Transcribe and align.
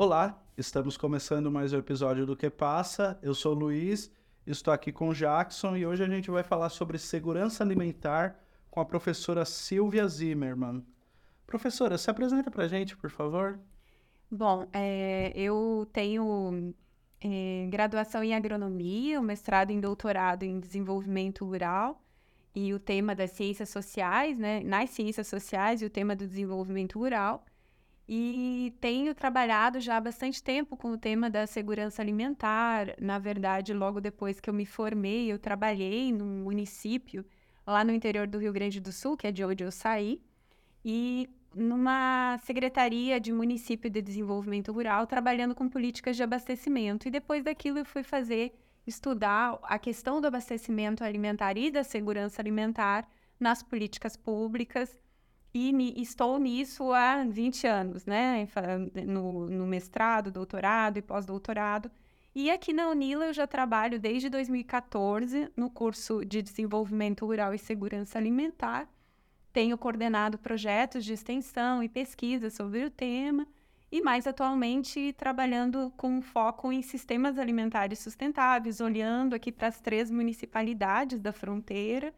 Olá, 0.00 0.40
estamos 0.56 0.96
começando 0.96 1.50
mais 1.50 1.72
um 1.72 1.78
episódio 1.78 2.24
do 2.24 2.36
Que 2.36 2.48
Passa. 2.48 3.18
Eu 3.20 3.34
sou 3.34 3.52
o 3.52 3.58
Luiz, 3.58 4.08
estou 4.46 4.72
aqui 4.72 4.92
com 4.92 5.08
o 5.08 5.12
Jackson 5.12 5.76
e 5.76 5.84
hoje 5.84 6.04
a 6.04 6.08
gente 6.08 6.30
vai 6.30 6.44
falar 6.44 6.68
sobre 6.68 6.96
segurança 6.98 7.64
alimentar 7.64 8.38
com 8.70 8.78
a 8.78 8.84
professora 8.84 9.44
Silvia 9.44 10.06
Zimmermann. 10.06 10.86
Professora, 11.44 11.98
se 11.98 12.08
apresenta 12.08 12.48
para 12.48 12.62
a 12.62 12.68
gente, 12.68 12.96
por 12.96 13.10
favor. 13.10 13.58
Bom, 14.30 14.68
é, 14.72 15.32
eu 15.34 15.84
tenho 15.92 16.72
é, 17.20 17.66
graduação 17.68 18.22
em 18.22 18.36
agronomia, 18.36 19.20
mestrado 19.20 19.72
em 19.72 19.80
doutorado 19.80 20.44
em 20.44 20.60
desenvolvimento 20.60 21.44
rural 21.44 22.00
e 22.54 22.72
o 22.72 22.78
tema 22.78 23.16
das 23.16 23.32
ciências 23.32 23.68
sociais, 23.70 24.38
né? 24.38 24.60
Nas 24.60 24.90
ciências 24.90 25.26
sociais 25.26 25.82
e 25.82 25.86
o 25.86 25.90
tema 25.90 26.14
do 26.14 26.24
desenvolvimento 26.24 27.00
rural. 27.00 27.44
E 28.08 28.74
tenho 28.80 29.14
trabalhado 29.14 29.80
já 29.80 29.98
há 29.98 30.00
bastante 30.00 30.42
tempo 30.42 30.78
com 30.78 30.92
o 30.92 30.98
tema 30.98 31.28
da 31.28 31.46
segurança 31.46 32.00
alimentar. 32.00 32.94
Na 32.98 33.18
verdade, 33.18 33.74
logo 33.74 34.00
depois 34.00 34.40
que 34.40 34.48
eu 34.48 34.54
me 34.54 34.64
formei, 34.64 35.30
eu 35.30 35.38
trabalhei 35.38 36.10
num 36.10 36.42
município 36.42 37.22
lá 37.66 37.84
no 37.84 37.92
interior 37.92 38.26
do 38.26 38.38
Rio 38.38 38.52
Grande 38.52 38.80
do 38.80 38.90
Sul, 38.92 39.14
que 39.14 39.26
é 39.26 39.32
de 39.32 39.44
onde 39.44 39.62
eu 39.62 39.70
saí, 39.70 40.22
e 40.82 41.28
numa 41.54 42.38
secretaria 42.44 43.20
de 43.20 43.30
município 43.30 43.90
de 43.90 44.00
desenvolvimento 44.00 44.72
rural, 44.72 45.06
trabalhando 45.06 45.54
com 45.54 45.68
políticas 45.68 46.16
de 46.16 46.22
abastecimento. 46.22 47.06
E 47.06 47.10
depois 47.10 47.44
daquilo 47.44 47.78
eu 47.78 47.84
fui 47.84 48.02
fazer 48.02 48.54
estudar 48.86 49.58
a 49.62 49.78
questão 49.78 50.18
do 50.18 50.26
abastecimento 50.26 51.04
alimentar 51.04 51.58
e 51.58 51.70
da 51.70 51.84
segurança 51.84 52.40
alimentar 52.40 53.06
nas 53.38 53.62
políticas 53.62 54.16
públicas 54.16 54.98
e 55.54 56.00
estou 56.00 56.38
nisso 56.38 56.92
há 56.92 57.24
20 57.24 57.66
anos, 57.66 58.04
né? 58.04 58.46
No, 59.06 59.46
no 59.46 59.66
mestrado, 59.66 60.30
doutorado 60.30 60.98
e 60.98 61.02
pós-doutorado. 61.02 61.90
E 62.34 62.50
aqui 62.50 62.72
na 62.72 62.88
Unila 62.88 63.26
eu 63.26 63.32
já 63.32 63.46
trabalho 63.46 63.98
desde 63.98 64.28
2014 64.28 65.50
no 65.56 65.70
curso 65.70 66.24
de 66.24 66.42
Desenvolvimento 66.42 67.26
Rural 67.26 67.54
e 67.54 67.58
Segurança 67.58 68.18
Alimentar. 68.18 68.88
Tenho 69.52 69.76
coordenado 69.78 70.38
projetos 70.38 71.04
de 71.04 71.14
extensão 71.14 71.82
e 71.82 71.88
pesquisa 71.88 72.50
sobre 72.50 72.84
o 72.84 72.90
tema 72.90 73.46
e 73.90 74.02
mais 74.02 74.26
atualmente 74.26 75.14
trabalhando 75.14 75.90
com 75.96 76.20
foco 76.20 76.70
em 76.70 76.82
sistemas 76.82 77.38
alimentares 77.38 77.98
sustentáveis, 77.98 78.80
olhando 78.80 79.34
aqui 79.34 79.50
para 79.50 79.68
as 79.68 79.80
três 79.80 80.10
municipalidades 80.10 81.20
da 81.20 81.32
fronteira 81.32 82.12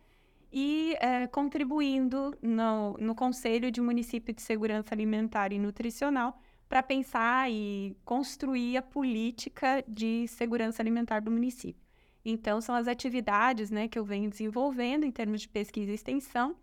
e 0.52 0.96
é, 1.00 1.26
contribuindo 1.26 2.36
no, 2.42 2.94
no 2.98 3.14
Conselho 3.14 3.70
de 3.70 3.80
Município 3.80 4.34
de 4.34 4.42
Segurança 4.42 4.94
Alimentar 4.94 5.52
e 5.52 5.58
Nutricional 5.58 6.40
para 6.68 6.82
pensar 6.82 7.50
e 7.50 7.96
construir 8.04 8.76
a 8.76 8.82
política 8.82 9.84
de 9.88 10.26
segurança 10.28 10.82
alimentar 10.82 11.20
do 11.20 11.30
município. 11.30 11.82
Então, 12.24 12.60
são 12.60 12.74
as 12.74 12.86
atividades 12.86 13.70
né, 13.70 13.88
que 13.88 13.98
eu 13.98 14.04
venho 14.04 14.30
desenvolvendo 14.30 15.04
em 15.04 15.10
termos 15.10 15.40
de 15.40 15.48
pesquisa 15.48 15.90
e 15.90 15.94
extensão. 15.94 16.54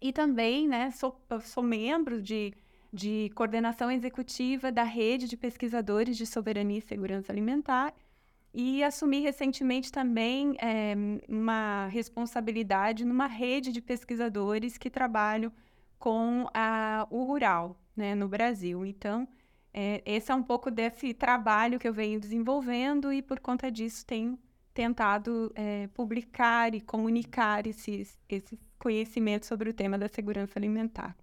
E 0.00 0.12
também 0.12 0.68
né, 0.68 0.90
sou, 0.90 1.18
sou 1.44 1.62
membro 1.62 2.20
de, 2.20 2.52
de 2.92 3.30
coordenação 3.34 3.90
executiva 3.90 4.72
da 4.72 4.82
rede 4.82 5.28
de 5.28 5.36
pesquisadores 5.36 6.16
de 6.16 6.26
soberania 6.26 6.78
e 6.78 6.82
segurança 6.82 7.32
alimentar 7.32 7.94
e 8.54 8.82
assumi 8.84 9.20
recentemente 9.20 9.90
também 9.90 10.54
é, 10.58 10.94
uma 11.28 11.86
responsabilidade 11.86 13.04
numa 13.04 13.26
rede 13.26 13.72
de 13.72 13.80
pesquisadores 13.80 14.76
que 14.76 14.90
trabalham 14.90 15.52
com 15.98 16.46
a, 16.52 17.06
o 17.10 17.24
rural 17.24 17.80
né, 17.96 18.14
no 18.14 18.28
Brasil. 18.28 18.84
Então, 18.84 19.26
é, 19.72 20.02
esse 20.04 20.30
é 20.30 20.34
um 20.34 20.42
pouco 20.42 20.70
desse 20.70 21.14
trabalho 21.14 21.78
que 21.78 21.88
eu 21.88 21.94
venho 21.94 22.20
desenvolvendo 22.20 23.12
e, 23.12 23.22
por 23.22 23.40
conta 23.40 23.70
disso, 23.70 24.04
tenho 24.04 24.38
tentado 24.74 25.50
é, 25.54 25.86
publicar 25.88 26.74
e 26.74 26.80
comunicar 26.80 27.66
esses, 27.66 28.18
esses 28.28 28.58
conhecimentos 28.78 29.48
sobre 29.48 29.70
o 29.70 29.72
tema 29.72 29.96
da 29.96 30.08
segurança 30.08 30.58
alimentar. 30.58 31.16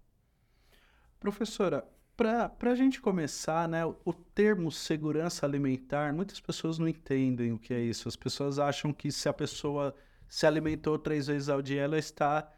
Professora, 1.19 1.85
para 2.19 2.71
a 2.71 2.75
gente 2.75 2.99
começar, 2.99 3.65
né, 3.69 3.85
o 3.85 4.13
termo 4.13 4.69
segurança 4.69 5.45
alimentar, 5.45 6.13
muitas 6.13 6.41
pessoas 6.41 6.77
não 6.77 6.85
entendem 6.85 7.53
o 7.53 7.57
que 7.57 7.73
é 7.73 7.79
isso. 7.79 8.09
As 8.09 8.17
pessoas 8.17 8.59
acham 8.59 8.91
que 8.91 9.09
se 9.09 9.29
a 9.29 9.33
pessoa 9.33 9.95
se 10.27 10.45
alimentou 10.45 10.99
três 10.99 11.27
vezes 11.27 11.47
ao 11.47 11.61
dia, 11.61 11.81
ela 11.81 11.97
está 11.97 12.51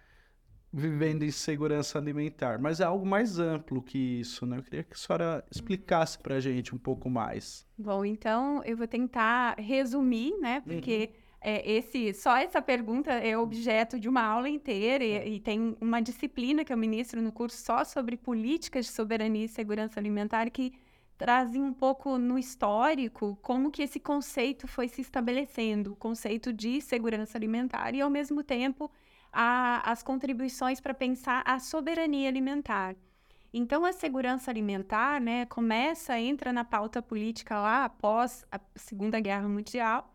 vivendo 0.73 1.21
em 1.21 1.29
segurança 1.29 1.99
alimentar. 1.99 2.59
Mas 2.59 2.79
é 2.79 2.85
algo 2.85 3.05
mais 3.05 3.37
amplo 3.37 3.83
que 3.83 3.99
isso, 4.19 4.47
né? 4.47 4.57
Eu 4.57 4.63
queria 4.63 4.83
que 4.83 4.93
a 4.93 4.97
senhora 4.97 5.45
explicasse 5.51 6.17
para 6.17 6.35
a 6.35 6.39
gente 6.39 6.73
um 6.73 6.79
pouco 6.79 7.07
mais. 7.07 7.63
Bom, 7.77 8.03
então 8.03 8.63
eu 8.63 8.75
vou 8.75 8.87
tentar 8.87 9.59
resumir, 9.59 10.35
né? 10.39 10.61
Porque 10.61 11.11
uhum 11.13 11.20
é, 11.43 11.69
esse, 11.69 12.13
só 12.13 12.37
essa 12.37 12.61
pergunta 12.61 13.11
é 13.11 13.35
objeto 13.35 13.99
de 13.99 14.07
uma 14.07 14.21
aula 14.21 14.47
inteira 14.47 15.03
e, 15.03 15.11
é. 15.11 15.27
e, 15.27 15.39
tem 15.39 15.75
uma 15.81 15.99
disciplina 15.99 16.63
que 16.63 16.71
eu 16.71 16.77
ministro 16.77 17.19
no 17.19 17.31
curso 17.31 17.57
só 17.57 17.83
sobre 17.83 18.15
políticas 18.15 18.85
de 18.85 18.91
soberania 18.91 19.45
e 19.45 19.49
segurança 19.49 19.99
alimentar 19.99 20.51
que 20.51 20.71
trazem 21.17 21.63
um 21.63 21.73
pouco 21.73 22.19
no 22.19 22.37
histórico 22.37 23.37
como 23.41 23.71
que 23.71 23.81
esse 23.81 23.99
conceito 23.99 24.67
foi 24.67 24.87
se 24.87 25.01
estabelecendo, 25.01 25.93
o 25.93 25.95
conceito 25.95 26.53
de 26.53 26.79
segurança 26.79 27.37
alimentar 27.39 27.95
e 27.95 28.01
ao 28.01 28.09
mesmo 28.09 28.43
tempo 28.43 28.91
a, 29.33 29.91
as 29.91 30.03
contribuições 30.03 30.79
para 30.79 30.93
pensar 30.93 31.41
a 31.45 31.59
soberania 31.59 32.29
alimentar. 32.29 32.95
Então 33.51 33.83
a 33.83 33.91
segurança 33.91 34.51
alimentar, 34.51 35.19
né, 35.19 35.45
começa 35.47 36.19
entra 36.19 36.53
na 36.53 36.63
pauta 36.63 37.01
política 37.01 37.59
lá 37.59 37.85
após 37.85 38.45
a 38.51 38.59
Segunda 38.75 39.19
Guerra 39.19 39.47
Mundial 39.47 40.13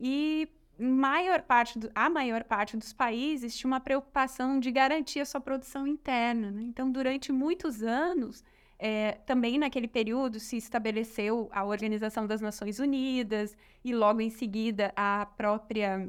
e 0.00 0.48
maior 0.78 1.42
parte 1.42 1.78
do, 1.78 1.90
a 1.94 2.08
maior 2.08 2.44
parte 2.44 2.76
dos 2.76 2.92
países 2.92 3.56
tinha 3.56 3.68
uma 3.68 3.80
preocupação 3.80 4.60
de 4.60 4.70
garantir 4.70 5.20
a 5.20 5.24
sua 5.24 5.40
produção 5.40 5.86
interna. 5.86 6.50
Né? 6.50 6.62
Então, 6.62 6.90
durante 6.90 7.32
muitos 7.32 7.82
anos, 7.82 8.44
é, 8.78 9.12
também 9.26 9.58
naquele 9.58 9.88
período 9.88 10.38
se 10.38 10.56
estabeleceu 10.56 11.48
a 11.52 11.64
Organização 11.64 12.26
das 12.26 12.40
Nações 12.40 12.78
Unidas 12.78 13.56
e 13.84 13.92
logo 13.92 14.20
em 14.20 14.30
seguida 14.30 14.92
a 14.94 15.26
própria 15.36 16.08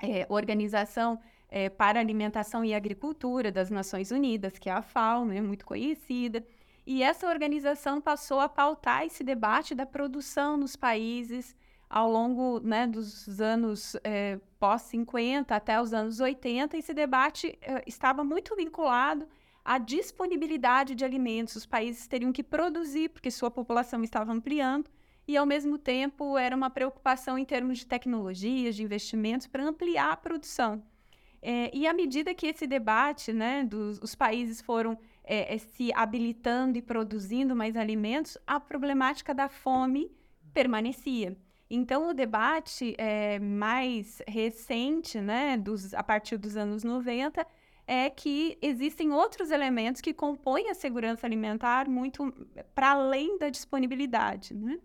é, 0.00 0.26
Organização 0.28 1.18
é, 1.48 1.68
para 1.68 1.98
Alimentação 1.98 2.64
e 2.64 2.74
Agricultura 2.74 3.50
das 3.50 3.68
Nações 3.68 4.12
Unidas, 4.12 4.58
que 4.58 4.70
é 4.70 4.72
a 4.72 4.82
FAO, 4.82 5.24
né, 5.24 5.40
muito 5.40 5.66
conhecida. 5.66 6.44
E 6.86 7.02
essa 7.02 7.28
organização 7.28 8.00
passou 8.00 8.38
a 8.40 8.48
pautar 8.48 9.04
esse 9.04 9.24
debate 9.24 9.74
da 9.74 9.84
produção 9.84 10.56
nos 10.56 10.76
países 10.76 11.54
ao 11.88 12.10
longo 12.10 12.60
né, 12.60 12.86
dos 12.86 13.40
anos 13.40 13.96
é, 14.04 14.38
pós-50 14.58 15.52
até 15.52 15.80
os 15.80 15.92
anos 15.92 16.20
80, 16.20 16.76
esse 16.76 16.92
debate 16.92 17.58
é, 17.62 17.82
estava 17.86 18.22
muito 18.22 18.54
vinculado 18.54 19.26
à 19.64 19.78
disponibilidade 19.78 20.94
de 20.94 21.04
alimentos. 21.04 21.56
Os 21.56 21.66
países 21.66 22.06
teriam 22.06 22.32
que 22.32 22.42
produzir, 22.42 23.08
porque 23.08 23.30
sua 23.30 23.50
população 23.50 24.02
estava 24.02 24.32
ampliando, 24.32 24.90
e 25.26 25.36
ao 25.36 25.46
mesmo 25.46 25.78
tempo 25.78 26.36
era 26.36 26.54
uma 26.54 26.70
preocupação 26.70 27.38
em 27.38 27.44
termos 27.44 27.78
de 27.78 27.86
tecnologias, 27.86 28.76
de 28.76 28.82
investimentos, 28.82 29.46
para 29.46 29.64
ampliar 29.64 30.12
a 30.12 30.16
produção. 30.16 30.82
É, 31.40 31.70
e 31.74 31.86
à 31.86 31.94
medida 31.94 32.34
que 32.34 32.46
esse 32.48 32.66
debate, 32.66 33.32
né, 33.32 33.64
dos 33.64 33.98
os 33.98 34.14
países 34.14 34.60
foram 34.60 34.98
se 35.58 35.92
habilitando 35.92 36.78
e 36.78 36.82
produzindo 36.82 37.54
mais 37.54 37.76
alimentos, 37.76 38.38
a 38.46 38.58
problemática 38.58 39.34
da 39.34 39.46
fome 39.46 40.10
permanecia. 40.54 41.36
Então, 41.70 42.08
o 42.08 42.14
debate 42.14 42.94
é, 42.96 43.38
mais 43.38 44.22
recente, 44.26 45.20
né, 45.20 45.56
dos, 45.56 45.92
a 45.92 46.02
partir 46.02 46.38
dos 46.38 46.56
anos 46.56 46.82
90, 46.82 47.46
é 47.86 48.08
que 48.08 48.58
existem 48.60 49.12
outros 49.12 49.50
elementos 49.50 50.00
que 50.00 50.14
compõem 50.14 50.70
a 50.70 50.74
segurança 50.74 51.26
alimentar 51.26 51.88
muito 51.88 52.32
para 52.74 52.92
além 52.92 53.38
da 53.38 53.50
disponibilidade. 53.50 54.54
Né? 54.54 54.78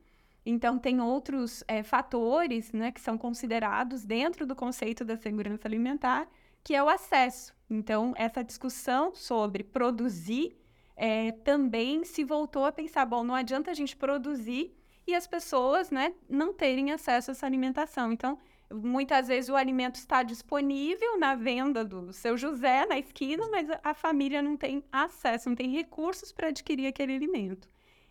Então, 0.45 0.77
tem 0.77 0.99
outros 0.99 1.63
é, 1.67 1.83
fatores 1.83 2.71
né, 2.73 2.91
que 2.91 2.99
são 2.99 3.17
considerados 3.17 4.03
dentro 4.05 4.45
do 4.45 4.55
conceito 4.55 5.05
da 5.05 5.15
segurança 5.15 5.67
alimentar, 5.67 6.27
que 6.63 6.75
é 6.75 6.83
o 6.83 6.89
acesso. 6.89 7.53
Então, 7.69 8.13
essa 8.17 8.43
discussão 8.43 9.15
sobre 9.15 9.63
produzir 9.63 10.57
é, 10.95 11.31
também 11.31 12.03
se 12.03 12.23
voltou 12.23 12.65
a 12.65 12.71
pensar: 12.71 13.05
bom, 13.05 13.23
não 13.23 13.35
adianta 13.35 13.71
a 13.71 13.73
gente 13.73 13.95
produzir 13.95 14.75
e 15.05 15.13
as 15.13 15.27
pessoas, 15.27 15.91
né, 15.91 16.13
não 16.29 16.53
terem 16.53 16.91
acesso 16.91 17.31
a 17.31 17.33
essa 17.33 17.45
alimentação. 17.45 18.11
Então, 18.11 18.37
muitas 18.73 19.27
vezes 19.27 19.49
o 19.49 19.55
alimento 19.55 19.95
está 19.95 20.23
disponível 20.23 21.19
na 21.19 21.35
venda 21.35 21.83
do 21.83 22.11
seu 22.13 22.37
José 22.37 22.85
na 22.85 22.97
esquina, 22.97 23.47
mas 23.49 23.67
a 23.83 23.93
família 23.93 24.41
não 24.41 24.57
tem 24.57 24.83
acesso, 24.91 25.49
não 25.49 25.55
tem 25.55 25.69
recursos 25.69 26.31
para 26.31 26.47
adquirir 26.47 26.87
aquele 26.87 27.15
alimento. 27.15 27.67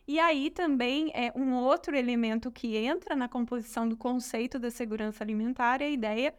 E 0.07 0.19
aí 0.19 0.51
também 0.51 1.11
é 1.15 1.33
um 1.35 1.55
outro 1.55 1.97
elemento 1.97 2.51
que 2.51 2.77
entra 2.77 3.15
na 3.15 3.29
composição 3.29 3.89
do 3.89 3.97
conceito 3.97 4.59
da 4.59 4.71
segurança 4.71 5.23
alimentar 5.23 5.81
é 5.81 5.87
a 5.87 5.91
ideia 5.91 6.35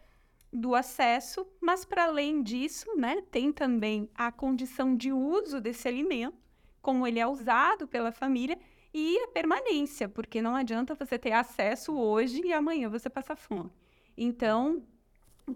do 0.51 0.75
acesso, 0.75 1.47
mas 1.59 1.83
para 1.83 2.03
além 2.03 2.43
disso, 2.43 2.85
né, 2.95 3.23
tem 3.31 3.51
também 3.51 4.09
a 4.13 4.31
condição 4.31 4.95
de 4.95 5.11
uso 5.11 5.59
desse 5.59 5.87
alimento, 5.87 6.37
como 6.81 7.07
ele 7.07 7.19
é 7.19 7.25
usado 7.25 7.87
pela 7.87 8.11
família 8.11 8.59
e 8.93 9.17
a 9.19 9.27
permanência, 9.29 10.07
porque 10.07 10.41
não 10.41 10.55
adianta 10.55 10.93
você 10.93 11.17
ter 11.17 11.31
acesso 11.31 11.97
hoje 11.97 12.41
e 12.45 12.53
amanhã 12.53 12.89
você 12.89 13.09
passar 13.09 13.35
fome. 13.35 13.71
Então, 14.15 14.83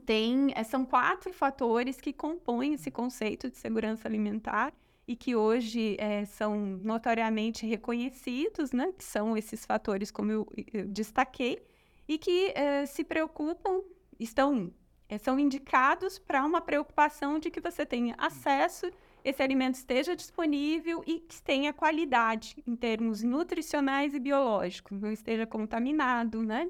tem, 0.05 0.51
eh, 0.55 0.63
são 0.63 0.83
quatro 0.85 1.31
fatores 1.31 2.01
que 2.01 2.11
compõem 2.11 2.73
esse 2.73 2.89
conceito 2.89 3.49
de 3.49 3.57
segurança 3.57 4.07
alimentar 4.07 4.73
e 5.07 5.15
que 5.15 5.35
hoje 5.35 5.95
é, 5.99 6.25
são 6.25 6.57
notoriamente 6.83 7.65
reconhecidos, 7.65 8.73
né? 8.73 8.91
Que 8.97 9.03
são 9.03 9.37
esses 9.37 9.65
fatores, 9.65 10.11
como 10.11 10.31
eu, 10.31 10.47
eu 10.73 10.85
destaquei, 10.85 11.63
e 12.07 12.17
que 12.17 12.51
é, 12.53 12.85
se 12.85 13.03
preocupam, 13.05 13.81
estão, 14.19 14.71
é, 15.07 15.17
são 15.17 15.39
indicados 15.39 16.19
para 16.19 16.43
uma 16.45 16.59
preocupação 16.59 17.39
de 17.39 17.49
que 17.49 17.61
você 17.61 17.85
tenha 17.85 18.15
acesso, 18.17 18.91
esse 19.29 19.43
alimento 19.43 19.75
esteja 19.75 20.15
disponível 20.15 21.03
e 21.05 21.19
que 21.19 21.41
tenha 21.41 21.73
qualidade 21.73 22.55
em 22.65 22.75
termos 22.75 23.23
nutricionais 23.23 24.13
e 24.13 24.19
biológicos, 24.19 25.01
não 25.01 25.11
esteja 25.11 25.45
contaminado, 25.45 26.41
né? 26.43 26.69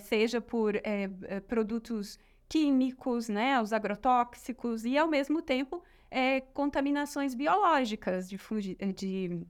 seja 0.00 0.40
por 0.40 0.74
produtos 1.46 2.18
químicos, 2.48 3.28
né, 3.28 3.60
os 3.60 3.72
agrotóxicos, 3.72 4.84
e 4.84 4.96
ao 4.96 5.08
mesmo 5.08 5.42
tempo 5.42 5.82
é, 6.10 6.40
contaminações 6.40 7.34
biológicas, 7.34 8.28
de, 8.28 8.38
de 8.94 9.46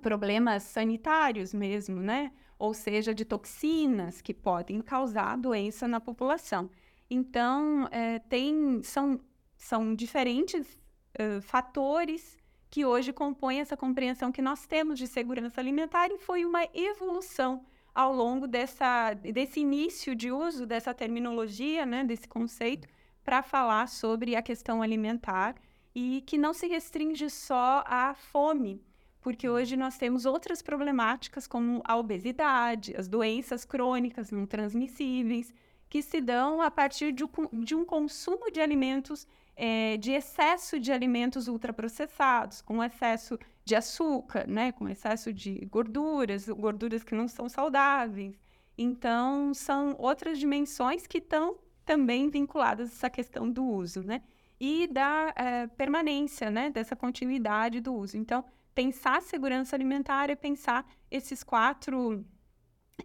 problemas 0.00 0.62
sanitários 0.62 1.52
mesmo, 1.52 2.00
né? 2.00 2.32
Ou 2.58 2.72
seja, 2.72 3.14
de 3.14 3.24
toxinas 3.24 4.22
que 4.22 4.32
podem 4.32 4.80
causar 4.80 5.36
doença 5.36 5.86
na 5.86 6.00
população. 6.00 6.70
Então, 7.10 7.86
é, 7.90 8.18
tem, 8.20 8.82
são, 8.82 9.20
são 9.56 9.94
diferentes 9.94 10.80
uh, 11.18 11.40
fatores 11.42 12.36
que 12.70 12.84
hoje 12.84 13.12
compõem 13.12 13.60
essa 13.60 13.76
compreensão 13.76 14.32
que 14.32 14.42
nós 14.42 14.66
temos 14.66 14.98
de 14.98 15.06
segurança 15.06 15.60
alimentar 15.60 16.08
e 16.10 16.18
foi 16.18 16.44
uma 16.44 16.66
evolução 16.74 17.64
ao 17.94 18.12
longo 18.12 18.48
dessa, 18.48 19.14
desse 19.14 19.60
início 19.60 20.14
de 20.14 20.32
uso 20.32 20.66
dessa 20.66 20.92
terminologia, 20.92 21.86
né, 21.86 22.02
desse 22.02 22.26
conceito, 22.26 22.88
para 23.22 23.42
falar 23.42 23.88
sobre 23.88 24.34
a 24.34 24.42
questão 24.42 24.82
alimentar 24.82 25.54
e 25.94 26.22
que 26.26 26.36
não 26.36 26.52
se 26.52 26.66
restringe 26.66 27.30
só 27.30 27.84
à 27.86 28.14
fome, 28.14 28.82
porque 29.20 29.48
hoje 29.48 29.76
nós 29.76 29.96
temos 29.96 30.26
outras 30.26 30.60
problemáticas 30.60 31.46
como 31.46 31.80
a 31.84 31.96
obesidade, 31.96 32.94
as 32.96 33.06
doenças 33.06 33.64
crônicas 33.64 34.32
não 34.32 34.44
transmissíveis, 34.44 35.54
que 35.88 36.02
se 36.02 36.20
dão 36.20 36.60
a 36.60 36.70
partir 36.70 37.12
de, 37.12 37.24
de 37.52 37.74
um 37.74 37.84
consumo 37.84 38.50
de 38.50 38.60
alimentos, 38.60 39.28
é, 39.56 39.96
de 39.96 40.12
excesso 40.12 40.78
de 40.78 40.92
alimentos 40.92 41.48
ultraprocessados, 41.48 42.60
com 42.60 42.82
excesso 42.82 43.38
de 43.64 43.74
açúcar, 43.74 44.46
né, 44.46 44.72
com 44.72 44.88
excesso 44.88 45.32
de 45.32 45.64
gorduras, 45.66 46.48
gorduras 46.48 47.02
que 47.02 47.14
não 47.14 47.28
são 47.28 47.48
saudáveis. 47.48 48.38
Então, 48.76 49.54
são 49.54 49.94
outras 49.98 50.38
dimensões 50.38 51.06
que 51.06 51.18
estão 51.18 51.56
também 51.84 52.28
vinculadas 52.28 52.90
a 52.90 52.92
essa 52.92 53.10
questão 53.10 53.50
do 53.50 53.64
uso, 53.64 54.02
né? 54.02 54.22
e 54.58 54.86
da 54.86 55.32
é, 55.36 55.66
permanência, 55.66 56.50
né, 56.50 56.70
dessa 56.70 56.94
continuidade 56.96 57.80
do 57.80 57.94
uso. 57.94 58.16
Então, 58.16 58.44
pensar 58.74 59.20
segurança 59.22 59.76
alimentar 59.76 60.30
é 60.30 60.34
pensar 60.34 60.86
esses 61.10 61.42
quatro, 61.42 62.24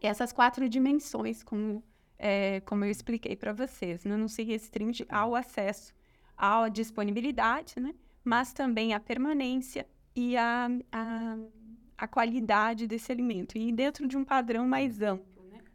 essas 0.01 0.31
quatro 0.31 0.67
dimensões, 0.69 1.43
como, 1.43 1.83
é, 2.17 2.61
como 2.61 2.85
eu 2.85 2.91
expliquei 2.91 3.35
para 3.35 3.53
vocês. 3.53 4.05
Né? 4.05 4.15
Não 4.15 4.27
se 4.27 4.43
restringe 4.43 5.05
ao 5.09 5.35
acesso, 5.35 5.93
à 6.39 6.69
disponibilidade, 6.69 7.80
né? 7.80 7.94
mas 8.24 8.53
também 8.53 8.94
à 8.94 9.00
permanência 9.00 9.86
e 10.15 10.38
à, 10.38 10.69
à, 10.91 11.38
à 11.97 12.07
qualidade 12.07 12.88
desse 12.88 13.12
alimento, 13.12 13.57
e 13.57 13.71
dentro 13.71 14.07
de 14.07 14.18
um 14.18 14.24
padrão 14.24 14.68
mais 14.68 15.01
amplo. 15.01 15.27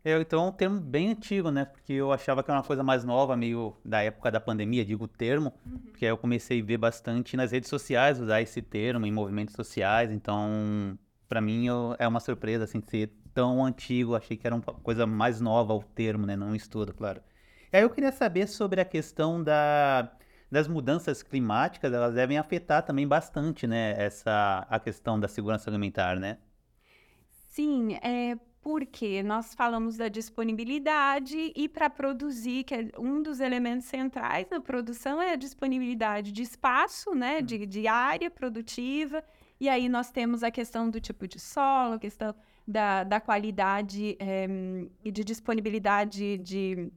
É, 0.05 0.21
então 0.21 0.45
é 0.45 0.49
um 0.49 0.53
termo 0.53 0.79
bem 0.79 1.11
antigo, 1.11 1.51
né? 1.51 1.65
Porque 1.65 1.95
eu 1.95 2.13
achava 2.13 2.43
que 2.43 2.51
era 2.51 2.59
uma 2.59 2.67
coisa 2.67 2.83
mais 2.83 3.05
nova, 3.05 3.35
meio 3.37 3.75
da 3.83 4.03
época 4.03 4.31
da 4.31 4.39
pandemia, 4.39 4.85
digo 4.85 5.05
o 5.05 5.09
termo, 5.09 5.51
uhum. 5.65 5.79
porque 5.79 6.05
aí 6.05 6.13
eu 6.13 6.19
comecei 6.19 6.61
a 6.61 6.65
ver 6.65 6.77
bastante 6.77 7.37
nas 7.39 7.53
redes 7.53 7.71
sociais 7.71 8.21
usar 8.21 8.43
esse 8.43 8.61
termo 8.61 9.07
em 9.07 9.13
movimentos 9.13 9.55
sociais, 9.55 10.11
então 10.11 10.99
para 11.27 11.41
mim 11.41 11.67
eu, 11.67 11.97
é 11.99 12.07
uma 12.07 12.21
surpresa 12.21 12.65
assim 12.65 12.81
de 12.81 12.91
ser 12.91 13.13
tão 13.33 13.65
antigo, 13.65 14.15
achei 14.15 14.37
que 14.37 14.47
era 14.47 14.55
uma 14.55 14.63
coisa 14.63 15.07
mais 15.07 15.41
nova 15.41 15.73
o 15.73 15.83
termo, 15.83 16.27
né? 16.27 16.37
Não 16.37 16.49
um 16.49 16.55
estudo, 16.55 16.93
claro. 16.93 17.23
E 17.73 17.77
aí 17.79 17.83
eu 17.83 17.89
queria 17.89 18.13
saber 18.13 18.47
sobre 18.47 18.83
a 18.83 18.85
questão 18.85 19.43
da, 19.43 20.13
das 20.55 20.69
mudanças 20.69 21.21
climáticas, 21.21 21.93
elas 21.93 22.15
devem 22.15 22.39
afetar 22.39 22.85
também 22.85 23.09
bastante, 23.09 23.67
né? 23.67 23.95
Essa 23.99 24.65
a 24.71 24.79
questão 24.79 25.19
da 25.19 25.27
segurança 25.27 25.69
alimentar, 25.69 26.17
né? 26.17 26.39
Sim, 27.51 27.95
é 27.97 28.39
porque 28.63 29.23
nós 29.23 29.53
falamos 29.53 29.97
da 29.97 30.09
disponibilidade 30.09 31.53
e 31.55 31.69
para 31.69 31.91
produzir, 31.91 32.63
que 32.65 32.75
é 32.75 32.89
um 32.99 33.21
dos 33.21 33.41
elementos 33.41 33.87
centrais 33.87 34.49
da 34.49 34.61
produção 34.61 35.21
é 35.21 35.33
a 35.33 35.37
disponibilidade 35.37 36.33
de 36.33 36.43
espaço, 36.43 37.15
né, 37.15 37.41
hum. 37.41 37.43
de, 37.43 37.67
de 37.67 37.87
área 37.89 38.31
produtiva, 38.31 39.23
e 39.61 39.69
aí 39.69 39.89
nós 39.89 40.11
temos 40.11 40.43
a 40.43 40.51
questão 40.51 40.89
do 40.89 41.01
tipo 41.01 41.29
de 41.29 41.39
solo, 41.39 41.95
a 41.95 41.99
questão 41.99 42.35
da, 42.67 43.05
da 43.05 43.21
qualidade 43.21 44.17
é, 44.19 44.47
e 45.05 45.11
de 45.11 45.23
disponibilidade 45.25 46.39
de 46.39 46.91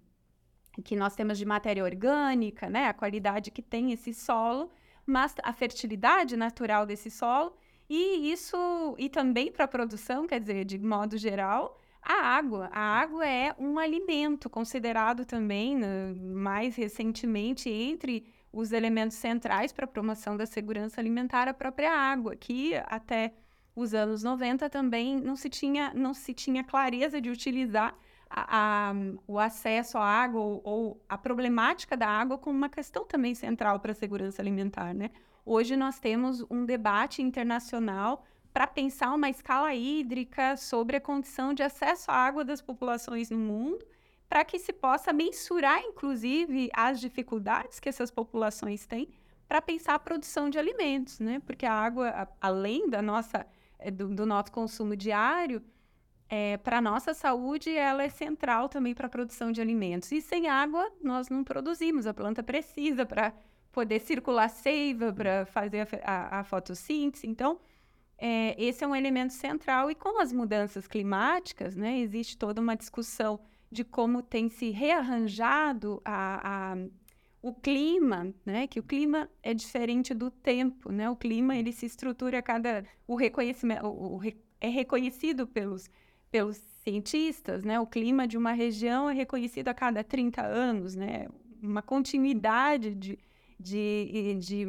que 0.83 0.95
nós 0.95 1.15
temos 1.15 1.37
de 1.37 1.45
matéria 1.45 1.83
orgânica, 1.83 2.69
né, 2.69 2.87
a 2.87 2.93
qualidade 2.93 3.51
que 3.51 3.61
tem 3.61 3.91
esse 3.91 4.13
solo, 4.13 4.69
mas 5.05 5.35
a 5.43 5.53
fertilidade 5.53 6.35
natural 6.37 6.85
desse 6.85 7.09
solo 7.09 7.53
e 7.89 8.31
isso, 8.31 8.57
e 8.97 9.09
também 9.09 9.51
para 9.51 9.65
a 9.65 9.67
produção, 9.67 10.27
quer 10.27 10.39
dizer, 10.39 10.65
de 10.65 10.77
modo 10.77 11.17
geral, 11.17 11.77
a 12.01 12.13
água. 12.13 12.69
A 12.71 12.99
água 12.99 13.27
é 13.27 13.55
um 13.57 13.79
alimento 13.79 14.49
considerado 14.49 15.25
também, 15.25 15.75
né, 15.75 16.13
mais 16.13 16.75
recentemente, 16.75 17.69
entre 17.69 18.25
os 18.51 18.71
elementos 18.71 19.17
centrais 19.17 19.71
para 19.71 19.85
a 19.85 19.87
promoção 19.87 20.35
da 20.35 20.45
segurança 20.45 20.99
alimentar, 20.99 21.47
a 21.47 21.53
própria 21.53 21.93
água, 21.93 22.35
que 22.35 22.75
até 22.87 23.33
os 23.75 23.93
anos 23.93 24.23
90 24.23 24.69
também 24.69 25.19
não 25.19 25.35
se 25.35 25.49
tinha, 25.49 25.93
não 25.93 26.13
se 26.13 26.33
tinha 26.33 26.63
clareza 26.63 27.21
de 27.21 27.29
utilizar 27.29 27.95
a, 28.29 28.93
o 29.27 29.39
acesso 29.39 29.97
à 29.97 30.03
água 30.03 30.41
ou, 30.41 30.61
ou, 30.63 31.03
a 31.07 31.17
problemática 31.17 31.95
da 31.95 32.07
água 32.07 32.37
como 32.37 32.57
uma 32.57 32.69
questão 32.69 33.05
também 33.05 33.33
central 33.33 33.79
para 33.79 33.91
a 33.91 33.95
segurança 33.95 34.41
alimentar, 34.41 34.93
né? 34.93 35.11
Hoje 35.45 35.77
nós 35.77 35.99
temos 35.99 36.45
um 36.49 36.65
debate 36.65 37.21
internacional 37.21 38.25
para 38.53 38.67
pensar 38.67 39.13
uma 39.13 39.29
escala 39.29 39.73
hídrica 39.73 40.57
sobre 40.57 40.97
a 40.97 41.01
condição 41.01 41.53
de 41.53 41.63
acesso 41.63 42.09
à 42.09 42.15
água 42.15 42.43
das 42.43 42.61
populações 42.61 43.29
no 43.29 43.37
mundo, 43.37 43.85
para 44.27 44.43
que 44.43 44.59
se 44.59 44.73
possa 44.73 45.13
mensurar, 45.13 45.79
inclusive, 45.83 46.69
as 46.73 46.99
dificuldades 46.99 47.79
que 47.79 47.87
essas 47.87 48.11
populações 48.11 48.85
têm 48.85 49.09
para 49.47 49.61
pensar 49.61 49.93
a 49.93 49.99
produção 49.99 50.49
de 50.49 50.59
alimentos, 50.59 51.19
né? 51.19 51.39
Porque 51.45 51.65
a 51.65 51.73
água, 51.73 52.09
a, 52.09 52.27
além 52.41 52.89
da 52.89 53.01
nossa, 53.01 53.45
eh, 53.79 53.89
do, 53.89 54.09
do 54.09 54.25
nosso 54.25 54.51
consumo 54.51 54.95
diário, 54.95 55.63
é, 56.29 56.57
para 56.57 56.79
a 56.79 56.81
nossa 56.81 57.13
saúde, 57.13 57.69
ela 57.69 58.03
é 58.03 58.09
central 58.09 58.67
também 58.67 58.93
para 58.93 59.07
a 59.07 59.09
produção 59.09 59.51
de 59.51 59.61
alimentos. 59.61 60.11
E 60.11 60.21
sem 60.21 60.47
água, 60.47 60.91
nós 61.01 61.29
não 61.29 61.43
produzimos. 61.43 62.05
A 62.05 62.13
planta 62.13 62.43
precisa 62.43 63.05
para 63.05 63.33
poder 63.71 63.99
circular 63.99 64.49
seiva 64.49 65.13
para 65.13 65.45
fazer 65.45 65.87
a, 66.03 66.11
a, 66.11 66.39
a, 66.39 66.43
fotossíntese. 66.43 67.27
Então, 67.27 67.59
é, 68.17 68.55
esse 68.61 68.83
é 68.83 68.87
um 68.87 68.95
elemento 68.95 69.33
central. 69.33 69.89
E 69.89 69.95
com 69.95 70.19
as 70.19 70.33
mudanças 70.33 70.85
climáticas, 70.85 71.75
né, 71.75 71.99
existe 71.99 72.37
toda 72.37 72.59
uma 72.59 72.75
discussão 72.75 73.39
de 73.71 73.83
como 73.83 74.21
tem 74.21 74.49
se 74.49 74.69
rearranjado 74.69 76.01
a, 76.03 76.71
a, 76.71 76.77
o 77.41 77.53
clima, 77.53 78.33
né, 78.45 78.67
que 78.67 78.79
o 78.79 78.83
clima 78.83 79.29
é 79.41 79.53
diferente 79.53 80.13
do 80.13 80.29
tempo. 80.29 80.91
Né? 80.91 81.09
O 81.09 81.15
clima 81.15 81.55
ele 81.55 81.71
se 81.71 81.85
estrutura 81.85 82.39
a 82.39 82.41
cada. 82.41 82.83
O 83.07 83.15
reconhecimento 83.15 83.85
o, 83.85 84.17
o, 84.17 84.21
é 84.59 84.67
reconhecido 84.67 85.45
pelos, 85.45 85.89
pelos 86.31 86.57
cientistas, 86.83 87.63
né? 87.63 87.79
O 87.79 87.85
clima 87.85 88.27
de 88.27 88.37
uma 88.37 88.53
região 88.53 89.09
é 89.09 89.13
reconhecido 89.13 89.67
a 89.67 89.73
cada 89.73 90.03
30 90.03 90.41
anos, 90.41 90.95
né? 90.95 91.27
Uma 91.61 91.81
continuidade 91.81 92.93
de, 92.95 93.19
de, 93.59 94.35
de, 94.35 94.65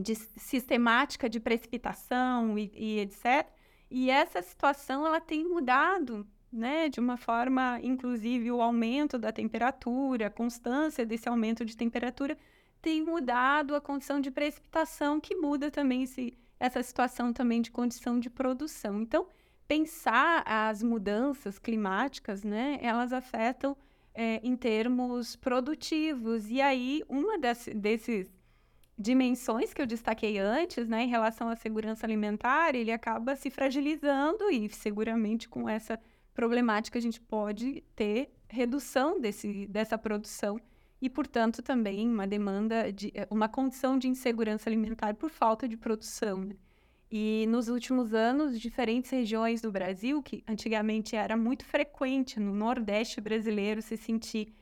de 0.00 0.14
sistemática 0.14 1.28
de 1.28 1.40
precipitação 1.40 2.58
e, 2.58 2.70
e, 2.74 3.00
etc. 3.00 3.48
E 3.90 4.10
essa 4.10 4.40
situação 4.42 5.06
ela 5.06 5.20
tem 5.20 5.44
mudado, 5.44 6.26
né, 6.52 6.88
de 6.88 7.00
uma 7.00 7.16
forma, 7.16 7.80
inclusive 7.82 8.50
o 8.50 8.60
aumento 8.60 9.18
da 9.18 9.32
temperatura, 9.32 10.26
a 10.26 10.30
constância 10.30 11.04
desse 11.06 11.28
aumento 11.28 11.64
de 11.64 11.76
temperatura 11.76 12.36
tem 12.80 13.02
mudado 13.02 13.74
a 13.74 13.80
condição 13.80 14.20
de 14.20 14.30
precipitação, 14.30 15.20
que 15.20 15.34
muda 15.34 15.70
também 15.70 16.02
esse, 16.04 16.36
essa 16.58 16.82
situação 16.82 17.32
também 17.32 17.60
de 17.60 17.70
condição 17.70 18.18
de 18.18 18.30
produção. 18.30 19.02
Então, 19.02 19.26
pensar 19.70 20.42
as 20.44 20.82
mudanças 20.82 21.56
climáticas, 21.56 22.42
né, 22.42 22.76
elas 22.82 23.12
afetam 23.12 23.76
é, 24.12 24.40
em 24.42 24.56
termos 24.56 25.36
produtivos. 25.36 26.50
E 26.50 26.60
aí, 26.60 27.04
uma 27.08 27.38
das, 27.38 27.68
desses, 27.72 28.28
dimensões 28.98 29.72
que 29.72 29.80
eu 29.80 29.86
destaquei 29.86 30.38
antes, 30.38 30.88
né, 30.88 31.04
em 31.04 31.08
relação 31.08 31.48
à 31.48 31.54
segurança 31.54 32.04
alimentar, 32.04 32.74
ele 32.74 32.90
acaba 32.90 33.36
se 33.36 33.48
fragilizando 33.48 34.50
e 34.50 34.68
seguramente 34.70 35.48
com 35.48 35.68
essa 35.68 36.00
problemática 36.34 36.98
a 36.98 37.02
gente 37.02 37.20
pode 37.20 37.84
ter 37.94 38.28
redução 38.48 39.20
desse, 39.20 39.68
dessa 39.68 39.96
produção 39.96 40.60
e, 41.00 41.08
portanto, 41.08 41.62
também 41.62 42.08
uma 42.08 42.26
demanda 42.26 42.92
de 42.92 43.12
eh, 43.14 43.26
uma 43.30 43.48
condição 43.48 43.96
de 43.96 44.08
insegurança 44.08 44.68
alimentar 44.68 45.14
por 45.14 45.30
falta 45.30 45.68
de 45.68 45.76
produção. 45.76 46.38
Né? 46.38 46.56
E 47.10 47.44
nos 47.48 47.68
últimos 47.68 48.14
anos, 48.14 48.60
diferentes 48.60 49.10
regiões 49.10 49.60
do 49.60 49.72
Brasil, 49.72 50.22
que 50.22 50.44
antigamente 50.46 51.16
era 51.16 51.36
muito 51.36 51.64
frequente 51.64 52.38
no 52.38 52.54
Nordeste 52.54 53.20
brasileiro 53.20 53.82
se 53.82 53.96
sentir 53.96 54.54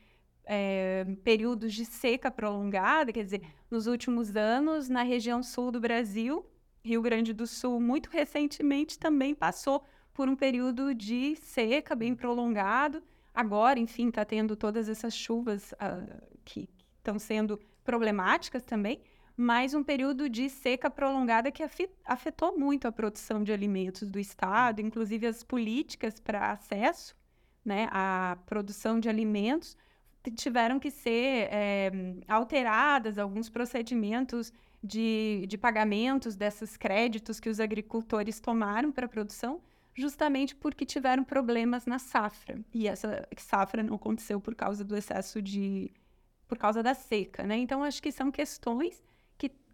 é, 0.43 1.05
períodos 1.23 1.75
de 1.75 1.85
seca 1.85 2.31
prolongada, 2.31 3.13
quer 3.13 3.23
dizer, 3.23 3.43
nos 3.69 3.85
últimos 3.85 4.35
anos, 4.35 4.89
na 4.89 5.03
região 5.03 5.43
sul 5.43 5.71
do 5.71 5.79
Brasil, 5.79 6.43
Rio 6.83 7.03
Grande 7.03 7.33
do 7.33 7.45
Sul, 7.45 7.79
muito 7.79 8.09
recentemente 8.09 8.97
também 8.97 9.35
passou 9.35 9.83
por 10.11 10.27
um 10.27 10.35
período 10.35 10.95
de 10.95 11.35
seca 11.35 11.95
bem 11.95 12.15
prolongado. 12.15 13.03
Agora, 13.31 13.77
enfim, 13.77 14.09
está 14.09 14.25
tendo 14.25 14.55
todas 14.55 14.89
essas 14.89 15.13
chuvas 15.13 15.71
uh, 15.73 16.37
que 16.43 16.67
estão 16.97 17.19
sendo 17.19 17.59
problemáticas 17.83 18.63
também, 18.63 19.01
mas 19.41 19.73
um 19.73 19.81
período 19.81 20.27
de 20.27 20.49
seca 20.49 20.89
prolongada 20.89 21.49
que 21.49 21.63
afetou 22.03 22.59
muito 22.59 22.89
a 22.89 22.91
produção 22.91 23.41
de 23.41 23.53
alimentos 23.53 24.09
do 24.09 24.19
Estado, 24.19 24.81
inclusive 24.81 25.25
as 25.25 25.43
políticas 25.43 26.19
para 26.19 26.51
acesso 26.51 27.15
né, 27.63 27.87
à 27.89 28.37
produção 28.45 28.99
de 28.99 29.07
alimentos 29.07 29.77
tiveram 30.35 30.77
que 30.77 30.91
ser 30.91 31.47
é, 31.51 31.89
alteradas, 32.27 33.17
alguns 33.17 33.49
procedimentos 33.49 34.51
de, 34.83 35.45
de 35.47 35.57
pagamentos 35.57 36.35
desses 36.35 36.75
créditos 36.75 37.39
que 37.39 37.47
os 37.47 37.61
agricultores 37.61 38.41
tomaram 38.41 38.91
para 38.91 39.05
a 39.05 39.09
produção, 39.09 39.61
justamente 39.95 40.53
porque 40.53 40.85
tiveram 40.85 41.23
problemas 41.23 41.85
na 41.85 41.97
safra. 41.97 42.59
E 42.73 42.89
essa 42.89 43.25
safra 43.37 43.81
não 43.81 43.95
aconteceu 43.95 44.41
por 44.41 44.53
causa 44.53 44.83
do 44.83 44.97
excesso 44.97 45.41
de. 45.41 45.89
por 46.45 46.57
causa 46.57 46.83
da 46.83 46.93
seca, 46.93 47.43
né? 47.43 47.57
Então, 47.57 47.83
acho 47.83 48.03
que 48.03 48.11
são 48.11 48.29
questões 48.29 49.01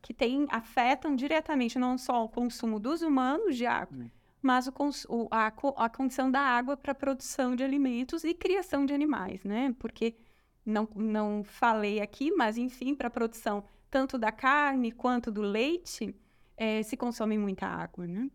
que, 0.05 0.13
tem, 0.13 0.45
afetam 0.51 1.15
diretamente 1.15 1.79
não 1.79 1.97
só 1.97 2.23
o 2.23 2.29
consumo 2.29 2.79
dos 2.79 3.01
humanos 3.01 3.57
de 3.57 3.65
água, 3.65 3.97
hum. 3.97 4.09
mas 4.39 4.67
o, 4.67 4.71
o, 5.09 5.27
a, 5.31 5.47
a 5.47 5.89
condição 5.89 6.29
da 6.29 6.41
água 6.41 6.77
para 6.77 6.91
a 6.91 6.95
produção 6.95 7.55
de 7.55 7.63
alimentos 7.63 8.23
e 8.23 8.31
criação 8.31 8.85
de 8.85 8.93
animais, 8.93 9.43
né? 9.43 9.75
Porque 9.79 10.15
não, 10.63 10.87
não 10.95 11.43
falei 11.43 12.01
aqui, 12.01 12.29
mas 12.29 12.55
enfim, 12.55 12.93
para 12.93 13.07
a 13.07 13.09
produção 13.09 13.63
tanto 13.89 14.15
da 14.15 14.31
carne 14.31 14.91
quanto 14.91 15.31
do 15.31 15.41
leite, 15.41 16.15
é, 16.55 16.83
se 16.83 16.95
consome 16.95 17.35
muita 17.35 17.65
água, 17.65 18.05
né? 18.05 18.29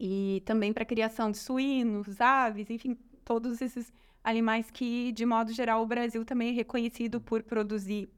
E 0.00 0.42
também 0.46 0.72
para 0.72 0.82
a 0.82 0.86
criação 0.86 1.30
de 1.30 1.36
suínos, 1.36 2.22
aves, 2.22 2.70
enfim, 2.70 2.96
todos 3.22 3.60
esses 3.60 3.92
animais 4.24 4.70
que, 4.70 5.12
de 5.12 5.26
modo 5.26 5.52
geral, 5.52 5.82
o 5.82 5.86
Brasil 5.86 6.24
também 6.24 6.48
é 6.48 6.52
reconhecido 6.52 7.20
por 7.20 7.42
produzir 7.42 8.08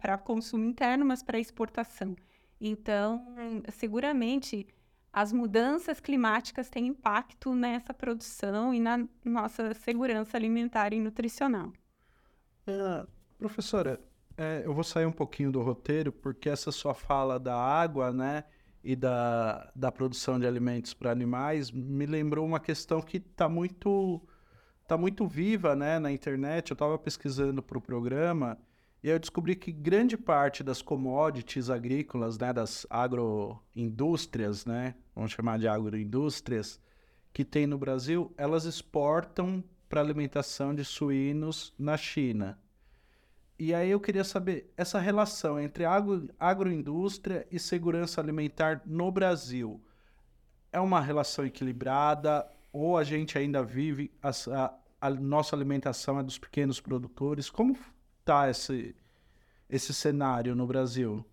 para 0.00 0.18
consumo 0.18 0.64
interno, 0.64 1.04
mas 1.04 1.22
para 1.22 1.38
exportação. 1.38 2.14
Então, 2.60 3.24
seguramente, 3.72 4.66
as 5.12 5.32
mudanças 5.32 6.00
climáticas 6.00 6.68
têm 6.68 6.88
impacto 6.88 7.54
nessa 7.54 7.92
produção 7.92 8.74
e 8.74 8.80
na 8.80 9.06
nossa 9.24 9.74
segurança 9.74 10.36
alimentar 10.36 10.92
e 10.92 11.00
nutricional. 11.00 11.72
É, 12.66 13.06
professora, 13.38 14.00
é, 14.36 14.62
eu 14.64 14.74
vou 14.74 14.82
sair 14.82 15.06
um 15.06 15.12
pouquinho 15.12 15.52
do 15.52 15.62
roteiro, 15.62 16.10
porque 16.10 16.48
essa 16.48 16.72
sua 16.72 16.94
fala 16.94 17.38
da 17.38 17.56
água, 17.56 18.12
né, 18.12 18.44
e 18.82 18.94
da, 18.94 19.70
da 19.74 19.90
produção 19.90 20.38
de 20.38 20.46
alimentos 20.46 20.92
para 20.92 21.10
animais 21.10 21.70
me 21.70 22.04
lembrou 22.04 22.44
uma 22.44 22.60
questão 22.60 23.00
que 23.00 23.16
está 23.16 23.48
muito, 23.48 24.20
tá 24.86 24.98
muito 24.98 25.26
viva, 25.26 25.74
né, 25.74 25.98
na 25.98 26.12
internet. 26.12 26.70
Eu 26.70 26.74
estava 26.74 26.98
pesquisando 26.98 27.62
para 27.62 27.78
o 27.78 27.80
programa 27.80 28.58
e 29.04 29.10
eu 29.10 29.18
descobri 29.18 29.54
que 29.54 29.70
grande 29.70 30.16
parte 30.16 30.64
das 30.64 30.80
commodities 30.80 31.68
agrícolas, 31.68 32.38
né, 32.38 32.54
das 32.54 32.86
agroindústrias, 32.88 34.64
né, 34.64 34.94
vamos 35.14 35.30
chamar 35.30 35.58
de 35.58 35.68
agroindústrias, 35.68 36.80
que 37.30 37.44
tem 37.44 37.66
no 37.66 37.76
Brasil, 37.76 38.32
elas 38.38 38.64
exportam 38.64 39.62
para 39.90 40.00
alimentação 40.00 40.74
de 40.74 40.86
suínos 40.86 41.74
na 41.78 41.98
China. 41.98 42.58
E 43.58 43.74
aí 43.74 43.90
eu 43.90 44.00
queria 44.00 44.24
saber 44.24 44.72
essa 44.74 44.98
relação 44.98 45.60
entre 45.60 45.84
agro, 45.84 46.30
agroindústria 46.40 47.46
e 47.50 47.58
segurança 47.58 48.22
alimentar 48.22 48.80
no 48.86 49.12
Brasil. 49.12 49.82
É 50.72 50.80
uma 50.80 51.02
relação 51.02 51.44
equilibrada 51.44 52.50
ou 52.72 52.96
a 52.96 53.04
gente 53.04 53.36
ainda 53.36 53.62
vive 53.62 54.10
a, 54.22 54.30
a, 54.30 54.74
a 54.98 55.10
nossa 55.10 55.54
alimentação 55.54 56.18
é 56.18 56.22
dos 56.22 56.38
pequenos 56.38 56.80
produtores? 56.80 57.50
Como 57.50 57.76
está 58.24 58.48
esse, 58.48 58.96
esse 59.68 59.92
cenário 59.92 60.56
no 60.56 60.66
Brasil? 60.66 61.24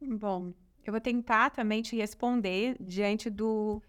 Bom, 0.00 0.52
eu 0.84 0.92
vou 0.92 1.00
tentar 1.00 1.50
também 1.50 1.80
te 1.80 1.96
responder 1.96 2.76
diante 2.78 3.30
do 3.30 3.82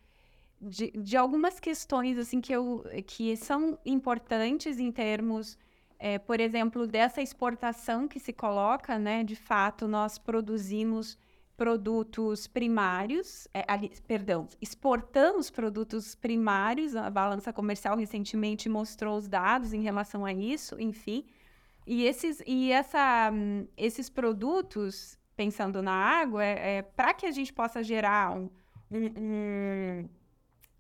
de, 0.61 0.89
de 0.91 1.17
algumas 1.17 1.59
questões 1.59 2.17
assim 2.17 2.39
que, 2.39 2.53
eu, 2.53 2.83
que 3.05 3.35
são 3.35 3.77
importantes 3.85 4.79
em 4.79 4.89
termos, 4.89 5.57
é, 5.99 6.17
por 6.17 6.39
exemplo, 6.39 6.87
dessa 6.87 7.21
exportação 7.21 8.07
que 8.07 8.19
se 8.19 8.31
coloca, 8.31 8.97
né? 8.97 9.23
De 9.23 9.35
fato, 9.35 9.85
nós 9.85 10.17
produzimos 10.17 11.17
produtos 11.57 12.47
primários, 12.47 13.47
é, 13.53 13.63
ali, 13.67 13.91
perdão, 14.07 14.47
exportamos 14.61 15.49
produtos 15.49 16.15
primários. 16.15 16.95
A 16.95 17.09
balança 17.09 17.51
comercial 17.51 17.97
recentemente 17.97 18.69
mostrou 18.69 19.17
os 19.17 19.27
dados 19.27 19.73
em 19.73 19.81
relação 19.81 20.25
a 20.25 20.33
isso, 20.33 20.79
enfim. 20.79 21.25
E 21.85 22.03
esses, 22.03 22.41
e 22.47 22.71
essa, 22.71 23.31
esses 23.77 24.09
produtos, 24.09 25.17
pensando 25.35 25.81
na 25.81 25.93
água, 25.93 26.43
é, 26.43 26.77
é 26.77 26.81
para 26.81 27.13
que 27.13 27.25
a 27.25 27.31
gente 27.31 27.53
possa 27.53 27.83
gerar 27.83 28.35
um, 28.35 28.49
um 28.91 30.09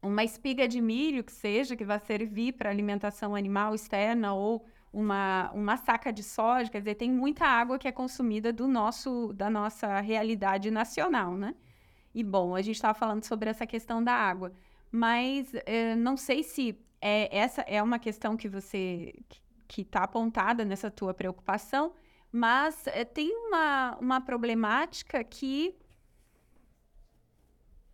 uma 0.05 0.23
espiga 0.23 0.67
de 0.67 0.79
milho 0.79 1.23
que 1.23 1.31
seja, 1.31 1.75
que 1.75 1.83
vai 1.83 1.99
servir 1.99 2.53
para 2.53 2.69
alimentação 2.69 3.35
animal 3.35 3.73
externa 3.73 4.33
ou 4.33 4.65
uma, 4.93 5.51
uma 5.53 5.77
saca 5.77 6.13
de 6.13 6.23
soja, 6.23 6.69
quer 6.69 6.79
dizer, 6.79 6.95
tem 6.95 7.11
muita 7.11 7.45
água 7.45 7.77
que 7.77 7.87
é 7.87 7.91
consumida 7.91 8.53
do 8.53 8.67
nosso, 8.67 9.33
da 9.33 9.49
nossa 9.49 9.99
realidade 9.99 10.71
nacional, 10.71 11.35
né? 11.35 11.53
E 12.13 12.23
bom, 12.23 12.55
a 12.55 12.61
gente 12.61 12.75
estava 12.75 12.93
falando 12.97 13.25
sobre 13.25 13.49
essa 13.49 13.67
questão 13.67 14.01
da 14.01 14.13
água, 14.13 14.53
mas 14.89 15.53
eh, 15.65 15.95
não 15.95 16.15
sei 16.15 16.43
se 16.43 16.79
é, 17.01 17.37
essa 17.37 17.61
é 17.63 17.83
uma 17.83 17.99
questão 17.99 18.37
que 18.37 18.47
você 18.47 19.13
que 19.67 19.81
está 19.81 20.03
apontada 20.03 20.63
nessa 20.65 20.89
tua 20.91 21.13
preocupação, 21.13 21.93
mas 22.31 22.87
eh, 22.87 23.05
tem 23.05 23.35
uma, 23.35 23.97
uma 23.99 24.21
problemática 24.21 25.23
que 25.23 25.75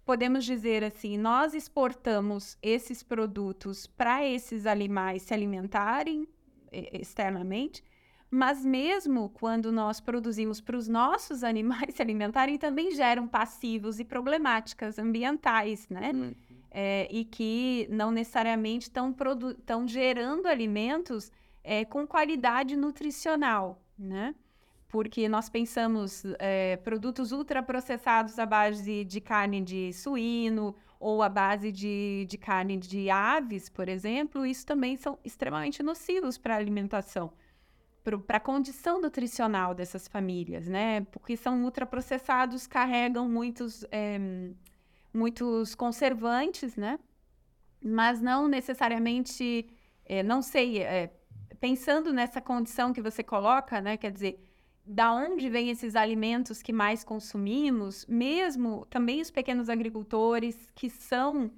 podemos 0.06 0.44
dizer 0.44 0.84
assim, 0.84 1.18
nós 1.18 1.54
exportamos 1.54 2.58
esses 2.62 3.04
produtos 3.04 3.88
para 3.88 4.26
esses 4.26 4.66
animais 4.66 5.22
se 5.22 5.34
alimentarem 5.34 6.28
externamente, 6.72 7.84
mas 8.30 8.64
mesmo 8.66 9.30
quando 9.30 9.72
nós 9.72 10.00
produzimos 10.00 10.62
para 10.62 10.78
os 10.78 10.88
nossos 10.88 11.44
animais 11.46 11.96
se 11.96 12.02
alimentarem, 12.02 12.58
também 12.58 12.92
geram 12.92 13.28
passivos 13.28 14.00
e 14.00 14.06
problemáticas 14.06 14.98
ambientais, 14.98 15.88
né? 15.90 16.12
Uhum. 16.14 16.34
É, 16.74 17.06
e 17.12 17.26
que 17.26 17.86
não 17.92 18.12
necessariamente 18.12 18.84
estão 18.84 19.86
gerando 19.86 20.48
alimentos 20.48 21.30
é, 21.64 21.86
com 21.86 22.06
qualidade 22.08 22.76
nutricional, 22.76 23.82
né? 23.98 24.36
porque 24.92 25.30
nós 25.30 25.50
pensamos 25.50 26.24
é, 26.38 26.76
produtos 26.76 27.32
ultraprocessados 27.32 28.38
à 28.38 28.46
base 28.46 29.06
de 29.06 29.22
carne 29.22 29.62
de 29.62 29.94
suíno 29.94 30.76
ou 31.00 31.24
à 31.24 31.30
base 31.30 31.72
de, 31.72 32.26
de 32.30 32.38
carne 32.38 32.76
de 32.78 33.10
aves, 33.10 33.70
por 33.70 33.88
exemplo, 33.88 34.46
isso 34.46 34.66
também 34.66 34.98
são 34.98 35.18
extremamente 35.24 35.82
nocivos 35.82 36.38
para 36.38 36.56
a 36.56 36.58
alimentação, 36.58 37.32
para 38.28 38.38
a 38.38 38.40
condição 38.40 39.02
nutricional 39.02 39.74
dessas 39.74 40.10
famílias, 40.10 40.68
né? 40.68 41.02
Porque 41.12 41.38
são 41.38 41.64
ultraprocessados, 41.64 42.68
carregam 42.68 43.30
muitos, 43.30 43.86
é, 43.92 44.20
muitos 45.14 45.74
conservantes, 45.74 46.76
né? 46.76 47.00
Mas 47.84 48.22
não 48.22 48.48
necessariamente, 48.48 49.68
é, 50.06 50.22
não 50.22 50.42
sei, 50.42 50.84
pensando 51.62 52.12
nessa 52.12 52.42
condição 52.42 52.92
que 52.92 53.02
você 53.02 53.24
coloca, 53.24 53.80
né? 53.80 53.96
Quer 53.96 54.12
dizer, 54.12 54.44
da 54.84 55.14
onde 55.14 55.48
vêm 55.48 55.70
esses 55.70 55.96
alimentos 55.96 56.62
que 56.62 56.74
mais 56.74 57.04
consumimos, 57.04 58.06
mesmo 58.08 58.86
também 58.90 59.22
os 59.22 59.30
pequenos 59.30 59.70
agricultores 59.70 60.58
que 60.74 60.90
são 60.90 61.52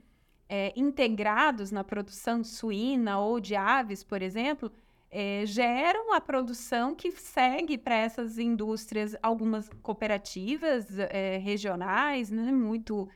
é, 0.50 0.74
integrados 0.75 1.72
na 1.72 1.86
produção 1.86 2.43
suína 2.43 3.17
ou 3.17 3.39
de 3.39 3.55
aves, 3.55 4.03
por 4.03 4.22
exemplo, 4.22 4.69
é, 5.10 5.45
geram 5.45 6.13
a 6.13 6.19
produção 6.19 6.93
que 6.93 7.10
segue 7.12 7.77
para 7.77 7.95
essas 7.95 8.38
indústrias, 8.38 9.15
algumas 9.24 9.69
cooperativas 9.81 11.00
é, 11.00 11.38
regionais, 11.38 12.29
né, 12.29 12.51
muito 12.51 13.07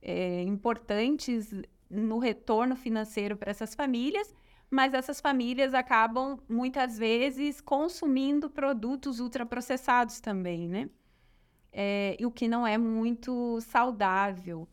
é, 0.00 0.42
importantes 0.42 1.52
no 1.90 2.18
retorno 2.18 2.76
financeiro 2.76 3.36
para 3.36 3.50
essas 3.50 3.74
famílias, 3.74 4.32
mas 4.70 4.94
essas 4.94 5.20
famílias 5.20 5.74
acabam 5.74 6.38
muitas 6.48 6.98
vezes 6.98 7.60
consumindo 7.60 8.50
produtos 8.50 9.20
ultraprocessados 9.20 10.20
também, 10.20 10.68
né? 10.68 10.90
É, 11.72 12.16
o 12.22 12.30
que 12.30 12.48
não 12.48 12.66
é 12.66 12.78
muito 12.78 13.60
saudável. 13.60 14.68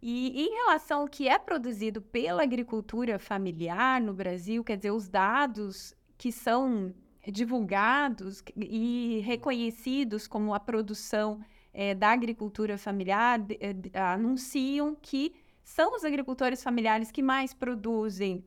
E 0.00 0.46
em 0.46 0.50
relação 0.54 1.02
ao 1.02 1.08
que 1.08 1.28
é 1.28 1.38
produzido 1.38 2.00
pela 2.00 2.42
agricultura 2.42 3.18
familiar 3.18 4.00
no 4.00 4.14
Brasil, 4.14 4.62
quer 4.64 4.76
dizer, 4.76 4.92
os 4.92 5.08
dados 5.08 5.94
que 6.16 6.32
são 6.32 6.94
divulgados 7.30 8.42
e 8.56 9.20
reconhecidos 9.24 10.26
como 10.26 10.54
a 10.54 10.60
produção 10.60 11.40
é, 11.72 11.94
da 11.94 12.10
agricultura 12.10 12.78
familiar 12.78 13.40
é, 13.60 14.00
anunciam 14.00 14.96
que 15.00 15.34
são 15.62 15.94
os 15.94 16.04
agricultores 16.04 16.62
familiares 16.62 17.10
que 17.10 17.22
mais 17.22 17.52
produzem 17.52 18.44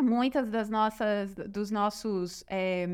muitas 0.00 0.48
das 0.50 0.68
nossas 0.68 1.34
dos 1.34 1.70
nossos 1.70 2.44
é, 2.48 2.86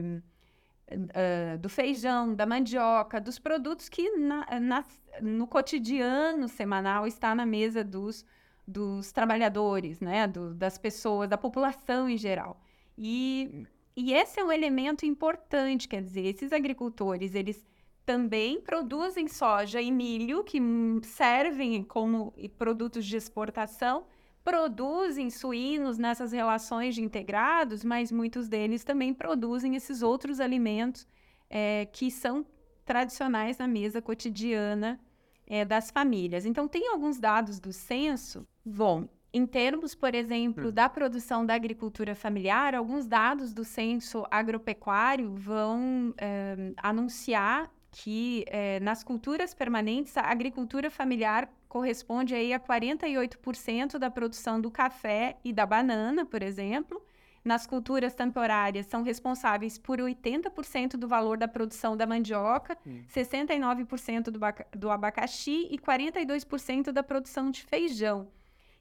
uh, 0.91 1.59
do 1.59 1.69
feijão, 1.69 2.35
da 2.35 2.47
mandioca, 2.47 3.21
dos 3.21 3.39
produtos 3.39 3.89
que 3.89 4.17
na, 4.17 4.61
na, 4.61 4.85
no 5.21 5.47
cotidiano 5.47 6.49
semanal 6.49 7.07
está 7.07 7.35
na 7.35 7.47
mesa 7.47 7.83
dos, 7.83 8.25
dos 8.67 9.13
trabalhadores, 9.13 10.01
né, 10.01 10.27
do, 10.27 10.55
das 10.55 10.79
pessoas, 10.79 11.29
da 11.29 11.39
população 11.39 12.09
em 12.09 12.17
geral. 12.17 12.61
E 12.97 13.67
e 13.97 14.13
esse 14.13 14.39
é 14.39 14.45
um 14.45 14.53
elemento 14.53 15.07
importante, 15.07 15.89
quer 15.89 16.03
dizer, 16.03 16.27
esses 16.27 16.53
agricultores, 16.53 17.35
eles 17.35 17.65
também 18.05 18.61
produzem 18.61 19.27
soja 19.27 19.81
e 19.81 19.91
milho, 19.91 20.45
que 20.45 20.61
servem 21.03 21.83
como 21.83 22.35
produtos 22.59 23.07
de 23.07 23.17
exportação, 23.17 24.05
produzem 24.47 25.29
suínos 25.29 25.99
nessas 25.99 26.31
relações 26.31 26.95
de 26.95 27.03
integrados, 27.03 27.83
mas 27.83 28.13
muitos 28.13 28.49
deles 28.49 28.85
também 28.85 29.13
produzem 29.13 29.75
esses 29.75 30.03
outros 30.03 30.39
alimentos 30.39 31.05
é, 31.51 31.85
que 31.87 32.13
são 32.13 32.47
tradicionais 32.85 33.59
na 33.59 33.67
mesa 33.67 34.01
cotidiana 34.01 35.01
é, 35.49 35.65
das 35.65 35.91
famílias. 35.91 36.47
Então, 36.47 36.69
tem 36.69 36.87
alguns 36.87 37.19
dados 37.19 37.59
do 37.59 37.73
censo. 37.73 38.47
Bom, 38.65 39.09
em 39.33 39.45
termos, 39.45 39.97
por 39.97 40.15
exemplo, 40.15 40.69
hum. 40.69 40.73
da 40.73 40.89
produção 40.89 41.45
da 41.45 41.55
agricultura 41.55 42.15
familiar, 42.15 42.73
alguns 42.73 43.05
dados 43.05 43.53
do 43.53 43.65
censo 43.65 44.25
agropecuário 44.31 45.35
vão 45.35 46.15
é, 46.19 46.73
anunciar 46.77 47.69
que 47.99 48.45
é, 48.49 48.79
nas 48.81 49.03
culturas 49.03 49.55
permanentes 49.55 50.19
a 50.19 50.31
agricultura 50.31 50.91
familiar 50.91 51.51
corresponde 51.67 52.35
aí 52.35 52.53
a 52.53 52.61
48% 52.61 53.99
da 53.99 54.11
produção 54.11 54.61
do 54.61 54.71
café 54.71 55.39
e 55.43 55.51
da 55.51 55.65
banana, 55.65 56.27
por 56.27 56.43
exemplo. 56.43 57.03
Nas 57.43 57.67
culturas 57.67 58.15
temporárias 58.15 58.85
são 58.87 59.03
responsáveis 59.03 59.79
por 59.79 59.99
80% 59.99 60.99
do 60.99 61.09
valor 61.09 61.39
da 61.39 61.49
produção 61.49 61.97
da 61.97 62.07
mandioca, 62.07 62.77
hum. 62.87 63.03
69% 63.09 64.25
do, 64.25 64.41
do 64.79 64.91
abacaxi 64.91 65.67
e 65.71 65.79
42% 65.79 66.93
da 66.93 67.03
produção 67.03 67.51
de 67.51 67.63
feijão. 67.63 68.29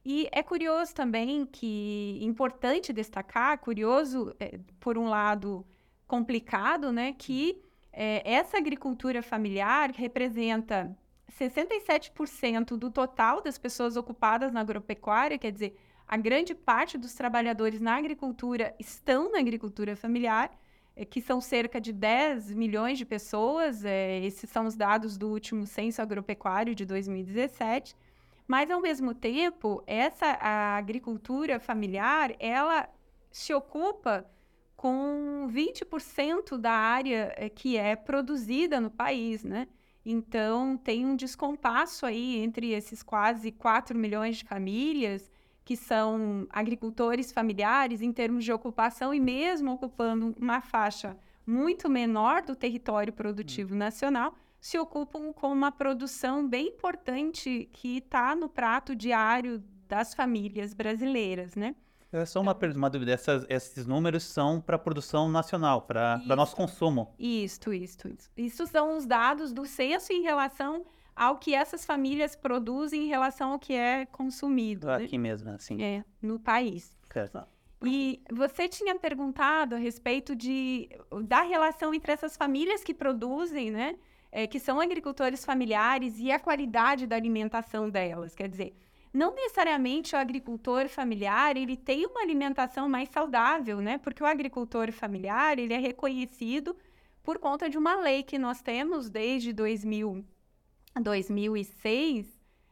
E 0.04 0.28
é 0.30 0.44
curioso 0.44 0.94
também 0.94 1.46
que, 1.46 2.20
importante 2.22 2.92
destacar, 2.92 3.60
curioso, 3.60 4.36
é, 4.42 4.60
por 4.78 4.98
um 4.98 5.08
lado, 5.08 5.66
complicado, 6.06 6.92
né, 6.92 7.14
que 7.14 7.65
é, 7.96 8.22
essa 8.30 8.58
agricultura 8.58 9.24
familiar 9.24 9.90
representa 9.92 10.94
67% 11.32 12.76
do 12.78 12.92
total 12.92 13.42
das 13.42 13.58
pessoas 13.58 13.96
ocupadas 13.96 14.52
na 14.52 14.60
agropecuária, 14.60 15.38
quer 15.38 15.52
dizer, 15.52 15.78
a 16.06 16.18
grande 16.18 16.54
parte 16.54 16.98
dos 16.98 17.14
trabalhadores 17.14 17.80
na 17.80 17.96
agricultura 17.96 18.76
estão 18.78 19.32
na 19.32 19.40
agricultura 19.40 19.96
familiar, 19.96 20.52
é, 20.94 21.06
que 21.06 21.22
são 21.22 21.40
cerca 21.40 21.80
de 21.80 21.94
10 21.94 22.54
milhões 22.54 22.98
de 22.98 23.06
pessoas, 23.06 23.86
é, 23.86 24.20
esses 24.20 24.50
são 24.50 24.66
os 24.66 24.76
dados 24.76 25.18
do 25.18 25.30
último 25.30 25.66
censo 25.66 26.02
agropecuário 26.02 26.76
de 26.76 26.86
2017. 26.86 27.96
Mas, 28.46 28.70
ao 28.70 28.82
mesmo 28.82 29.14
tempo, 29.14 29.82
essa 29.88 30.38
agricultura 30.78 31.60
familiar, 31.60 32.36
ela 32.40 32.88
se 33.32 33.54
ocupa 33.54 34.26
com 34.86 35.48
20% 35.52 36.60
da 36.60 36.72
área 36.72 37.34
eh, 37.38 37.50
que 37.50 37.76
é 37.76 37.96
produzida 37.96 38.80
no 38.80 38.92
país, 38.92 39.44
né? 39.44 39.68
Então, 40.06 40.78
tem 40.78 41.04
um 41.08 41.16
descompasso 41.16 42.06
aí 42.06 42.38
entre 42.38 42.70
esses 42.70 43.02
quase 43.02 43.52
4 43.52 43.98
milhões 43.98 44.38
de 44.38 44.44
famílias 44.44 45.32
que 45.64 45.76
são 45.76 46.46
agricultores 46.52 47.32
familiares 47.32 48.04
em 48.04 48.14
termos 48.14 48.46
de 48.46 48.54
ocupação 48.54 49.12
e 49.12 49.20
mesmo 49.20 49.72
ocupando 49.72 50.36
uma 50.40 50.62
faixa 50.62 51.18
muito 51.48 51.90
menor 51.90 52.44
do 52.44 52.56
território 52.56 53.12
produtivo 53.12 53.74
hum. 53.74 53.78
nacional, 53.80 54.36
se 54.60 54.78
ocupam 54.78 55.34
com 55.34 55.52
uma 55.52 55.72
produção 55.72 56.48
bem 56.48 56.68
importante 56.68 57.68
que 57.74 57.98
está 57.98 58.36
no 58.36 58.48
prato 58.48 58.96
diário 58.96 59.64
das 59.88 60.14
famílias 60.14 60.76
brasileiras, 60.76 61.56
né? 61.56 61.74
É 62.16 62.26
só 62.26 62.42
uma, 62.42 62.58
uma 62.76 62.90
dúvida, 62.90 63.12
Essas, 63.12 63.46
esses 63.50 63.86
números 63.86 64.24
são 64.24 64.62
para 64.62 64.78
produção 64.78 65.30
nacional, 65.30 65.82
para 65.82 66.22
nosso 66.36 66.56
consumo. 66.56 67.14
Isso, 67.20 67.74
isso, 67.74 68.08
isso. 68.08 68.30
Isso 68.38 68.68
são 68.68 68.98
os 68.98 69.06
dados 69.06 69.52
do 69.52 69.66
censo 69.66 70.14
em 70.14 70.22
relação 70.22 70.86
ao 71.16 71.38
que 71.38 71.54
essas 71.54 71.86
famílias 71.86 72.36
produzem 72.36 73.06
em 73.06 73.08
relação 73.08 73.52
ao 73.52 73.60
que 73.60 73.74
é 73.74 74.06
consumido. 74.06 74.88
Né? 74.88 74.96
Aqui 74.96 75.18
né? 75.18 75.30
mesmo, 75.30 75.50
assim. 75.52 75.82
É, 75.82 76.04
no 76.22 76.40
país. 76.40 76.96
Certo. 77.12 77.46
E 77.84 78.22
você 78.32 78.68
tinha 78.68 78.96
perguntado 78.98 79.76
a 79.76 79.78
respeito 79.78 80.36
de, 80.36 80.90
da 81.24 81.42
relação 81.42 81.94
entre 81.94 82.12
essas 82.12 82.36
famílias 82.36 82.84
que 82.84 82.94
produzem, 82.94 83.70
né? 83.70 83.96
é, 84.36 84.46
que 84.46 84.60
são 84.60 84.82
agricultores 84.82 85.46
familiares 85.46 86.20
e 86.20 86.30
a 86.30 86.38
qualidade 86.38 87.08
da 87.08 87.16
alimentação 87.16 87.90
delas. 87.90 88.36
Quer 88.36 88.50
dizer, 88.50 88.76
não 89.16 89.34
necessariamente 89.34 90.14
o 90.14 90.20
agricultor 90.20 90.90
familiar 90.90 91.56
ele 91.56 91.78
tem 91.78 92.06
uma 92.06 92.22
alimentação 92.22 92.90
mais 92.90 93.08
saudável, 93.10 93.80
né? 93.80 93.98
Porque 93.98 94.22
o 94.22 94.26
agricultor 94.26 94.92
familiar 94.92 95.58
ele 95.58 95.74
é 95.74 95.78
reconhecido 95.80 96.76
por 97.24 97.40
conta 97.40 97.70
de 97.70 97.78
uma 97.78 97.96
lei 97.96 98.24
que 98.24 98.38
nós 98.38 98.62
temos 98.62 99.10
desde 99.10 99.54
2000, 99.54 100.24
2006, 101.02 102.28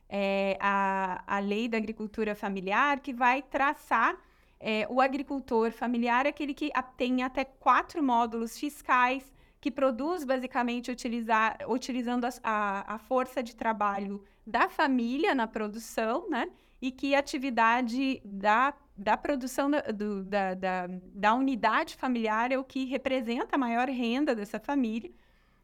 é, 0.10 0.58
a, 0.60 1.24
a 1.26 1.40
lei 1.40 1.70
da 1.70 1.78
agricultura 1.78 2.36
familiar, 2.36 3.00
que 3.00 3.14
vai 3.14 3.42
traçar 3.42 4.16
é, 4.60 4.86
o 4.90 5.00
agricultor 5.00 5.72
familiar, 5.72 6.28
aquele 6.28 6.54
que 6.54 6.72
tem 6.98 7.24
até 7.24 7.46
quatro 7.46 8.04
módulos 8.04 8.60
fiscais 8.60 9.24
que 9.62 9.72
produz 9.72 10.26
basicamente 10.26 10.92
utilizar, 10.92 11.58
utilizando 11.70 12.26
a, 12.26 12.30
a, 12.44 12.96
a 12.96 12.98
força 12.98 13.42
de 13.42 13.56
trabalho 13.56 14.22
da 14.46 14.70
família 14.70 15.34
na 15.34 15.48
produção, 15.48 16.30
né? 16.30 16.50
E 16.82 16.92
que 16.92 17.16
a 17.16 17.20
atividade 17.20 18.22
da, 18.26 18.74
da 18.98 19.16
produção 19.16 19.72
da, 19.72 19.80
do, 19.82 20.24
da, 20.24 20.54
da, 20.54 20.88
da 20.88 21.34
unidade 21.34 21.96
familiar 21.96 22.52
é 22.52 22.58
o 22.58 22.64
que 22.64 22.86
representa 22.86 23.56
a 23.56 23.60
maior 23.60 23.88
renda 23.88 24.36
dessa 24.36 24.60
família. 24.60 25.12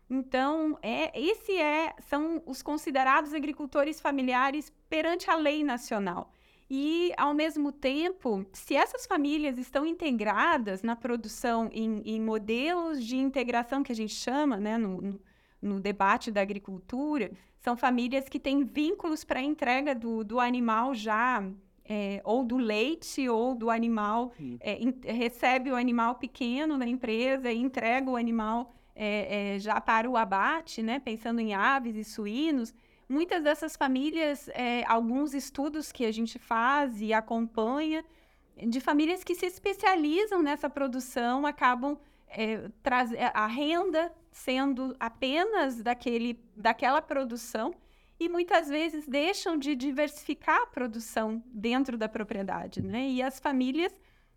Então, 0.10 0.78
é, 0.82 1.12
esse 1.20 1.56
é, 1.56 1.94
são 2.00 2.42
os 2.46 2.64
considerados 2.64 3.34
agricultores 3.34 4.02
familiares 4.02 4.74
perante 4.90 5.30
a 5.30 5.36
lei 5.36 5.64
nacional. 5.64 6.32
E, 6.70 7.12
ao 7.18 7.34
mesmo 7.34 7.72
tempo, 7.72 8.46
se 8.54 8.76
essas 8.76 9.06
famílias 9.06 9.58
estão 9.58 9.86
integradas 9.86 10.84
na 10.84 10.96
produção 10.96 11.70
em, 11.72 12.02
em 12.06 12.22
modelos 12.22 13.04
de 13.04 13.18
integração 13.18 13.82
que 13.84 13.92
a 13.92 13.96
gente 13.96 14.14
chama, 14.14 14.58
né, 14.58 14.78
no, 14.78 15.02
no, 15.02 15.22
no 15.62 15.80
debate 15.80 16.32
da 16.32 16.42
agricultura, 16.42 17.32
são 17.60 17.76
famílias 17.76 18.30
que 18.30 18.40
têm 18.40 18.64
vínculos 18.64 19.24
para 19.24 19.40
a 19.40 19.44
entrega 19.44 19.94
do, 19.94 20.24
do 20.24 20.40
animal 20.40 20.94
já 20.94 21.44
é, 21.90 22.22
ou 22.24 22.44
do 22.44 22.58
leite 22.58 23.28
ou 23.28 23.56
do 23.56 23.70
animal, 23.70 24.32
é, 24.60 24.82
in, 24.82 24.94
recebe 25.04 25.72
o 25.72 25.76
animal 25.76 26.16
pequeno 26.16 26.78
da 26.78 26.86
empresa 26.86 27.52
e 27.52 27.58
entrega 27.58 28.10
o 28.10 28.16
animal 28.16 28.72
é, 28.96 29.56
é, 29.56 29.60
já 29.60 29.82
para 29.82 30.08
o 30.10 30.16
abate, 30.16 30.84
né, 30.84 31.00
pensando 31.00 31.40
em 31.40 31.54
aves 31.56 31.96
e 31.96 32.04
suínos. 32.04 32.74
Muitas 33.08 33.44
dessas 33.44 33.76
famílias, 33.76 34.50
é, 34.50 34.84
alguns 34.86 35.34
estudos 35.34 35.92
que 35.92 36.06
a 36.06 36.12
gente 36.12 36.38
faz 36.38 37.02
e 37.02 37.12
acompanha, 37.12 38.06
de 38.68 38.80
famílias 38.80 39.24
que 39.24 39.34
se 39.34 39.46
especializam 39.46 40.44
nessa 40.44 40.70
produção, 40.70 41.46
acabam 41.48 41.98
é, 42.28 42.70
é, 43.16 43.32
a 43.34 43.48
renda 43.48 44.12
sendo 44.40 44.96
apenas 45.00 45.82
daquele, 45.82 46.40
daquela 46.56 47.02
produção 47.02 47.74
e 48.20 48.30
muitas 48.30 48.70
vezes 48.70 49.06
deixam 49.08 49.58
de 49.58 49.76
diversificar 49.76 50.62
a 50.62 50.68
produção 50.68 51.44
dentro 51.48 51.98
da 51.98 52.08
propriedade, 52.08 52.82
né? 52.82 53.08
E 53.10 53.22
as 53.22 53.40
famílias 53.40 53.94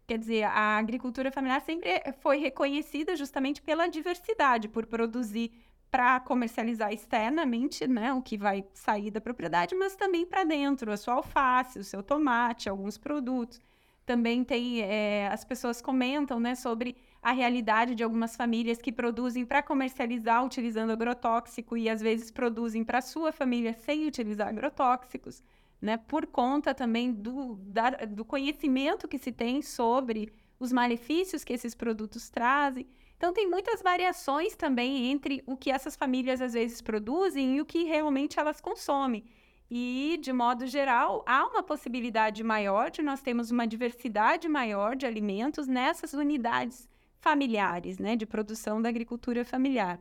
quer 0.06 0.18
dizer, 0.18 0.42
a 0.42 0.76
agricultura 0.76 1.30
familiar 1.30 1.60
sempre 1.60 1.88
foi 2.20 2.38
reconhecida 2.38 3.16
justamente 3.16 3.62
pela 3.62 3.86
diversidade, 3.86 4.68
por 4.68 4.84
produzir 4.86 5.52
para 5.90 6.18
comercializar 6.20 6.92
externamente, 6.92 7.86
né, 7.86 8.12
o 8.12 8.20
que 8.22 8.36
vai 8.36 8.64
sair 8.74 9.10
da 9.10 9.20
propriedade, 9.20 9.74
mas 9.74 9.94
também 9.94 10.26
para 10.26 10.42
dentro, 10.42 10.90
a 10.90 10.96
sua 10.96 11.14
alface, 11.14 11.78
o 11.78 11.84
seu 11.84 12.02
tomate, 12.02 12.68
alguns 12.68 12.98
produtos. 12.98 13.60
Também 14.04 14.42
tem, 14.42 14.82
é, 14.82 15.28
as 15.28 15.44
pessoas 15.44 15.80
comentam, 15.80 16.40
né, 16.40 16.54
sobre 16.54 16.96
a 17.22 17.30
realidade 17.32 17.94
de 17.94 18.02
algumas 18.02 18.34
famílias 18.34 18.78
que 18.78 18.90
produzem 18.90 19.46
para 19.46 19.62
comercializar 19.62 20.44
utilizando 20.44 20.90
agrotóxico 20.90 21.76
e 21.76 21.88
às 21.88 22.00
vezes 22.00 22.30
produzem 22.30 22.82
para 22.82 23.00
sua 23.00 23.30
família 23.30 23.72
sem 23.72 24.06
utilizar 24.06 24.48
agrotóxicos 24.48 25.42
né, 25.82 25.96
por 25.96 26.26
conta 26.26 26.72
também 26.72 27.12
do, 27.12 27.56
da, 27.56 27.90
do 27.90 28.24
conhecimento 28.24 29.08
que 29.08 29.18
se 29.18 29.32
tem 29.32 29.60
sobre 29.60 30.32
os 30.60 30.72
malefícios 30.72 31.42
que 31.42 31.52
esses 31.52 31.74
produtos 31.74 32.30
trazem. 32.30 32.86
Então, 33.16 33.32
tem 33.32 33.50
muitas 33.50 33.82
variações 33.82 34.54
também 34.54 35.10
entre 35.10 35.42
o 35.44 35.56
que 35.56 35.70
essas 35.72 35.96
famílias 35.96 36.40
às 36.40 36.52
vezes 36.52 36.80
produzem 36.80 37.56
e 37.56 37.60
o 37.60 37.66
que 37.66 37.82
realmente 37.82 38.38
elas 38.38 38.60
consomem. 38.60 39.24
E, 39.68 40.18
de 40.20 40.32
modo 40.32 40.66
geral, 40.66 41.24
há 41.26 41.46
uma 41.46 41.62
possibilidade 41.62 42.44
maior 42.44 42.90
de 42.90 43.02
nós 43.02 43.20
termos 43.20 43.50
uma 43.50 43.66
diversidade 43.66 44.48
maior 44.48 44.94
de 44.94 45.06
alimentos 45.06 45.66
nessas 45.66 46.12
unidades 46.12 46.91
familiares, 47.22 47.98
né, 47.98 48.16
de 48.16 48.26
produção 48.26 48.82
da 48.82 48.88
agricultura 48.88 49.44
familiar. 49.44 49.98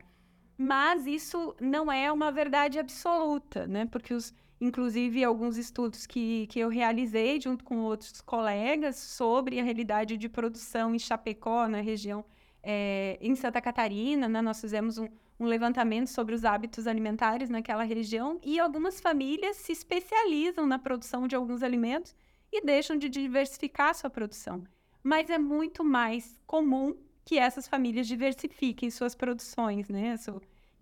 Mas 0.58 1.06
isso 1.06 1.56
não 1.60 1.90
é 1.90 2.12
uma 2.12 2.30
verdade 2.30 2.78
absoluta, 2.78 3.66
né, 3.66 3.86
porque 3.86 4.12
os 4.12 4.34
inclusive 4.60 5.24
alguns 5.24 5.56
estudos 5.56 6.06
que, 6.06 6.46
que 6.46 6.60
eu 6.60 6.68
realizei 6.68 7.40
junto 7.40 7.64
com 7.64 7.78
outros 7.78 8.20
colegas 8.20 8.94
sobre 8.94 9.58
a 9.58 9.64
realidade 9.64 10.16
de 10.16 10.28
produção 10.28 10.94
em 10.94 11.00
Chapecó, 11.00 11.66
na 11.66 11.80
região, 11.80 12.24
é, 12.62 13.18
em 13.20 13.34
Santa 13.34 13.60
Catarina, 13.60 14.28
né? 14.28 14.40
nós 14.40 14.60
fizemos 14.60 14.98
um, 14.98 15.08
um 15.40 15.46
levantamento 15.46 16.06
sobre 16.06 16.32
os 16.32 16.44
hábitos 16.44 16.86
alimentares 16.86 17.50
naquela 17.50 17.82
região 17.82 18.38
e 18.40 18.60
algumas 18.60 19.00
famílias 19.00 19.56
se 19.56 19.72
especializam 19.72 20.64
na 20.64 20.78
produção 20.78 21.26
de 21.26 21.34
alguns 21.34 21.64
alimentos 21.64 22.14
e 22.52 22.64
deixam 22.64 22.96
de 22.96 23.08
diversificar 23.08 23.92
sua 23.96 24.10
produção. 24.10 24.62
Mas 25.02 25.28
é 25.28 25.38
muito 25.38 25.82
mais 25.82 26.40
comum 26.46 26.94
que 27.24 27.38
essas 27.38 27.68
famílias 27.68 28.06
diversifiquem 28.06 28.90
suas 28.90 29.14
produções, 29.14 29.88
né? 29.88 30.16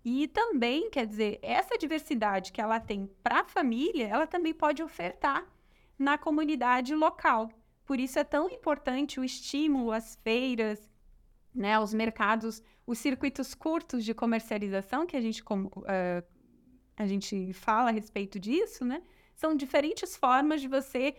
E 0.03 0.27
também, 0.27 0.89
quer 0.89 1.05
dizer, 1.05 1.39
essa 1.41 1.77
diversidade 1.77 2.51
que 2.51 2.59
ela 2.59 2.79
tem 2.79 3.09
para 3.23 3.41
a 3.41 3.45
família, 3.45 4.07
ela 4.07 4.25
também 4.25 4.53
pode 4.53 4.81
ofertar 4.81 5.45
na 5.97 6.17
comunidade 6.17 6.95
local. 6.95 7.49
Por 7.85 7.99
isso 7.99 8.17
é 8.17 8.23
tão 8.23 8.49
importante 8.49 9.19
o 9.19 9.23
estímulo 9.23 9.91
às 9.91 10.15
feiras, 10.23 10.89
né, 11.53 11.75
aos 11.75 11.93
mercados, 11.93 12.63
os 12.87 12.97
circuitos 12.97 13.53
curtos 13.53 14.03
de 14.03 14.13
comercialização 14.13 15.05
que 15.05 15.15
a 15.15 15.21
gente, 15.21 15.43
como, 15.43 15.67
uh, 15.67 16.25
a 16.97 17.05
gente 17.05 17.53
fala 17.53 17.89
a 17.89 17.93
respeito 17.93 18.39
disso, 18.39 18.83
né? 18.83 19.03
São 19.35 19.55
diferentes 19.55 20.15
formas 20.15 20.61
de 20.61 20.67
você 20.67 21.15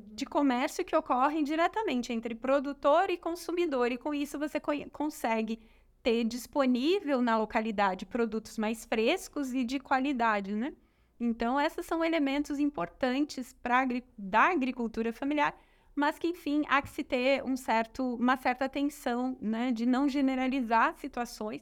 de 0.00 0.24
comércio 0.24 0.84
que 0.84 0.96
ocorrem 0.96 1.44
diretamente 1.44 2.12
entre 2.12 2.34
produtor 2.34 3.10
e 3.10 3.16
consumidor 3.16 3.92
e 3.92 3.98
com 3.98 4.12
isso 4.14 4.38
você 4.38 4.60
consegue 4.92 5.60
ter 6.02 6.24
disponível 6.24 7.20
na 7.20 7.36
localidade 7.36 8.06
produtos 8.06 8.56
mais 8.58 8.84
frescos 8.84 9.52
e 9.52 9.64
de 9.64 9.78
qualidade, 9.78 10.54
né? 10.54 10.72
Então, 11.18 11.60
esses 11.60 11.84
são 11.84 12.02
elementos 12.02 12.58
importantes 12.58 13.54
para 13.62 13.86
da 14.16 14.50
agricultura 14.50 15.12
familiar, 15.12 15.54
mas 15.94 16.18
que, 16.18 16.28
enfim, 16.28 16.62
há 16.66 16.80
que 16.80 16.88
se 16.88 17.04
ter 17.04 17.44
um 17.44 17.56
certo, 17.56 18.14
uma 18.14 18.38
certa 18.38 18.64
atenção, 18.64 19.36
né, 19.40 19.70
de 19.70 19.84
não 19.84 20.08
generalizar 20.08 20.94
situações, 20.96 21.60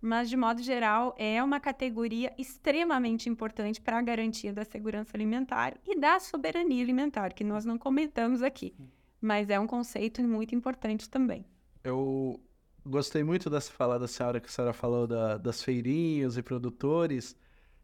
mas, 0.00 0.30
de 0.30 0.36
modo 0.36 0.62
geral, 0.62 1.14
é 1.18 1.42
uma 1.42 1.60
categoria 1.60 2.32
extremamente 2.38 3.28
importante 3.28 3.80
para 3.80 3.98
a 3.98 4.02
garantia 4.02 4.52
da 4.52 4.64
segurança 4.64 5.16
alimentar 5.16 5.76
e 5.86 5.98
da 5.98 6.18
soberania 6.18 6.82
alimentar, 6.82 7.34
que 7.34 7.44
nós 7.44 7.64
não 7.64 7.76
comentamos 7.76 8.42
aqui, 8.42 8.74
mas 9.20 9.50
é 9.50 9.60
um 9.60 9.66
conceito 9.66 10.22
muito 10.22 10.54
importante 10.54 11.08
também. 11.08 11.44
Eu 11.84 12.40
gostei 12.84 13.22
muito 13.22 13.50
dessa 13.50 13.70
fala 13.70 13.98
da 13.98 14.08
senhora 14.08 14.40
que 14.40 14.48
a 14.48 14.50
senhora 14.50 14.72
falou 14.72 15.06
da, 15.06 15.36
das 15.36 15.62
feirinhas 15.62 16.36
e 16.36 16.42
produtores. 16.42 17.36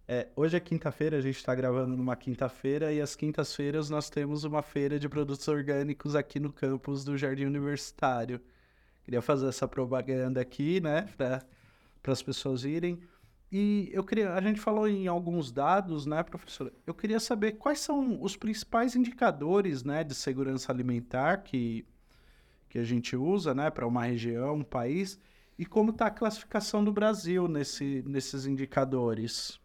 É, 0.08 0.28
hoje 0.36 0.56
é 0.56 0.60
quinta-feira, 0.60 1.16
a 1.18 1.20
gente 1.20 1.36
está 1.36 1.54
gravando 1.54 1.96
numa 1.96 2.16
quinta-feira 2.16 2.92
e 2.92 3.00
às 3.00 3.16
quintas-feiras 3.16 3.90
nós 3.90 4.08
temos 4.08 4.44
uma 4.44 4.62
feira 4.62 4.98
de 4.98 5.08
produtos 5.08 5.46
orgânicos 5.48 6.14
aqui 6.14 6.38
no 6.38 6.52
campus 6.52 7.04
do 7.04 7.16
Jardim 7.18 7.44
Universitário. 7.44 8.40
Queria 9.02 9.20
fazer 9.20 9.48
essa 9.48 9.68
propaganda 9.68 10.40
aqui, 10.40 10.80
né, 10.80 11.06
para 11.16 11.42
as 12.12 12.22
pessoas 12.22 12.64
irem. 12.64 13.00
E 13.50 13.88
eu 13.92 14.04
queria, 14.04 14.34
a 14.34 14.40
gente 14.40 14.60
falou 14.60 14.88
em 14.88 15.06
alguns 15.06 15.52
dados, 15.52 16.04
né, 16.04 16.22
professora? 16.22 16.72
Eu 16.86 16.94
queria 16.94 17.20
saber 17.20 17.52
quais 17.52 17.80
são 17.80 18.20
os 18.22 18.36
principais 18.36 18.96
indicadores, 18.96 19.84
né, 19.84 20.02
de 20.02 20.14
segurança 20.14 20.72
alimentar 20.72 21.38
que 21.38 21.86
que 22.68 22.78
a 22.78 22.84
gente 22.84 23.16
usa 23.16 23.54
né, 23.54 23.70
para 23.70 23.86
uma 23.86 24.04
região, 24.04 24.56
um 24.56 24.62
país, 24.64 25.18
e 25.58 25.64
como 25.64 25.90
está 25.90 26.08
a 26.08 26.10
classificação 26.10 26.84
do 26.84 26.92
Brasil 26.92 27.48
nesse, 27.48 28.04
nesses 28.06 28.44
indicadores. 28.44 29.58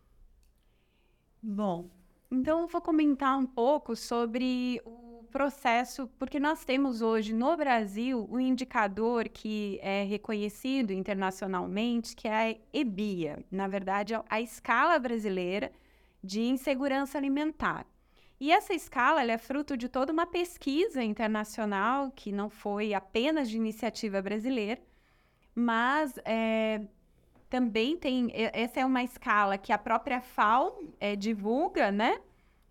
Bom, 1.43 1.89
então 2.31 2.61
eu 2.61 2.67
vou 2.67 2.81
comentar 2.81 3.37
um 3.37 3.45
pouco 3.45 3.95
sobre 3.97 4.81
o 4.85 5.10
processo, 5.31 6.07
porque 6.19 6.39
nós 6.39 6.63
temos 6.63 7.01
hoje 7.01 7.33
no 7.33 7.57
Brasil 7.57 8.27
um 8.29 8.39
indicador 8.39 9.29
que 9.29 9.79
é 9.81 10.03
reconhecido 10.03 10.91
internacionalmente, 10.91 12.15
que 12.15 12.27
é 12.27 12.51
a 12.51 12.57
EBIA, 12.73 13.43
na 13.49 13.67
verdade, 13.67 14.13
a 14.29 14.41
escala 14.41 14.99
brasileira 14.99 15.71
de 16.23 16.41
insegurança 16.41 17.17
alimentar. 17.17 17.87
E 18.39 18.51
essa 18.51 18.73
escala 18.73 19.23
é 19.23 19.37
fruto 19.37 19.77
de 19.77 19.87
toda 19.87 20.11
uma 20.11 20.25
pesquisa 20.25 21.03
internacional, 21.03 22.11
que 22.11 22.31
não 22.31 22.49
foi 22.49 22.93
apenas 22.93 23.49
de 23.49 23.55
iniciativa 23.55 24.21
brasileira, 24.21 24.81
mas 25.55 26.17
é, 26.25 26.81
também 27.49 27.97
tem. 27.97 28.31
Essa 28.33 28.79
é 28.79 28.85
uma 28.85 29.03
escala 29.03 29.57
que 29.57 29.71
a 29.71 29.77
própria 29.77 30.21
FAO 30.21 30.79
é, 30.99 31.15
divulga, 31.15 31.91
né? 31.91 32.19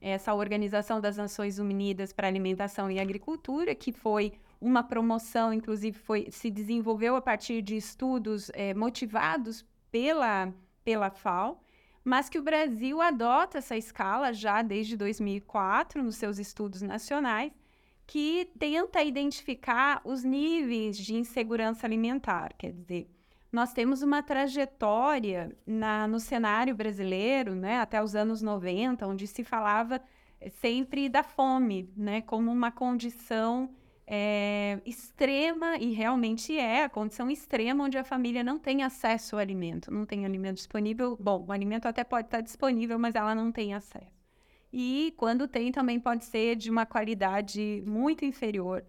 Essa 0.00 0.34
Organização 0.34 1.00
das 1.00 1.16
Nações 1.16 1.58
Unidas 1.58 2.12
para 2.12 2.26
Alimentação 2.26 2.90
e 2.90 2.98
Agricultura, 2.98 3.74
que 3.74 3.92
foi 3.92 4.32
uma 4.60 4.82
promoção, 4.82 5.52
inclusive, 5.52 5.98
foi, 5.98 6.28
se 6.30 6.50
desenvolveu 6.50 7.16
a 7.16 7.20
partir 7.20 7.60
de 7.62 7.76
estudos 7.76 8.50
é, 8.54 8.72
motivados 8.74 9.64
pela, 9.90 10.52
pela 10.84 11.10
FAO 11.10 11.60
mas 12.04 12.28
que 12.28 12.38
o 12.38 12.42
Brasil 12.42 13.00
adota 13.00 13.58
essa 13.58 13.76
escala 13.76 14.32
já 14.32 14.62
desde 14.62 14.96
2004 14.96 16.02
nos 16.02 16.16
seus 16.16 16.38
estudos 16.38 16.82
nacionais, 16.82 17.52
que 18.06 18.50
tenta 18.58 19.02
identificar 19.02 20.00
os 20.04 20.24
níveis 20.24 20.96
de 20.96 21.14
insegurança 21.14 21.86
alimentar. 21.86 22.54
Quer 22.58 22.72
dizer, 22.72 23.08
nós 23.52 23.72
temos 23.72 24.02
uma 24.02 24.22
trajetória 24.22 25.56
na, 25.66 26.06
no 26.06 26.20
cenário 26.20 26.74
brasileiro, 26.74 27.54
né, 27.54 27.78
até 27.78 28.02
os 28.02 28.14
anos 28.14 28.40
90, 28.40 29.06
onde 29.06 29.26
se 29.26 29.42
falava 29.42 30.00
sempre 30.60 31.08
da 31.08 31.22
fome, 31.22 31.92
né, 31.96 32.22
como 32.22 32.50
uma 32.50 32.70
condição 32.70 33.70
é, 34.06 34.80
extrema, 34.86 35.76
e 35.76 35.92
realmente 35.92 36.56
é 36.56 36.84
a 36.84 36.88
condição 36.88 37.30
extrema 37.30 37.84
onde 37.84 37.98
a 37.98 38.04
família 38.04 38.42
não 38.42 38.58
tem 38.58 38.82
acesso 38.82 39.36
ao 39.36 39.40
alimento, 39.40 39.90
não 39.92 40.04
tem 40.04 40.24
alimento 40.24 40.56
disponível. 40.56 41.16
Bom, 41.20 41.44
o 41.46 41.52
alimento 41.52 41.86
até 41.86 42.02
pode 42.02 42.26
estar 42.26 42.40
disponível, 42.40 42.98
mas 42.98 43.14
ela 43.14 43.34
não 43.34 43.52
tem 43.52 43.74
acesso. 43.74 44.20
E 44.72 45.12
quando 45.16 45.48
tem, 45.48 45.72
também 45.72 45.98
pode 45.98 46.24
ser 46.24 46.56
de 46.56 46.70
uma 46.70 46.86
qualidade 46.86 47.82
muito 47.86 48.24
inferior, 48.24 48.84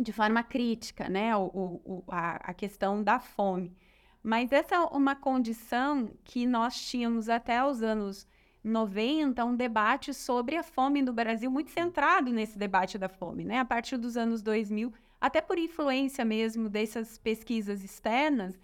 de 0.00 0.12
forma 0.12 0.42
crítica, 0.42 1.08
né? 1.08 1.36
O, 1.36 1.80
o, 1.84 2.04
a, 2.08 2.50
a 2.50 2.54
questão 2.54 3.02
da 3.02 3.18
fome. 3.18 3.76
Mas 4.22 4.52
essa 4.52 4.74
é 4.74 4.78
uma 4.78 5.14
condição 5.16 6.10
que 6.24 6.46
nós 6.46 6.78
tínhamos 6.80 7.28
até 7.28 7.64
os 7.64 7.82
anos 7.82 8.26
90 8.62 9.42
um 9.44 9.56
debate 9.56 10.12
sobre 10.12 10.56
a 10.56 10.62
fome 10.62 11.00
no 11.00 11.12
Brasil, 11.12 11.50
muito 11.50 11.70
centrado 11.70 12.30
nesse 12.30 12.58
debate 12.58 12.98
da 12.98 13.08
fome, 13.08 13.44
né? 13.44 13.58
A 13.58 13.64
partir 13.64 13.96
dos 13.96 14.16
anos 14.16 14.42
2000, 14.42 14.92
até 15.20 15.40
por 15.40 15.58
influência 15.58 16.24
mesmo 16.24 16.68
dessas 16.68 17.18
pesquisas 17.18 17.82
externas, 17.82 18.58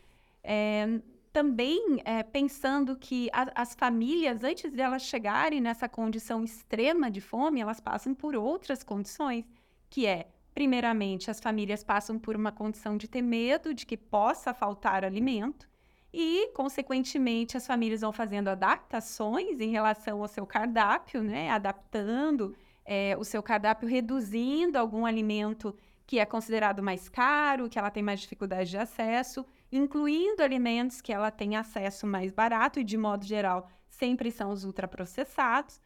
é, 0.45 1.01
também 1.33 2.01
é, 2.05 2.23
pensando 2.23 2.97
que 2.97 3.29
a, 3.33 3.63
as 3.63 3.75
famílias, 3.75 4.45
antes 4.45 4.73
de 4.73 4.81
elas 4.81 5.03
chegarem 5.03 5.61
nessa 5.61 5.89
condição 5.89 6.45
extrema 6.45 7.11
de 7.11 7.21
fome, 7.21 7.61
elas 7.61 7.81
passam 7.81 8.15
por 8.15 8.35
outras 8.35 8.83
condições, 8.83 9.45
que 9.89 10.07
é, 10.07 10.29
primeiramente, 10.57 11.31
as 11.31 11.39
famílias 11.39 11.85
passam 11.85 12.19
por 12.19 12.35
uma 12.35 12.51
condição 12.51 12.97
de 12.97 13.07
ter 13.07 13.21
medo 13.21 13.75
de 13.75 13.85
que 13.85 13.95
possa 13.95 14.55
faltar 14.55 15.05
alimento, 15.05 15.69
e, 16.11 16.51
consequentemente, 16.55 17.59
as 17.59 17.67
famílias 17.67 18.01
vão 18.01 18.11
fazendo 18.11 18.49
adaptações 18.49 19.61
em 19.61 19.71
relação 19.71 20.23
ao 20.23 20.29
seu 20.29 20.47
cardápio, 20.47 21.23
né? 21.23 21.51
Adaptando 21.51 22.57
é, 22.87 23.15
o 23.19 23.23
seu 23.23 23.43
cardápio, 23.43 23.87
reduzindo 23.87 24.79
algum 24.79 25.05
alimento 25.05 25.77
que 26.07 26.19
é 26.19 26.25
considerado 26.25 26.83
mais 26.83 27.07
caro, 27.07 27.69
que 27.69 27.79
ela 27.79 27.91
tem 27.91 28.03
mais 28.03 28.21
dificuldade 28.21 28.71
de 28.71 28.79
acesso, 28.79 29.45
incluindo 29.71 30.43
alimentos 30.43 31.03
que 31.03 31.13
ela 31.13 31.31
tem 31.31 31.55
acesso 31.55 32.07
mais 32.07 32.33
barato 32.33 32.81
e, 32.81 32.85
de 32.85 32.97
modo 32.97 33.27
geral, 33.27 33.69
sempre 33.91 34.31
são 34.31 34.51
os 34.53 34.65
ultraprocessados. 34.65 35.79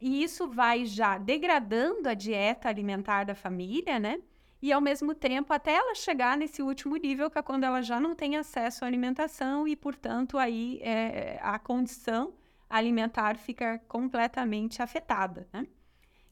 E 0.00 0.22
isso 0.22 0.48
vai 0.48 0.84
já 0.84 1.18
degradando 1.18 2.08
a 2.08 2.14
dieta 2.14 2.68
alimentar 2.68 3.24
da 3.24 3.34
família, 3.34 3.98
né? 3.98 4.20
E 4.60 4.72
ao 4.72 4.80
mesmo 4.80 5.14
tempo, 5.14 5.52
até 5.52 5.74
ela 5.74 5.94
chegar 5.94 6.36
nesse 6.36 6.62
último 6.62 6.96
nível, 6.96 7.30
que 7.30 7.38
é 7.38 7.42
quando 7.42 7.64
ela 7.64 7.82
já 7.82 8.00
não 8.00 8.14
tem 8.14 8.36
acesso 8.36 8.84
à 8.84 8.88
alimentação 8.88 9.68
e, 9.68 9.76
portanto, 9.76 10.38
aí 10.38 10.78
é, 10.82 11.38
a 11.42 11.58
condição 11.58 12.34
alimentar 12.68 13.36
fica 13.36 13.78
completamente 13.86 14.82
afetada, 14.82 15.46
né? 15.52 15.66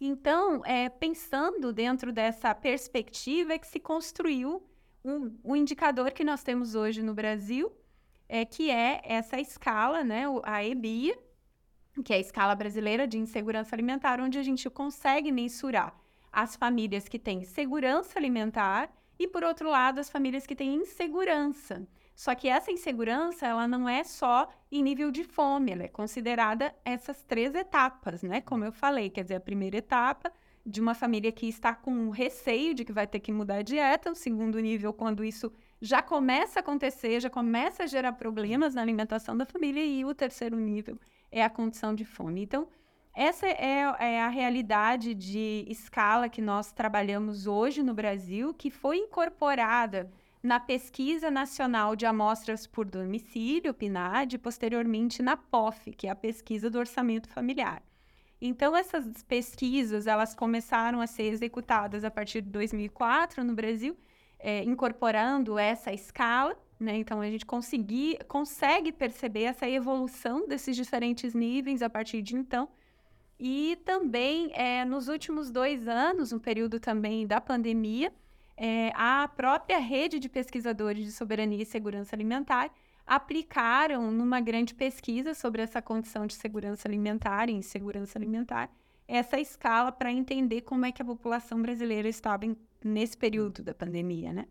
Então, 0.01 0.63
é, 0.65 0.89
pensando 0.89 1.73
dentro 1.73 2.13
dessa 2.13 2.55
perspectiva, 2.55 3.55
é 3.55 3.59
que 3.59 3.67
se 3.67 3.79
construiu 3.79 4.63
um, 5.05 5.37
um 5.45 5.55
indicador 5.55 6.11
que 6.13 6.25
nós 6.25 6.43
temos 6.43 6.75
hoje 6.75 7.03
no 7.03 7.15
Brasil, 7.15 7.71
é, 8.29 8.45
que 8.45 8.71
é 8.71 9.01
essa 9.05 9.39
escala, 9.39 10.03
né, 10.03 10.25
a 10.43 10.65
EBIA, 10.65 11.17
que 12.03 12.13
é 12.13 12.17
a 12.17 12.21
escala 12.21 12.55
brasileira 12.55 13.07
de 13.07 13.19
insegurança 13.19 13.75
alimentar, 13.75 14.21
onde 14.21 14.39
a 14.39 14.43
gente 14.43 14.69
consegue 14.69 15.31
mensurar 15.31 15.95
as 16.33 16.57
famílias 16.57 17.09
que 17.09 17.19
têm 17.19 17.45
segurança 17.45 18.19
alimentar 18.19 18.91
e, 19.19 19.29
por 19.29 19.45
outro 19.45 19.71
lado, 19.71 20.01
as 20.01 20.11
famílias 20.11 20.47
que 20.47 20.57
têm 20.57 20.75
insegurança. 20.75 21.87
Só 22.15 22.35
que 22.35 22.49
essa 22.49 22.71
insegurança, 22.71 23.47
ela 23.47 23.67
não 23.67 23.89
é 23.89 24.05
só 24.05 24.49
em 24.71 24.83
nível 24.83 25.11
de 25.11 25.25
fome, 25.25 25.73
ela 25.73 25.85
é 25.85 25.89
considerada 25.89 26.75
essas 26.85 27.23
três 27.23 27.55
etapas, 27.55 28.23
né? 28.23 28.41
Como 28.41 28.65
eu 28.65 28.73
falei, 28.73 29.11
quer 29.11 29.23
dizer, 29.23 29.37
a 29.37 29.41
primeira 29.41 29.77
etapa 29.77 30.33
de 30.67 30.81
uma 30.81 30.95
família 30.95 31.31
que 31.31 31.47
está 31.47 31.75
com 31.75 32.11
receio 32.11 32.75
de 32.75 32.85
que 32.85 32.93
vai 32.93 33.07
ter 33.07 33.21
que 33.21 33.33
mudar 33.33 33.57
a 33.57 33.63
dieta, 33.63 34.11
o 34.11 34.15
segundo 34.15 34.59
nível, 34.59 34.93
quando 34.93 35.23
isso 35.23 35.53
já 35.81 36.01
começa 36.01 36.59
a 36.59 36.63
acontecer, 36.63 37.21
já 37.21 37.29
começa 37.29 37.83
a 37.83 37.87
gerar 37.87 38.13
problemas 38.13 38.75
na 38.75 38.81
alimentação 38.81 39.37
da 39.37 39.45
família, 39.45 39.85
e 39.85 40.05
o 40.05 40.15
terceiro 40.15 40.57
nível 40.57 40.99
é 41.35 41.43
a 41.43 41.51
condição 41.51 41.93
de 41.93 42.05
fome. 42.05 42.43
Então, 42.43 42.69
essa 43.13 43.47
é, 43.47 43.81
é, 43.99 44.23
a 44.23 44.29
realidade 44.29 45.13
de 45.13 45.65
escala 45.69 46.29
que 46.29 46.41
nós 46.41 46.71
trabalhamos 46.71 47.49
hoje 47.49 47.83
no 47.83 47.93
Brasil, 47.93 48.55
que 48.55 48.71
foi 48.71 48.99
incorporada 48.99 50.11
na 50.41 50.61
Pesquisa 50.61 51.33
Nacional 51.33 51.97
de 51.97 52.07
Amostras 52.07 52.69
por 52.69 52.85
Domicílio, 52.85 53.75
PNAD, 53.75 54.37
e 54.37 54.39
posteriormente 54.39 55.23
na 55.23 55.37
POF, 55.37 55.93
que 55.93 56.07
é 56.07 56.11
a 56.11 56.15
Pesquisa 56.15 56.71
do 56.71 56.79
Orçamento 56.79 57.29
Familiar. 57.29 57.83
Então, 58.41 58.77
essas 58.77 59.23
pesquisas, 59.25 60.07
elas 60.07 60.35
começaram 60.35 61.01
a 61.01 61.07
ser 61.07 61.33
executadas 61.33 62.05
a 62.05 62.11
partir 62.11 62.43
de 62.43 62.51
2004 62.51 63.43
no 63.43 63.55
Brasil, 63.55 63.97
é, 64.39 64.63
incorporando 64.63 65.59
essa 65.59 65.93
escala, 65.93 66.57
né? 66.79 66.97
Então, 66.97 67.21
a 67.21 67.31
gente 67.31 67.47
conseguir, 67.47 68.19
consegue 68.27 68.93
perceber 68.93 69.45
essa 69.45 69.69
evolução 69.69 70.47
desses 70.47 70.77
diferentes 70.77 71.35
níveis 71.35 71.83
a 71.83 71.91
partir 71.91 72.23
de 72.23 72.37
então. 72.37 72.69
E 73.39 73.79
também, 73.85 74.51
é, 74.55 74.85
nos 74.85 75.09
últimos 75.09 75.51
dois 75.51 75.89
anos, 75.89 76.33
um 76.33 76.39
período 76.39 76.79
também 76.79 77.27
da 77.27 77.41
pandemia, 77.41 78.13
é, 78.57 78.93
a 78.95 79.29
própria 79.29 79.79
rede 79.79 80.19
de 80.19 80.29
pesquisadores 80.29 81.05
de 81.05 81.13
soberania 81.13 81.63
e 81.63 81.67
segurança 81.67 82.15
alimentar 82.15 82.71
aplicaram 83.07 84.11
numa 84.11 84.41
grande 84.41 84.75
pesquisa 84.75 85.35
sobre 85.35 85.63
essa 85.63 85.83
condição 85.83 86.27
de 86.27 86.35
segurança 86.35 86.89
alimentar 86.89 87.49
e 87.51 87.53
insegurança 87.53 88.19
alimentar 88.19 88.71
essa 89.07 89.39
escala 89.39 89.93
para 89.93 90.11
entender 90.11 90.63
como 90.63 90.87
é 90.87 90.93
que 90.93 91.03
a 91.03 91.05
população 91.05 91.61
brasileira 91.61 92.09
estava 92.09 92.47
em, 92.47 92.57
nesse 92.83 93.17
período 93.17 93.63
da 93.63 93.75
pandemia, 93.75 94.33
né? 94.33 94.47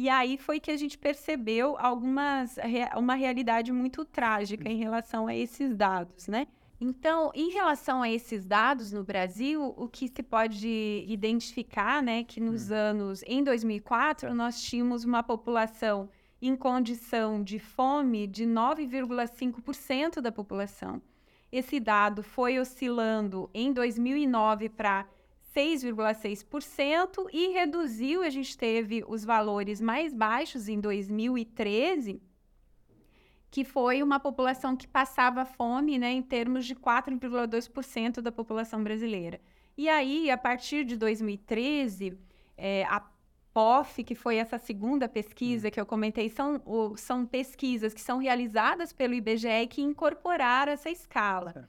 E 0.00 0.08
aí 0.08 0.38
foi 0.38 0.60
que 0.60 0.70
a 0.70 0.76
gente 0.76 0.96
percebeu 0.96 1.76
algumas 1.76 2.56
uma 2.96 3.16
realidade 3.16 3.72
muito 3.72 4.04
trágica 4.04 4.68
em 4.70 4.76
relação 4.76 5.26
a 5.26 5.34
esses 5.34 5.74
dados, 5.74 6.28
né? 6.28 6.46
Então, 6.80 7.32
em 7.34 7.50
relação 7.50 8.00
a 8.00 8.08
esses 8.08 8.46
dados 8.46 8.92
no 8.92 9.02
Brasil, 9.02 9.74
o 9.76 9.88
que 9.88 10.06
se 10.06 10.22
pode 10.22 11.04
identificar, 11.04 12.00
né, 12.00 12.22
que 12.22 12.40
nos 12.40 12.70
hum. 12.70 12.74
anos 12.74 13.24
em 13.26 13.42
2004 13.42 14.32
nós 14.32 14.62
tínhamos 14.62 15.02
uma 15.02 15.20
população 15.20 16.08
em 16.40 16.54
condição 16.54 17.42
de 17.42 17.58
fome 17.58 18.28
de 18.28 18.46
9,5% 18.46 20.20
da 20.20 20.30
população. 20.30 21.02
Esse 21.50 21.80
dado 21.80 22.22
foi 22.22 22.60
oscilando 22.60 23.50
em 23.52 23.72
2009 23.72 24.68
para 24.68 25.08
6,6% 25.54 27.28
e 27.32 27.48
reduziu. 27.48 28.22
A 28.22 28.30
gente 28.30 28.56
teve 28.56 29.04
os 29.06 29.24
valores 29.24 29.80
mais 29.80 30.12
baixos 30.12 30.68
em 30.68 30.80
2013, 30.80 32.22
que 33.50 33.64
foi 33.64 34.02
uma 34.02 34.20
população 34.20 34.76
que 34.76 34.86
passava 34.86 35.44
fome, 35.44 35.98
né, 35.98 36.12
em 36.12 36.22
termos 36.22 36.66
de 36.66 36.74
4,2% 36.74 38.20
da 38.20 38.30
população 38.30 38.82
brasileira. 38.82 39.40
E 39.76 39.88
aí, 39.88 40.30
a 40.30 40.36
partir 40.36 40.84
de 40.84 40.96
2013, 40.96 42.18
é, 42.56 42.84
a 42.84 43.00
POF, 43.54 44.04
que 44.04 44.14
foi 44.14 44.36
essa 44.36 44.58
segunda 44.58 45.08
pesquisa 45.08 45.68
hum. 45.68 45.70
que 45.70 45.80
eu 45.80 45.86
comentei, 45.86 46.28
são, 46.28 46.62
o, 46.64 46.96
são 46.96 47.26
pesquisas 47.26 47.92
que 47.92 48.00
são 48.00 48.18
realizadas 48.18 48.92
pelo 48.92 49.14
IBGE 49.14 49.66
que 49.68 49.82
incorporaram 49.82 50.72
essa 50.72 50.90
escala. 50.90 51.68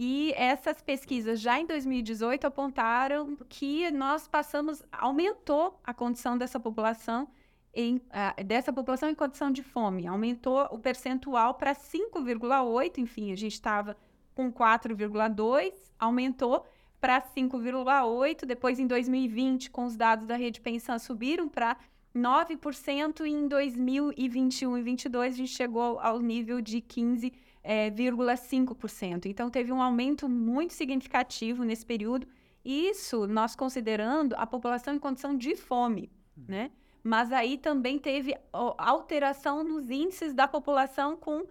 E 0.00 0.32
essas 0.36 0.80
pesquisas 0.80 1.40
já 1.40 1.58
em 1.58 1.66
2018 1.66 2.46
apontaram 2.46 3.36
que 3.48 3.90
nós 3.90 4.28
passamos, 4.28 4.80
aumentou 4.92 5.76
a 5.82 5.92
condição 5.92 6.38
dessa 6.38 6.60
população 6.60 7.26
em, 7.74 7.96
uh, 7.96 8.44
dessa 8.44 8.72
população 8.72 9.10
em 9.10 9.14
condição 9.16 9.50
de 9.50 9.60
fome, 9.60 10.06
aumentou 10.06 10.68
o 10.70 10.78
percentual 10.78 11.54
para 11.54 11.74
5,8, 11.74 12.98
enfim, 12.98 13.32
a 13.32 13.36
gente 13.36 13.54
estava 13.54 13.96
com 14.36 14.52
4,2, 14.52 15.74
aumentou 15.98 16.64
para 17.00 17.20
5,8%. 17.20 18.46
Depois, 18.46 18.78
em 18.78 18.86
2020, 18.86 19.68
com 19.68 19.84
os 19.84 19.96
dados 19.96 20.28
da 20.28 20.36
Rede 20.36 20.60
Pensão, 20.60 20.96
subiram 21.00 21.48
para 21.48 21.76
9%. 22.14 23.26
E 23.26 23.30
em 23.30 23.48
2021 23.48 24.78
e 24.78 24.82
2022, 24.82 25.34
a 25.34 25.36
gente 25.36 25.52
chegou 25.52 25.98
ao 26.00 26.20
nível 26.20 26.60
de 26.60 26.80
15,5%. 26.80 29.26
É, 29.26 29.28
então, 29.28 29.50
teve 29.50 29.72
um 29.72 29.82
aumento 29.82 30.28
muito 30.28 30.74
significativo 30.74 31.64
nesse 31.64 31.86
período. 31.86 32.28
Isso 32.64 33.26
nós 33.26 33.56
considerando 33.56 34.34
a 34.36 34.46
população 34.46 34.94
em 34.94 34.98
condição 34.98 35.36
de 35.36 35.56
fome, 35.56 36.10
né? 36.36 36.70
Mas 37.02 37.32
aí 37.32 37.56
também 37.56 37.98
teve 37.98 38.36
alteração 38.52 39.64
nos 39.64 39.88
índices 39.88 40.34
da 40.34 40.46
população 40.46 41.16
com, 41.16 41.46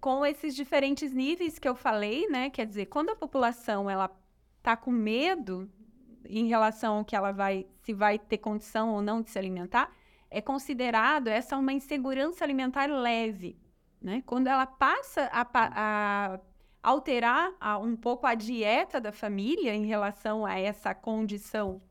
com 0.00 0.26
esses 0.26 0.54
diferentes 0.54 1.12
níveis 1.12 1.58
que 1.58 1.68
eu 1.68 1.74
falei, 1.74 2.28
né? 2.28 2.50
Quer 2.50 2.66
dizer, 2.66 2.86
quando 2.86 3.10
a 3.10 3.16
população 3.16 3.88
ela 3.88 4.10
está 4.58 4.76
com 4.76 4.90
medo 4.90 5.70
em 6.28 6.48
relação 6.48 6.98
ao 6.98 7.04
que 7.04 7.16
ela 7.16 7.32
vai, 7.32 7.66
se 7.82 7.92
vai 7.92 8.18
ter 8.18 8.38
condição 8.38 8.90
ou 8.94 9.02
não 9.02 9.22
de 9.22 9.30
se 9.30 9.38
alimentar, 9.38 9.90
é 10.30 10.40
considerado 10.40 11.28
essa 11.28 11.56
uma 11.56 11.72
insegurança 11.72 12.44
alimentar 12.44 12.86
leve, 12.86 13.58
né? 14.00 14.22
Quando 14.24 14.46
ela 14.46 14.66
passa 14.66 15.28
a, 15.32 15.46
a 15.52 16.40
alterar 16.82 17.52
a, 17.60 17.78
um 17.78 17.96
pouco 17.96 18.26
a 18.26 18.34
dieta 18.34 19.00
da 19.00 19.12
família 19.12 19.74
em 19.74 19.86
relação 19.86 20.46
a 20.46 20.58
essa 20.58 20.94
condição, 20.94 21.82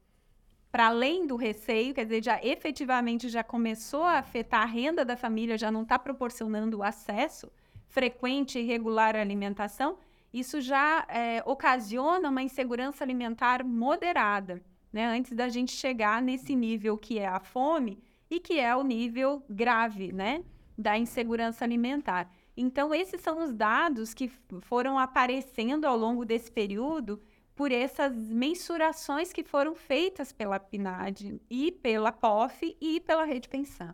para 0.72 0.88
além 0.88 1.26
do 1.28 1.36
receio, 1.36 1.94
quer 1.94 2.06
dizer, 2.06 2.24
já 2.24 2.39
efetivamente 2.44 3.28
já 3.28 3.44
começou 3.44 4.04
a 4.04 4.20
afetar 4.20 4.62
a 4.62 4.65
renda 4.65 5.04
da 5.04 5.18
família, 5.18 5.58
já 5.58 5.72
não 5.72 5.82
está 5.82 5.98
proporcionando 5.98 6.78
o 6.78 6.84
acesso 6.84 7.52
frequente 7.88 8.60
e 8.60 8.65
regular 8.65 9.15
à 9.15 9.22
alimentação, 9.22 9.98
isso 10.34 10.62
já 10.62 11.06
é, 11.10 11.42
ocasiona 11.46 12.30
uma 12.30 12.42
insegurança 12.42 13.04
alimentar 13.04 13.63
moderada, 13.63 14.62
né? 14.92 15.06
Antes 15.06 15.34
da 15.34 15.50
gente 15.50 15.72
chegar 15.72 16.22
nesse 16.22 16.56
nível 16.56 16.98
que 16.98 17.20
é 17.20 17.28
a 17.28 17.39
fome 17.39 18.02
e 18.30 18.39
que 18.39 18.60
é 18.60 18.76
o 18.76 18.84
nível 18.84 19.44
grave, 19.50 20.12
né? 20.12 20.44
Da 20.78 20.98
insegurança 20.98 21.65
alimentar. 21.65 22.32
Então, 22.56 22.94
esses 22.94 23.22
são 23.22 23.44
os 23.44 23.54
dados 23.54 24.13
que 24.13 24.30
foram 24.62 25.00
aparecendo 25.00 25.86
ao 25.86 25.98
longo 25.98 26.26
desse 26.26 26.52
período 26.52 27.22
por 27.56 27.72
essas 27.72 28.15
mensurações 28.15 29.34
que 29.34 29.44
foram 29.44 29.76
feitas 29.76 30.32
pela 30.32 30.60
PNAD 30.60 31.42
e 31.50 31.72
pela 31.72 32.12
POF 32.12 32.78
e 32.80 33.00
pela 33.02 33.26
Rede 33.26 33.50
Pensão. 33.50 33.94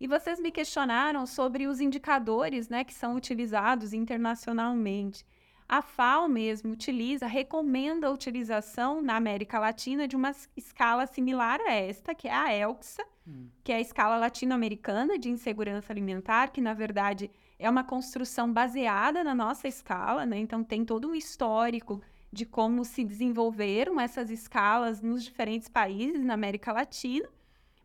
E 0.00 0.06
vocês 0.06 0.40
me 0.40 0.50
questionaram 0.50 1.26
sobre 1.26 1.66
os 1.66 1.80
indicadores 1.80 2.68
né, 2.68 2.84
que 2.84 2.94
são 2.94 3.14
utilizados 3.14 3.92
internacionalmente. 3.92 5.24
A 5.72 5.80
FAO 5.80 6.28
mesmo 6.28 6.70
utiliza, 6.70 7.26
recomenda 7.26 8.06
a 8.06 8.10
utilização 8.10 9.00
na 9.00 9.16
América 9.16 9.58
Latina 9.58 10.06
de 10.06 10.14
uma 10.14 10.32
escala 10.54 11.06
similar 11.06 11.62
a 11.62 11.72
esta, 11.72 12.14
que 12.14 12.28
é 12.28 12.34
a 12.34 12.52
ELXA, 12.52 13.02
hum. 13.26 13.48
que 13.64 13.72
é 13.72 13.76
a 13.76 13.80
escala 13.80 14.18
latino-americana 14.18 15.18
de 15.18 15.30
insegurança 15.30 15.90
alimentar, 15.90 16.50
que 16.50 16.60
na 16.60 16.74
verdade 16.74 17.30
é 17.58 17.70
uma 17.70 17.82
construção 17.82 18.52
baseada 18.52 19.24
na 19.24 19.34
nossa 19.34 19.66
escala, 19.66 20.26
né? 20.26 20.36
Então 20.36 20.62
tem 20.62 20.84
todo 20.84 21.08
um 21.08 21.14
histórico 21.14 22.02
de 22.30 22.44
como 22.44 22.84
se 22.84 23.02
desenvolveram 23.02 23.98
essas 23.98 24.28
escalas 24.28 25.00
nos 25.00 25.24
diferentes 25.24 25.70
países 25.70 26.22
na 26.22 26.34
América 26.34 26.70
Latina. 26.70 27.26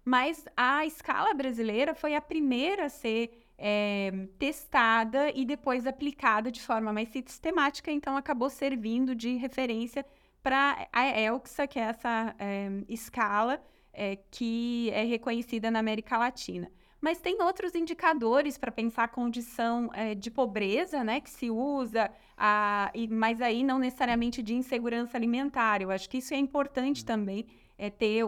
Mas 0.04 0.44
a 0.58 0.86
escala 0.86 1.34
brasileira 1.34 1.96
foi 1.96 2.16
a 2.16 2.22
primeira 2.22 2.88
a 2.88 2.90
ser 2.90 3.47
é, 3.58 4.28
testada 4.38 5.32
e 5.32 5.46
depois 5.46 5.88
aplicada 5.88 6.52
de 6.52 6.62
forma 6.62 6.94
mais 6.94 7.10
sistemática, 7.10 7.92
então 7.92 8.16
acabou 8.16 8.50
servindo 8.50 9.16
de 9.16 9.36
referência 9.36 10.06
para 10.44 10.88
a 10.94 11.20
ELXA, 11.20 11.68
que 11.68 11.80
é 11.80 11.84
essa 11.84 12.36
é, 12.38 12.70
escala 12.88 13.62
é, 13.92 14.18
que 14.30 14.90
é 14.94 15.04
reconhecida 15.04 15.72
na 15.72 15.80
América 15.80 16.18
Latina. 16.18 16.72
Mas 17.02 17.20
tem 17.20 17.42
outros 17.42 17.76
indicadores 17.76 18.58
para 18.58 18.72
pensar 18.72 19.04
a 19.04 19.08
condição 19.08 19.90
é, 19.94 20.16
de 20.16 20.32
pobreza, 20.32 21.04
né, 21.04 21.20
que 21.20 21.30
se 21.30 21.50
usa, 21.50 22.10
a, 22.36 22.92
e, 22.94 23.08
mas 23.08 23.40
aí 23.42 23.64
não 23.64 23.78
necessariamente 23.78 24.42
de 24.42 24.56
insegurança 24.56 25.18
alimentar. 25.18 25.82
Eu 25.82 25.92
acho 25.92 26.10
que 26.10 26.18
isso 26.18 26.34
é 26.34 26.38
importante 26.38 27.02
uhum. 27.02 27.06
também 27.06 27.46
é, 27.78 27.90
ter 27.90 28.26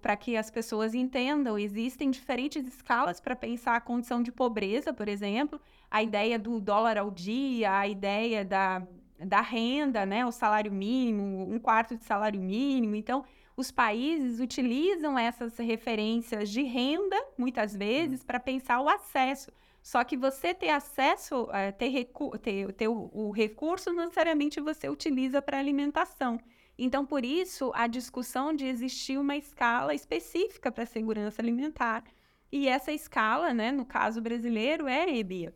para 0.00 0.16
que 0.16 0.36
as 0.36 0.50
pessoas 0.50 0.94
entendam. 0.94 1.58
Existem 1.58 2.10
diferentes 2.10 2.66
escalas 2.66 3.20
para 3.20 3.34
pensar 3.34 3.76
a 3.76 3.80
condição 3.80 4.22
de 4.22 4.30
pobreza, 4.30 4.92
por 4.92 5.08
exemplo, 5.08 5.60
a 5.90 6.02
ideia 6.02 6.38
do 6.38 6.60
dólar 6.60 6.98
ao 6.98 7.10
dia, 7.10 7.78
a 7.78 7.88
ideia 7.88 8.44
da, 8.44 8.82
da 9.18 9.40
renda, 9.40 10.04
né, 10.04 10.24
o 10.26 10.32
salário 10.32 10.72
mínimo, 10.72 11.50
um 11.50 11.58
quarto 11.58 11.96
de 11.96 12.04
salário 12.04 12.40
mínimo. 12.40 12.94
Então, 12.94 13.24
os 13.56 13.70
países 13.70 14.40
utilizam 14.40 15.18
essas 15.18 15.58
referências 15.58 16.48
de 16.50 16.62
renda, 16.62 17.16
muitas 17.36 17.74
vezes, 17.76 18.22
para 18.22 18.40
pensar 18.40 18.80
o 18.80 18.88
acesso. 18.88 19.50
Só 19.82 20.04
que 20.04 20.16
você 20.16 20.54
ter 20.54 20.70
acesso, 20.70 21.48
é, 21.52 21.72
ter, 21.72 21.88
recu 21.88 22.38
ter, 22.38 22.72
ter 22.74 22.88
o, 22.88 23.10
o 23.12 23.30
recurso, 23.30 23.92
não 23.92 24.04
necessariamente 24.04 24.60
você 24.60 24.88
utiliza 24.88 25.40
para 25.40 25.58
alimentação. 25.58 26.38
Então, 26.82 27.04
por 27.04 27.26
isso, 27.26 27.70
a 27.74 27.86
discussão 27.86 28.54
de 28.54 28.64
existir 28.64 29.18
uma 29.18 29.36
escala 29.36 29.94
específica 29.94 30.72
para 30.72 30.84
a 30.84 30.86
segurança 30.86 31.42
alimentar. 31.42 32.02
E 32.50 32.66
essa 32.66 32.90
escala, 32.90 33.52
né, 33.52 33.70
no 33.70 33.84
caso 33.84 34.18
brasileiro, 34.22 34.88
é 34.88 35.14
EBIA. 35.14 35.52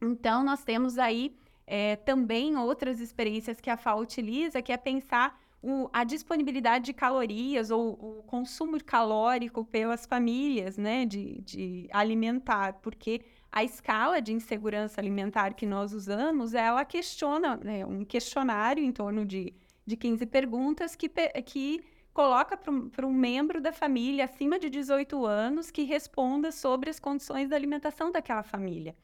Então, 0.00 0.44
nós 0.44 0.62
temos 0.62 0.98
aí 0.98 1.36
é, 1.66 1.96
também 1.96 2.56
outras 2.56 3.00
experiências 3.00 3.60
que 3.60 3.68
a 3.68 3.76
FAO 3.76 4.00
utiliza, 4.00 4.62
que 4.62 4.72
é 4.72 4.76
pensar 4.76 5.36
o, 5.60 5.90
a 5.92 6.04
disponibilidade 6.04 6.84
de 6.84 6.92
calorias 6.92 7.72
ou 7.72 7.94
o 7.94 8.22
consumo 8.22 8.78
calórico 8.84 9.64
pelas 9.64 10.06
famílias, 10.06 10.78
né, 10.78 11.04
de, 11.04 11.40
de 11.40 11.88
alimentar, 11.92 12.74
porque 12.74 13.22
a 13.50 13.64
escala 13.64 14.22
de 14.22 14.32
insegurança 14.32 15.00
alimentar 15.00 15.54
que 15.54 15.66
nós 15.66 15.92
usamos, 15.92 16.54
ela 16.54 16.84
questiona, 16.84 17.56
né, 17.56 17.84
um 17.84 18.04
questionário 18.04 18.82
em 18.84 18.92
torno 18.92 19.26
de 19.26 19.52
de 19.86 19.96
15 19.96 20.26
perguntas 20.26 20.94
que, 20.94 21.08
que 21.44 21.82
coloca 22.12 22.56
para 22.56 23.06
um 23.06 23.12
membro 23.12 23.60
da 23.60 23.72
família 23.72 24.24
acima 24.24 24.58
de 24.58 24.68
18 24.68 25.24
anos 25.24 25.70
que 25.70 25.82
responda 25.82 26.52
sobre 26.52 26.90
as 26.90 27.00
condições 27.00 27.48
da 27.48 27.56
alimentação 27.56 28.10
daquela 28.10 28.42
família. 28.42 28.94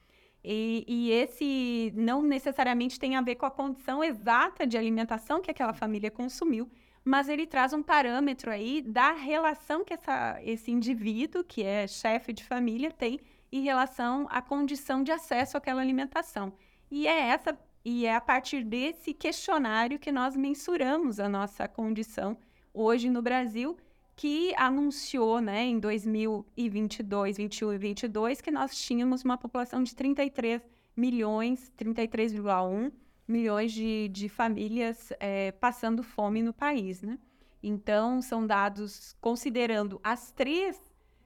E, 0.45 0.85
e, 0.87 1.11
esse 1.11 1.93
não 1.97 2.23
necessariamente 2.23 2.99
tem 2.99 3.17
a 3.17 3.21
ver 3.21 3.35
com 3.35 3.45
a 3.45 3.51
condição 3.51 4.05
exata 4.05 4.67
de 4.67 4.79
alimentação 4.79 5.43
que 5.43 5.51
aquela 5.51 5.75
família 5.75 6.11
consumiu, 6.11 6.71
mas 7.05 7.29
ele 7.29 7.47
traz 7.47 7.73
um 7.73 7.83
parâmetro 7.83 8.51
aí 8.51 8.81
da 8.81 9.13
relação 9.13 9.85
que 9.85 9.95
essa, 9.95 10.39
esse 10.43 10.71
indivíduo, 10.71 11.43
que 11.43 11.63
é 11.63 11.87
chefe 11.87 12.33
de 12.33 12.45
família, 12.45 12.91
tem 12.91 13.19
em 13.51 13.63
relação 13.63 14.27
à 14.31 14.41
condição 14.41 15.03
de 15.03 15.11
acesso 15.11 15.57
àquela 15.57 15.81
alimentação. 15.81 16.53
E 16.91 17.07
é 17.07 17.29
essa 17.29 17.59
e 17.85 18.07
é 18.07 18.15
a 18.15 18.21
partir 18.21 18.65
desse 18.65 19.15
questionário 19.15 19.99
que 19.99 20.13
nós 20.13 20.37
mensuramos 20.37 21.21
a 21.21 21.29
nossa 21.29 21.67
condição 21.67 22.37
hoje 22.73 23.09
no 23.09 23.23
Brasil, 23.23 23.77
que 24.15 24.53
anunciou, 24.57 25.41
né, 25.41 25.65
em 25.65 25.79
2022, 25.79 27.37
21 27.37 27.73
e 27.73 27.79
22, 27.79 28.41
que 28.41 28.51
nós 28.51 28.77
tínhamos 28.77 29.23
uma 29.23 29.39
população 29.39 29.83
de 29.83 29.95
33 29.95 30.61
milhões, 30.97 31.73
33,1 31.79 32.93
milhões 33.27 33.73
de, 33.73 34.09
de 34.09 34.29
famílias 34.29 35.13
é, 35.21 35.53
passando 35.53 36.03
fome 36.03 36.43
no 36.43 36.53
país, 36.53 37.03
né? 37.03 37.19
Então, 37.63 38.23
são 38.23 38.47
dados 38.47 39.15
considerando 39.21 40.01
as 40.03 40.31
três 40.31 40.81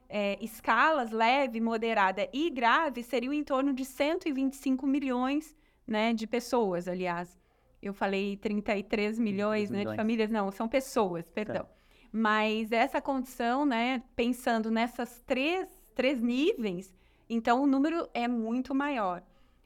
é, 0.09 0.37
escalas, 0.41 1.11
leve, 1.11 1.59
moderada 1.61 2.29
e 2.33 2.49
grave, 2.49 3.03
seriam 3.03 3.33
em 3.33 3.43
torno 3.43 3.73
de 3.73 3.85
125 3.85 4.85
milhões 4.85 5.55
né, 5.87 6.13
de 6.13 6.25
pessoas, 6.27 6.87
aliás. 6.87 7.39
Eu 7.81 7.93
falei 7.93 8.37
33 8.37 9.19
milhões, 9.19 9.69
né, 9.69 9.83
de 9.83 9.95
famílias, 9.95 10.31
não, 10.31 10.51
são 10.51 10.67
pessoas, 10.67 11.29
perdão. 11.29 11.67
Mas 12.11 12.71
essa 12.71 13.01
condição, 13.01 13.65
né, 13.65 14.01
pensando 14.15 14.71
nessas 14.71 15.21
três, 15.25 15.67
três 15.93 16.21
níveis, 16.21 16.93
então 17.29 17.61
o 17.61 17.67
número 17.67 18.07
é 18.13 18.27
muito 18.27 18.73
maior. 18.73 19.23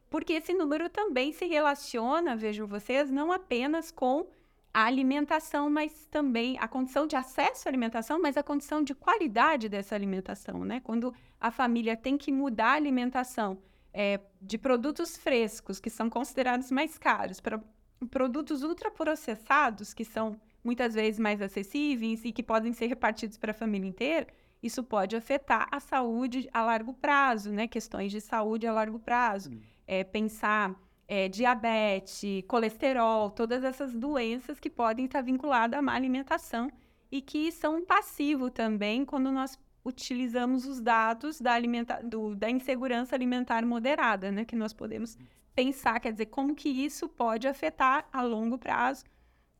Porque 0.10 0.34
esse 0.34 0.54
número 0.54 0.90
também 0.90 1.34
se 1.34 1.46
relaciona, 1.46 2.36
vejam 2.36 2.66
vocês, 2.66 3.12
não 3.12 3.32
apenas 3.32 3.92
com 3.92 4.26
a 4.74 4.86
alimentação, 4.86 5.70
mas 5.70 6.08
também 6.10 6.58
a 6.60 6.68
condição 6.68 7.06
de 7.06 7.16
acesso 7.16 7.68
à 7.68 7.70
alimentação, 7.70 8.22
mas 8.22 8.38
a 8.38 8.44
condição 8.44 8.82
de 8.82 8.96
qualidade 8.96 9.68
dessa 9.68 9.96
alimentação, 9.96 10.64
né? 10.64 10.80
Quando 10.80 11.14
a 11.40 11.52
família 11.52 11.98
tem 11.98 12.18
que 12.18 12.32
mudar 12.32 12.72
a 12.72 12.76
alimentação 12.76 13.58
é, 14.00 14.20
de 14.40 14.60
produtos 14.60 15.18
frescos, 15.18 15.80
que 15.80 15.90
são 15.90 16.08
considerados 16.08 16.70
mais 16.70 17.00
caros, 17.00 17.42
para 17.42 17.60
produtos 18.12 18.62
ultraprocessados, 18.62 19.92
que 19.92 20.06
são 20.06 20.40
muitas 20.64 20.94
vezes 20.94 21.20
mais 21.20 21.42
acessíveis 21.42 22.24
e 22.24 22.32
que 22.32 22.44
podem 22.44 22.74
ser 22.74 22.86
repartidos 22.86 23.40
para 23.40 23.50
a 23.50 23.56
família 23.56 23.88
inteira, 23.90 24.28
isso 24.62 24.84
pode 24.84 25.16
afetar 25.16 25.68
a 25.72 25.80
saúde 25.80 26.48
a 26.54 26.64
largo 26.64 26.94
prazo, 26.94 27.52
né? 27.52 27.68
Questões 27.68 28.12
de 28.12 28.22
saúde 28.22 28.68
a 28.68 28.72
largo 28.72 29.00
prazo. 29.00 29.50
Hum. 29.50 29.62
É, 29.88 30.04
pensar 30.04 30.76
é, 31.08 31.28
diabetes, 31.28 32.44
colesterol, 32.48 33.32
todas 33.32 33.64
essas 33.64 33.96
doenças 33.96 34.60
que 34.60 34.70
podem 34.70 35.06
estar 35.06 35.22
vinculadas 35.22 35.80
à 35.80 35.82
má 35.82 35.96
alimentação 35.96 36.70
e 37.12 37.20
que 37.20 37.52
são 37.52 37.78
um 37.78 37.86
passivo 37.86 38.52
também 38.52 39.04
quando 39.06 39.32
nós 39.32 39.58
utilizamos 39.88 40.66
os 40.66 40.82
dados 40.82 41.40
da, 41.40 41.54
alimenta 41.54 42.02
do, 42.04 42.36
da 42.36 42.50
insegurança 42.50 43.16
alimentar 43.16 43.66
moderada, 43.66 44.32
né? 44.32 44.46
Que 44.46 44.56
nós 44.56 44.74
podemos 44.74 45.18
pensar, 45.56 46.00
quer 46.00 46.12
dizer, 46.12 46.28
como 46.28 46.54
que 46.54 46.70
isso 46.70 47.08
pode 47.08 47.48
afetar 47.48 48.08
a 48.12 48.22
longo 48.22 48.58
prazo 48.58 49.04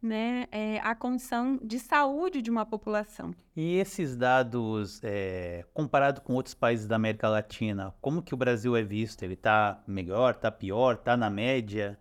né, 0.02 0.46
é, 0.52 0.80
a 0.80 0.94
condição 0.94 1.60
de 1.64 1.80
saúde 1.80 2.42
de 2.42 2.52
uma 2.52 2.66
população. 2.66 3.34
E 3.56 3.78
esses 3.78 4.16
dados, 4.16 5.02
é, 5.04 5.66
comparado 5.74 6.22
com 6.22 6.34
outros 6.34 6.54
países 6.54 6.88
da 6.88 6.96
América 6.96 7.28
Latina, 7.28 7.94
como 8.00 8.22
que 8.22 8.34
o 8.34 8.38
Brasil 8.38 8.76
é 8.76 8.84
visto? 8.84 9.24
Ele 9.24 9.34
está 9.34 9.82
melhor, 9.88 10.36
está 10.36 10.52
pior, 10.52 10.96
está 10.96 11.18
na 11.18 11.30
média? 11.30 12.00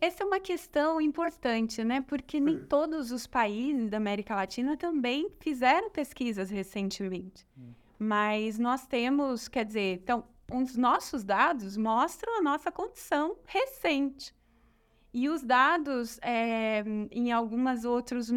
Essa 0.00 0.22
é 0.22 0.26
uma 0.26 0.40
questão 0.40 0.98
importante, 1.00 1.84
né? 1.84 2.00
Porque 2.00 2.40
nem 2.40 2.56
hum. 2.56 2.66
todos 2.66 3.12
os 3.12 3.26
países 3.26 3.90
da 3.90 3.98
América 3.98 4.34
Latina 4.34 4.76
também 4.76 5.30
fizeram 5.40 5.90
pesquisas 5.90 6.48
recentemente. 6.48 7.46
Hum. 7.58 7.74
Mas 7.98 8.58
nós 8.58 8.86
temos, 8.86 9.46
quer 9.46 9.64
dizer, 9.64 10.00
então, 10.02 10.24
os 10.50 10.74
nossos 10.74 11.22
dados 11.22 11.76
mostram 11.76 12.38
a 12.38 12.42
nossa 12.42 12.72
condição 12.72 13.36
recente. 13.44 14.34
E 15.12 15.28
os 15.28 15.42
dados, 15.42 16.18
é, 16.22 16.82
em 17.10 17.30
algumas 17.30 17.84
outros, 17.84 18.32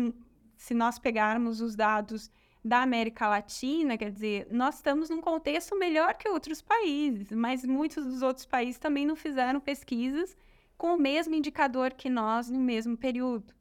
se 0.57 0.73
nós 0.73 0.99
pegarmos 0.99 1.61
os 1.61 1.75
dados 1.75 2.29
da 2.63 2.81
América 2.81 3.29
Latina, 3.29 3.97
quer 3.97 4.11
dizer, 4.11 4.47
nós 4.51 4.75
estamos 4.75 5.09
num 5.09 5.21
contexto 5.21 5.77
melhor 5.77 6.15
que 6.15 6.27
outros 6.27 6.61
países, 6.61 7.31
mas 7.31 7.63
muitos 7.65 8.05
dos 8.05 8.21
outros 8.21 8.45
países 8.45 8.79
também 8.79 9.05
não 9.05 9.15
fizeram 9.15 9.59
pesquisas 9.61 10.35
com 10.83 10.95
o 10.95 10.99
mesmo 10.99 11.33
indicador 11.33 11.93
que 11.93 12.09
nós 12.09 12.49
no 12.49 12.59
mesmo 12.59 12.97
período. 12.97 13.53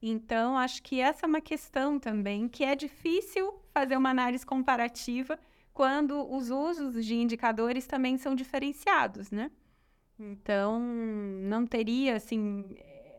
Então, 0.00 0.56
acho 0.56 0.80
que 0.80 1.00
essa 1.00 1.26
é 1.26 1.28
uma 1.28 1.40
questão 1.40 1.98
também 1.98 2.46
que 2.46 2.62
é 2.62 2.76
difícil 2.76 3.52
fazer 3.74 3.96
uma 3.96 4.10
análise 4.10 4.46
comparativa 4.46 5.36
quando 5.74 6.32
os 6.32 6.50
usos 6.50 7.04
de 7.04 7.16
indicadores 7.16 7.84
também 7.84 8.16
são 8.16 8.32
diferenciados, 8.32 9.32
né? 9.32 9.50
Então, 10.20 10.78
não 10.78 11.66
teria, 11.66 12.14
assim, 12.14 12.64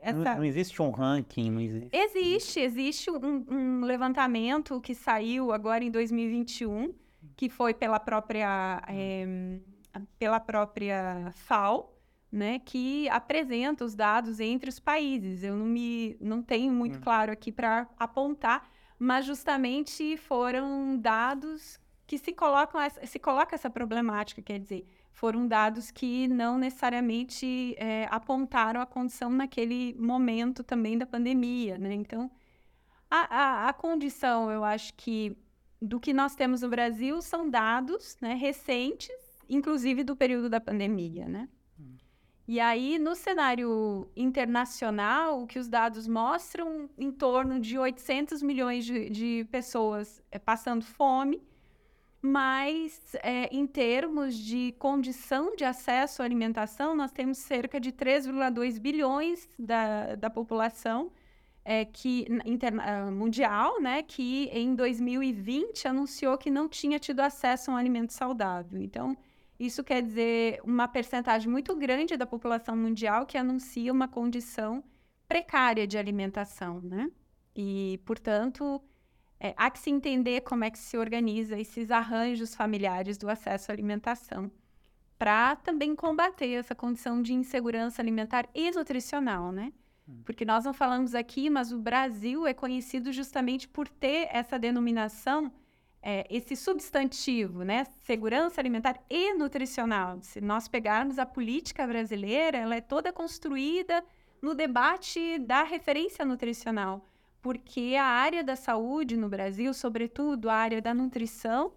essa... 0.01 0.17
Não, 0.17 0.35
não, 0.37 0.45
existe 0.45 0.81
um 0.81 0.89
ranking, 0.89 1.51
não 1.51 1.59
existe... 1.59 1.89
Existe, 1.91 2.59
existe 2.61 3.11
um, 3.11 3.45
um, 3.49 3.81
levantamento 3.81 4.79
que 4.79 4.95
saiu 4.95 5.51
agora 5.51 5.83
em 5.83 5.91
2021, 5.91 6.93
que 7.35 7.49
foi 7.49 7.73
pela 7.73 7.99
própria, 7.99 8.81
é, 8.87 9.27
pela 10.17 10.39
própria 10.39 11.29
FAO, 11.33 11.98
né, 12.31 12.59
que 12.59 13.09
apresenta 13.09 13.83
os 13.83 13.95
dados 13.95 14.39
entre 14.39 14.69
os 14.69 14.79
países. 14.79 15.43
Eu 15.43 15.55
não 15.55 15.65
me 15.65 16.15
não 16.19 16.41
tenho 16.41 16.71
muito 16.71 16.97
hum. 16.97 17.01
claro 17.01 17.31
aqui 17.31 17.51
para 17.51 17.87
apontar, 17.97 18.69
mas 18.97 19.25
justamente 19.25 20.17
foram 20.17 20.97
dados 20.97 21.79
que 22.05 22.17
se 22.17 22.33
colocam 22.33 22.81
se 23.03 23.19
coloca 23.19 23.55
essa 23.55 23.69
problemática, 23.69 24.41
quer 24.41 24.59
dizer, 24.59 24.85
foram 25.11 25.47
dados 25.47 25.91
que 25.91 26.27
não 26.27 26.57
necessariamente 26.57 27.75
é, 27.77 28.07
apontaram 28.09 28.81
a 28.81 28.85
condição 28.85 29.29
naquele 29.29 29.93
momento 29.99 30.63
também 30.63 30.97
da 30.97 31.05
pandemia, 31.05 31.77
né? 31.77 31.93
Então, 31.93 32.31
a, 33.11 33.65
a, 33.65 33.69
a 33.69 33.73
condição, 33.73 34.49
eu 34.49 34.63
acho 34.63 34.93
que 34.93 35.35
do 35.81 35.99
que 35.99 36.13
nós 36.13 36.35
temos 36.35 36.61
no 36.61 36.69
Brasil 36.69 37.21
são 37.21 37.49
dados 37.49 38.17
né, 38.21 38.33
recentes, 38.33 39.09
inclusive 39.49 40.03
do 40.03 40.15
período 40.15 40.49
da 40.49 40.59
pandemia, 40.59 41.27
né? 41.27 41.47
E 42.51 42.59
aí, 42.59 42.97
no 42.97 43.13
cenário 43.13 44.09
internacional, 44.15 45.43
o 45.43 45.45
que 45.45 45.59
os 45.59 45.67
dados 45.67 46.07
mostram, 46.07 46.89
em 46.97 47.11
torno 47.11 47.59
de 47.59 47.77
800 47.77 48.41
milhões 48.41 48.85
de, 48.85 49.07
de 49.07 49.47
pessoas 49.51 50.19
é, 50.31 50.39
passando 50.39 50.83
fome, 50.83 51.43
mas 52.19 53.15
é, 53.21 53.55
em 53.55 53.67
termos 53.67 54.35
de 54.35 54.73
condição 54.79 55.55
de 55.55 55.63
acesso 55.63 56.23
à 56.23 56.25
alimentação, 56.25 56.95
nós 56.95 57.11
temos 57.11 57.37
cerca 57.37 57.79
de 57.79 57.91
3,2 57.91 58.79
bilhões 58.79 59.47
da, 59.59 60.15
da 60.15 60.29
população 60.31 61.11
é, 61.63 61.85
que, 61.85 62.25
interna, 62.43 62.83
ah, 62.83 63.11
mundial, 63.11 63.79
né, 63.79 64.01
que 64.01 64.49
em 64.51 64.73
2020 64.73 65.87
anunciou 65.87 66.35
que 66.35 66.49
não 66.49 66.67
tinha 66.67 66.97
tido 66.97 67.19
acesso 67.19 67.69
a 67.69 67.75
um 67.75 67.77
alimento 67.77 68.11
saudável. 68.11 68.81
Então, 68.81 69.15
isso 69.59 69.83
quer 69.83 70.01
dizer 70.01 70.61
uma 70.63 70.87
percentagem 70.87 71.49
muito 71.49 71.75
grande 71.75 72.15
da 72.15 72.25
população 72.25 72.77
mundial 72.77 73.25
que 73.25 73.37
anuncia 73.37 73.91
uma 73.91 74.07
condição 74.07 74.83
precária 75.27 75.85
de 75.85 75.97
alimentação, 75.97 76.81
né? 76.81 77.11
E, 77.55 77.99
portanto, 78.05 78.81
é, 79.39 79.53
há 79.57 79.69
que 79.69 79.79
se 79.79 79.89
entender 79.89 80.41
como 80.41 80.63
é 80.63 80.71
que 80.71 80.79
se 80.79 80.97
organiza 80.97 81.59
esses 81.59 81.91
arranjos 81.91 82.55
familiares 82.55 83.17
do 83.17 83.29
acesso 83.29 83.71
à 83.71 83.73
alimentação 83.73 84.49
para 85.17 85.57
também 85.57 85.93
combater 85.93 86.53
essa 86.53 86.73
condição 86.73 87.21
de 87.21 87.33
insegurança 87.33 88.01
alimentar 88.01 88.47
e 88.55 88.71
nutricional, 88.71 89.51
né? 89.51 89.73
Hum. 90.07 90.21
Porque 90.23 90.45
nós 90.45 90.63
não 90.63 90.73
falamos 90.73 91.13
aqui, 91.13 91.49
mas 91.49 91.73
o 91.73 91.77
Brasil 91.77 92.47
é 92.47 92.53
conhecido 92.53 93.11
justamente 93.11 93.67
por 93.67 93.89
ter 93.89 94.29
essa 94.31 94.57
denominação 94.57 95.51
é, 96.01 96.25
esse 96.29 96.55
substantivo, 96.55 97.63
né, 97.63 97.85
segurança 98.05 98.61
alimentar 98.61 98.99
e 99.09 99.33
nutricional. 99.33 100.19
Se 100.21 100.39
nós 100.39 100.67
pegarmos 100.67 101.19
a 101.19 101.25
política 101.25 101.85
brasileira, 101.85 102.57
ela 102.57 102.75
é 102.75 102.81
toda 102.81 103.11
construída 103.11 104.03
no 104.41 104.55
debate 104.55 105.37
da 105.39 105.63
referência 105.63 106.23
nutricional, 106.23 107.05
porque 107.41 107.95
a 107.99 108.05
área 108.05 108.43
da 108.43 108.55
saúde 108.55 109.17
no 109.17 109.27
Brasil, 109.27 109.73
sobretudo 109.73 110.49
a 110.49 110.55
área 110.55 110.81
da 110.81 110.93
nutrição, 110.93 111.73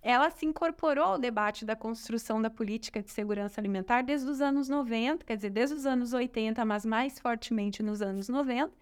ela 0.00 0.30
se 0.30 0.46
incorporou 0.46 1.04
ao 1.04 1.18
debate 1.18 1.64
da 1.64 1.74
construção 1.74 2.40
da 2.40 2.48
política 2.48 3.02
de 3.02 3.10
segurança 3.10 3.60
alimentar 3.60 4.02
desde 4.02 4.30
os 4.30 4.40
anos 4.40 4.68
90, 4.68 5.24
quer 5.24 5.34
dizer, 5.34 5.50
desde 5.50 5.74
os 5.74 5.84
anos 5.84 6.12
80, 6.12 6.64
mas 6.64 6.86
mais 6.86 7.18
fortemente 7.18 7.82
nos 7.82 8.00
anos 8.00 8.28
90, 8.28 8.72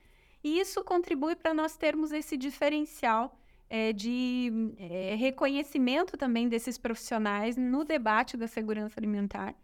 e 0.42 0.60
isso 0.60 0.84
contribui 0.84 1.34
para 1.34 1.54
nós 1.54 1.78
termos 1.78 2.12
esse 2.12 2.36
diferencial 2.36 3.34
é, 3.68 3.92
de 3.92 4.74
é, 4.78 5.14
reconhecimento 5.14 6.16
também 6.16 6.48
desses 6.48 6.78
profissionais 6.78 7.56
no 7.56 7.84
debate 7.84 8.36
da 8.36 8.46
segurança 8.46 8.98
alimentar 8.98 9.54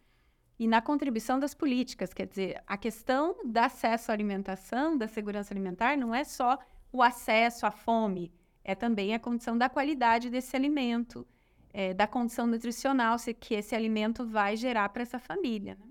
e 0.58 0.66
na 0.66 0.82
contribuição 0.82 1.38
das 1.38 1.54
políticas. 1.54 2.12
Quer 2.12 2.26
dizer, 2.26 2.62
a 2.66 2.76
questão 2.76 3.36
do 3.44 3.58
acesso 3.58 4.10
à 4.10 4.14
alimentação, 4.14 4.96
da 4.96 5.08
segurança 5.08 5.52
alimentar, 5.54 5.96
não 5.96 6.14
é 6.14 6.24
só 6.24 6.58
o 6.92 7.02
acesso 7.02 7.66
à 7.66 7.70
fome, 7.70 8.32
é 8.64 8.74
também 8.74 9.14
a 9.14 9.18
condição 9.18 9.56
da 9.56 9.68
qualidade 9.68 10.28
desse 10.28 10.54
alimento, 10.56 11.26
é, 11.72 11.94
da 11.94 12.06
condição 12.06 12.46
nutricional 12.46 13.16
que 13.38 13.54
esse 13.54 13.74
alimento 13.74 14.26
vai 14.26 14.56
gerar 14.56 14.88
para 14.90 15.02
essa 15.02 15.18
família. 15.18 15.78
Né? 15.80 15.89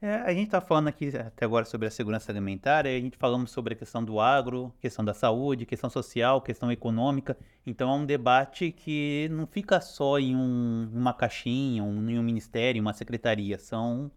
É, 0.00 0.14
a 0.14 0.32
gente 0.32 0.46
está 0.46 0.60
falando 0.60 0.86
aqui 0.86 1.08
até 1.16 1.44
agora 1.44 1.64
sobre 1.64 1.88
a 1.88 1.90
segurança 1.90 2.30
alimentar, 2.30 2.86
a 2.86 2.90
gente 2.90 3.16
falamos 3.16 3.50
sobre 3.50 3.74
a 3.74 3.76
questão 3.76 4.04
do 4.04 4.20
agro, 4.20 4.72
questão 4.80 5.04
da 5.04 5.12
saúde, 5.12 5.66
questão 5.66 5.90
social, 5.90 6.40
questão 6.40 6.70
econômica. 6.70 7.36
Então 7.66 7.90
é 7.90 7.94
um 7.94 8.06
debate 8.06 8.70
que 8.70 9.28
não 9.32 9.44
fica 9.44 9.80
só 9.80 10.20
em 10.20 10.36
um, 10.36 10.88
uma 10.92 11.12
caixinha, 11.12 11.82
um, 11.82 12.08
em 12.08 12.16
um 12.16 12.22
ministério, 12.22 12.80
uma 12.80 12.92
secretaria, 12.92 13.58
são, 13.58 14.08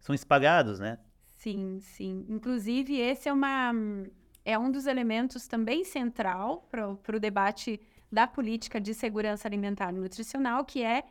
são 0.00 0.12
espalhados, 0.12 0.80
né? 0.80 0.98
Sim, 1.36 1.78
sim. 1.80 2.26
Inclusive, 2.28 2.98
esse 2.98 3.28
é, 3.28 3.32
uma, 3.32 3.72
é 4.44 4.58
um 4.58 4.70
dos 4.70 4.86
elementos 4.86 5.46
também 5.46 5.84
central 5.84 6.68
para 6.68 7.16
o 7.16 7.20
debate 7.20 7.80
da 8.10 8.26
política 8.26 8.80
de 8.80 8.92
segurança 8.92 9.46
alimentar 9.46 9.92
e 9.92 9.98
nutricional, 9.98 10.64
que 10.64 10.82
é 10.82 11.04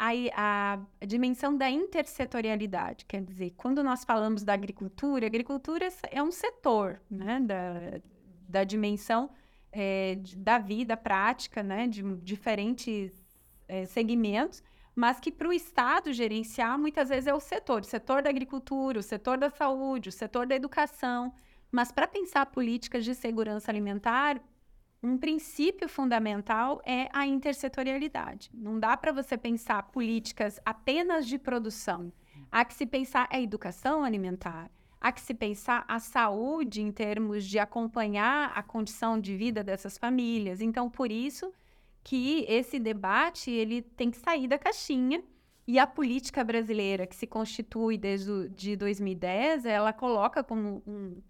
a, 0.00 0.78
a, 1.02 1.04
dimensão 1.04 1.54
da 1.54 1.68
intersetorialidade. 1.68 3.04
Quer 3.04 3.22
dizer, 3.22 3.52
quando 3.54 3.84
nós 3.84 4.02
falamos 4.02 4.42
da 4.42 4.54
agricultura, 4.54 5.26
a 5.26 5.28
agricultura 5.28 5.88
é 6.10 6.22
um 6.22 6.30
setor 6.30 7.02
né, 7.10 7.38
da, 7.38 8.00
da 8.48 8.64
dimensão 8.64 9.28
é, 9.70 10.16
da 10.38 10.58
vida 10.58 10.96
prática, 10.96 11.62
né, 11.62 11.86
de 11.86 12.02
diferentes 12.16 13.12
é, 13.68 13.84
segmentos, 13.84 14.62
mas 14.96 15.20
que 15.20 15.30
para 15.30 15.48
o 15.48 15.52
Estado 15.52 16.14
gerenciar 16.14 16.78
muitas 16.78 17.10
vezes 17.10 17.26
é 17.26 17.34
o 17.34 17.40
setor, 17.40 17.82
o 17.82 17.84
setor 17.84 18.22
da 18.22 18.30
agricultura, 18.30 18.98
o 18.98 19.02
setor 19.02 19.36
da 19.36 19.50
saúde, 19.50 20.08
o 20.08 20.12
setor 20.12 20.46
da 20.46 20.56
educação. 20.56 21.32
Mas 21.70 21.92
para 21.92 22.08
pensar 22.08 22.46
políticas 22.46 23.04
de 23.04 23.14
segurança 23.14 23.70
alimentar, 23.70 24.40
um 25.02 25.16
princípio 25.16 25.88
fundamental 25.88 26.80
é 26.84 27.08
a 27.12 27.26
intersetorialidade. 27.26 28.50
Não 28.52 28.78
dá 28.78 28.96
para 28.96 29.12
você 29.12 29.36
pensar 29.36 29.82
políticas 29.84 30.60
apenas 30.64 31.26
de 31.26 31.38
produção. 31.38 32.12
Há 32.52 32.64
que 32.64 32.74
se 32.74 32.84
pensar 32.84 33.26
a 33.30 33.40
educação 33.40 34.04
alimentar, 34.04 34.70
há 35.00 35.10
que 35.10 35.20
se 35.20 35.32
pensar 35.32 35.84
a 35.88 35.98
saúde 35.98 36.82
em 36.82 36.92
termos 36.92 37.46
de 37.46 37.58
acompanhar 37.58 38.52
a 38.54 38.62
condição 38.62 39.18
de 39.18 39.36
vida 39.36 39.64
dessas 39.64 39.96
famílias. 39.96 40.60
Então, 40.60 40.90
por 40.90 41.10
isso 41.10 41.52
que 42.04 42.44
esse 42.48 42.78
debate 42.78 43.50
ele 43.50 43.82
tem 43.82 44.10
que 44.10 44.18
sair 44.18 44.48
da 44.48 44.58
caixinha 44.58 45.22
e 45.66 45.78
a 45.78 45.86
política 45.86 46.42
brasileira 46.42 47.06
que 47.06 47.14
se 47.14 47.26
constitui 47.26 47.96
desde 47.96 48.48
de 48.50 48.76
2010, 48.76 49.64
ela 49.64 49.92
coloca 49.92 50.42
como 50.42 50.82
um, 50.86 51.22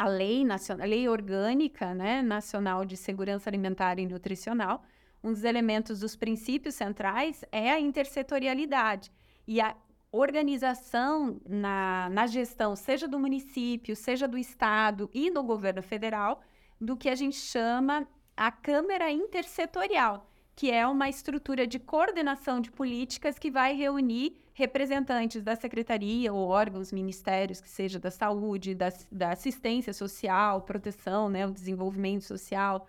a 0.00 0.08
lei 0.08 0.46
nacional, 0.46 0.86
a 0.86 0.88
lei 0.88 1.06
orgânica, 1.06 1.92
né, 1.92 2.22
nacional 2.22 2.86
de 2.86 2.96
segurança 2.96 3.50
alimentar 3.50 3.98
e 3.98 4.06
nutricional, 4.06 4.82
um 5.22 5.30
dos 5.30 5.44
elementos 5.44 6.00
dos 6.00 6.16
princípios 6.16 6.74
centrais 6.74 7.44
é 7.52 7.70
a 7.70 7.78
intersetorialidade 7.78 9.12
e 9.46 9.60
a 9.60 9.76
organização 10.10 11.38
na, 11.46 12.08
na 12.10 12.26
gestão, 12.26 12.74
seja 12.74 13.06
do 13.06 13.18
município, 13.18 13.94
seja 13.94 14.26
do 14.26 14.38
estado 14.38 15.10
e 15.12 15.30
do 15.30 15.42
governo 15.42 15.82
federal, 15.82 16.40
do 16.80 16.96
que 16.96 17.10
a 17.10 17.14
gente 17.14 17.36
chama 17.36 18.08
a 18.34 18.50
Câmara 18.50 19.12
Intersetorial, 19.12 20.26
que 20.56 20.70
é 20.70 20.86
uma 20.86 21.10
estrutura 21.10 21.66
de 21.66 21.78
coordenação 21.78 22.58
de 22.58 22.70
políticas 22.70 23.38
que 23.38 23.50
vai 23.50 23.74
reunir 23.74 24.34
representantes 24.60 25.42
da 25.42 25.56
secretaria 25.56 26.32
ou 26.32 26.48
órgãos, 26.48 26.92
ministérios, 26.92 27.60
que 27.60 27.68
seja 27.68 27.98
da 27.98 28.10
saúde, 28.10 28.74
da, 28.74 28.92
da 29.10 29.32
assistência 29.32 29.92
social, 29.92 30.62
proteção, 30.62 31.28
né, 31.28 31.46
o 31.46 31.50
desenvolvimento 31.50 32.24
social, 32.24 32.86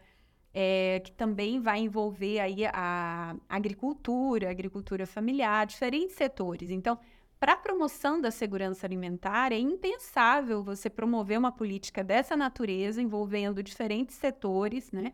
é, 0.53 1.01
que 1.03 1.13
também 1.13 1.61
vai 1.61 1.79
envolver 1.79 2.39
aí 2.39 2.65
a 2.65 3.35
agricultura, 3.47 4.49
a 4.49 4.51
agricultura 4.51 5.07
familiar, 5.07 5.65
diferentes 5.65 6.15
setores. 6.15 6.69
Então, 6.69 6.99
para 7.39 7.53
a 7.53 7.57
promoção 7.57 8.19
da 8.19 8.29
segurança 8.29 8.85
alimentar, 8.85 9.51
é 9.51 9.57
impensável 9.57 10.61
você 10.61 10.89
promover 10.89 11.39
uma 11.39 11.51
política 11.51 12.03
dessa 12.03 12.35
natureza, 12.35 13.01
envolvendo 13.01 13.63
diferentes 13.63 14.15
setores, 14.15 14.91
né? 14.91 15.13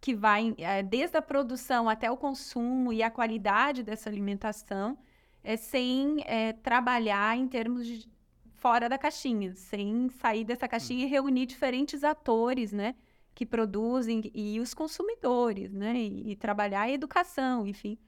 Que 0.00 0.14
vai 0.14 0.54
é, 0.58 0.82
desde 0.82 1.16
a 1.16 1.22
produção 1.22 1.88
até 1.88 2.10
o 2.10 2.16
consumo 2.16 2.92
e 2.92 3.02
a 3.02 3.10
qualidade 3.10 3.82
dessa 3.82 4.08
alimentação, 4.10 4.96
é, 5.44 5.56
sem 5.56 6.24
é, 6.24 6.54
trabalhar 6.54 7.36
em 7.36 7.46
termos 7.46 7.86
de 7.86 8.08
fora 8.54 8.88
da 8.88 8.96
caixinha, 8.96 9.54
sem 9.54 10.08
sair 10.08 10.42
dessa 10.42 10.66
caixinha 10.66 11.04
e 11.04 11.08
reunir 11.08 11.44
diferentes 11.44 12.02
atores, 12.02 12.72
né? 12.72 12.94
Que 13.34 13.44
produzem 13.44 14.22
e 14.34 14.58
os 14.58 14.72
consumidores, 14.72 15.72
né? 15.72 15.94
E, 15.94 16.32
e 16.32 16.36
trabalhar 16.36 16.82
a 16.82 16.90
educação, 16.90 17.66
enfim. 17.66 17.98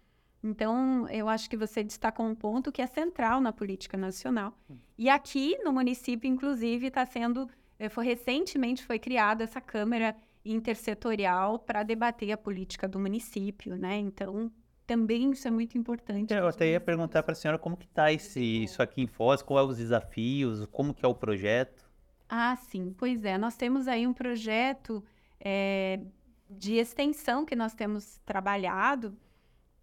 Então, 0.42 1.08
eu 1.08 1.28
acho 1.28 1.50
que 1.50 1.56
você 1.56 1.82
destacou 1.82 2.24
um 2.24 2.34
ponto 2.34 2.72
que 2.72 2.80
é 2.80 2.86
central 2.86 3.40
na 3.40 3.52
política 3.52 3.96
nacional. 3.96 4.56
E 4.96 5.08
aqui 5.10 5.58
no 5.62 5.72
município, 5.72 6.28
inclusive, 6.28 6.86
está 6.86 7.04
sendo, 7.04 7.48
eh, 7.78 7.88
foi 7.88 8.06
recentemente 8.06 8.84
foi 8.84 8.98
criada 8.98 9.44
essa 9.44 9.60
câmara 9.60 10.16
intersetorial 10.44 11.58
para 11.58 11.82
debater 11.82 12.30
a 12.32 12.36
política 12.36 12.86
do 12.86 12.98
município, 12.98 13.76
né? 13.76 13.98
Então, 13.98 14.50
também 14.86 15.30
isso 15.30 15.46
é 15.48 15.50
muito 15.50 15.76
importante. 15.76 16.32
Eu 16.32 16.46
até 16.46 16.68
ia 16.68 16.80
perguntar 16.80 17.22
para 17.22 17.32
a 17.32 17.34
senhora 17.34 17.58
como 17.58 17.76
que 17.76 17.86
está 17.86 18.12
esse, 18.12 18.40
isso 18.40 18.82
aqui 18.82 19.02
em 19.02 19.06
Foz, 19.06 19.42
quais 19.42 19.62
são 19.62 19.70
os 19.70 19.78
desafios, 19.78 20.64
como 20.66 20.94
que 20.94 21.04
é 21.04 21.08
o 21.08 21.14
projeto? 21.14 21.84
Ah, 22.28 22.56
sim, 22.56 22.94
pois 22.96 23.24
é. 23.24 23.36
Nós 23.36 23.56
temos 23.56 23.88
aí 23.88 24.06
um 24.06 24.12
projeto 24.12 25.04
é, 25.40 26.00
de 26.48 26.74
extensão 26.74 27.44
que 27.44 27.56
nós 27.56 27.74
temos 27.74 28.18
trabalhado 28.24 29.16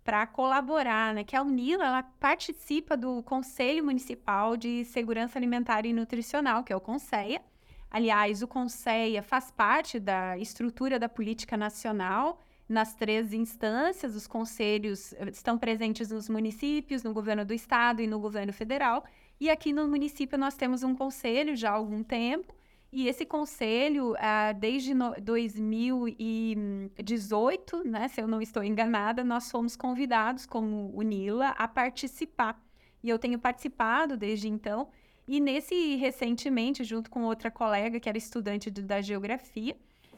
para 0.03 0.27
colaborar, 0.27 1.13
né? 1.13 1.23
Que 1.23 1.35
a 1.35 1.41
Unila 1.41 1.85
ela 1.85 2.03
participa 2.03 2.97
do 2.97 3.23
Conselho 3.23 3.83
Municipal 3.85 4.57
de 4.57 4.83
Segurança 4.85 5.39
Alimentar 5.39 5.85
e 5.85 5.93
Nutricional, 5.93 6.63
que 6.63 6.73
é 6.73 6.75
o 6.75 6.81
Conceia. 6.81 7.41
Aliás, 7.89 8.41
o 8.41 8.47
Conceia 8.47 9.21
faz 9.21 9.51
parte 9.51 9.99
da 9.99 10.37
estrutura 10.37 10.99
da 10.99 11.07
política 11.07 11.55
nacional 11.55 12.39
nas 12.67 12.95
três 12.95 13.33
instâncias, 13.33 14.15
os 14.15 14.27
conselhos 14.27 15.13
eh, 15.13 15.29
estão 15.31 15.57
presentes 15.57 16.09
nos 16.09 16.29
municípios, 16.29 17.03
no 17.03 17.13
governo 17.13 17.45
do 17.45 17.53
estado 17.53 18.01
e 18.01 18.07
no 18.07 18.19
governo 18.19 18.53
federal. 18.53 19.03
E 19.39 19.49
aqui 19.49 19.73
no 19.73 19.87
município 19.87 20.37
nós 20.37 20.55
temos 20.55 20.83
um 20.83 20.95
conselho 20.95 21.55
já 21.55 21.71
há 21.71 21.73
algum 21.73 22.03
tempo, 22.03 22.53
e 22.95 23.07
esse 23.07 23.25
conselho, 23.25 24.13
ah, 24.19 24.51
desde 24.51 24.93
2018, 25.19 27.89
né, 27.89 28.07
se 28.07 28.21
eu 28.21 28.27
não 28.27 28.39
estou 28.39 28.63
enganada, 28.63 29.23
nós 29.23 29.49
fomos 29.49 29.75
convidados 29.75 30.45
como 30.45 30.95
UNILA 30.95 31.55
a 31.57 31.67
participar. 31.67 32.63
E 33.01 33.09
eu 33.09 33.17
tenho 33.17 33.39
participado 33.39 34.15
desde 34.15 34.47
então. 34.47 34.89
E 35.27 35.39
nesse, 35.39 35.95
recentemente, 35.95 36.83
junto 36.83 37.09
com 37.09 37.23
outra 37.23 37.49
colega 37.49 37.99
que 37.99 38.07
era 38.07 38.17
estudante 38.17 38.69
da 38.69 39.01
geografia, 39.01 39.75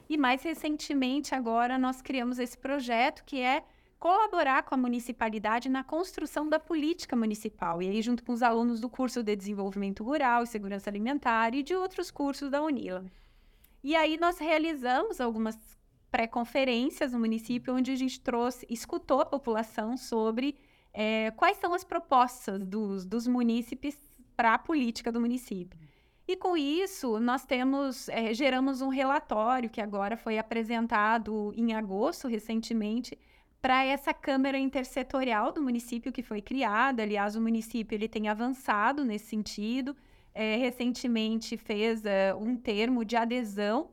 e 0.10 0.18
mais 0.18 0.44
recentemente, 0.44 1.34
agora, 1.34 1.78
nós 1.78 2.02
criamos 2.02 2.40
esse 2.40 2.58
projeto 2.58 3.24
que 3.26 3.40
é 3.40 3.64
colaborar 4.00 4.64
com 4.64 4.76
a 4.76 4.78
municipalidade 4.78 5.68
na 5.68 5.84
construção 5.84 6.48
da 6.48 6.60
política 6.60 7.16
municipal. 7.16 7.82
E 7.82 7.90
aí, 7.90 8.02
junto 8.02 8.24
com 8.24 8.34
os 8.34 8.44
alunos 8.44 8.80
do 8.80 8.90
curso 8.90 9.24
de 9.24 9.36
Desenvolvimento 9.36 10.04
Rural 10.04 10.44
e 10.44 10.48
Segurança 10.48 10.90
Alimentar 10.90 11.56
e 11.56 11.64
de 11.64 11.74
outros 11.74 12.12
cursos 12.12 12.50
da 12.50 12.62
UNILA. 12.62 13.06
E 13.84 13.96
aí, 13.96 14.18
nós 14.18 14.38
realizamos 14.38 15.20
algumas 15.20 15.58
pré-conferências 16.12 17.14
no 17.14 17.20
município, 17.20 17.74
onde 17.74 17.92
a 17.92 17.96
gente 17.96 18.22
trouxe, 18.22 18.66
escutou 18.70 19.22
a 19.22 19.26
população 19.26 19.98
sobre 19.98 20.56
é, 20.94 21.32
quais 21.32 21.58
são 21.58 21.74
as 21.74 21.84
propostas 21.84 22.64
dos, 22.64 23.06
dos 23.06 23.28
munícipes 23.28 23.98
para 24.36 24.54
a 24.54 24.58
política 24.58 25.12
do 25.12 25.20
município. 25.20 25.85
E 26.28 26.36
com 26.36 26.58
isso, 26.58 27.20
nós 27.20 27.46
temos, 27.46 28.10
é, 28.10 28.34
geramos 28.34 28.82
um 28.82 28.90
relatório 28.90 29.70
que 29.70 29.80
agora 29.80 30.18
foi 30.18 30.40
apresentado 30.40 31.54
em 31.56 31.74
agosto, 31.74 32.28
recentemente, 32.28 33.18
para 33.62 33.84
essa 33.86 34.14
Câmara 34.14 34.58
Intersetorial 34.58 35.52
do 35.52 35.62
município 35.62 36.12
que 36.12 36.24
foi 36.24 36.42
criada. 36.42 37.04
Aliás, 37.04 37.36
o 37.36 37.42
município 37.42 37.96
ele 37.96 38.08
tem 38.08 38.28
avançado 38.28 39.06
nesse 39.06 39.28
sentido. 39.28 39.96
É, 40.34 40.56
recentemente 40.58 41.58
fez 41.58 42.04
é, 42.06 42.34
um 42.34 42.58
termo 42.58 43.06
de 43.06 43.16
adesão 43.16 43.92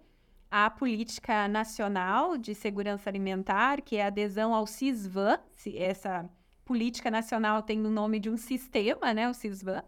à 0.51 0.69
Política 0.71 1.47
Nacional 1.49 2.37
de 2.37 2.55
Segurança 2.55 3.11
Alimentar, 3.11 3.83
que 3.83 3.97
é 3.97 4.07
adesão 4.07 4.55
ao 4.55 4.67
CISVAN. 4.67 5.39
Essa 5.77 6.29
Política 6.65 7.11
Nacional 7.11 7.63
tem 7.63 7.81
o 7.85 7.91
nome 7.91 8.19
de 8.19 8.31
um 8.31 8.37
sistema, 8.37 9.13
né, 9.13 9.29
o 9.29 9.35
CISVAN, 9.35 9.83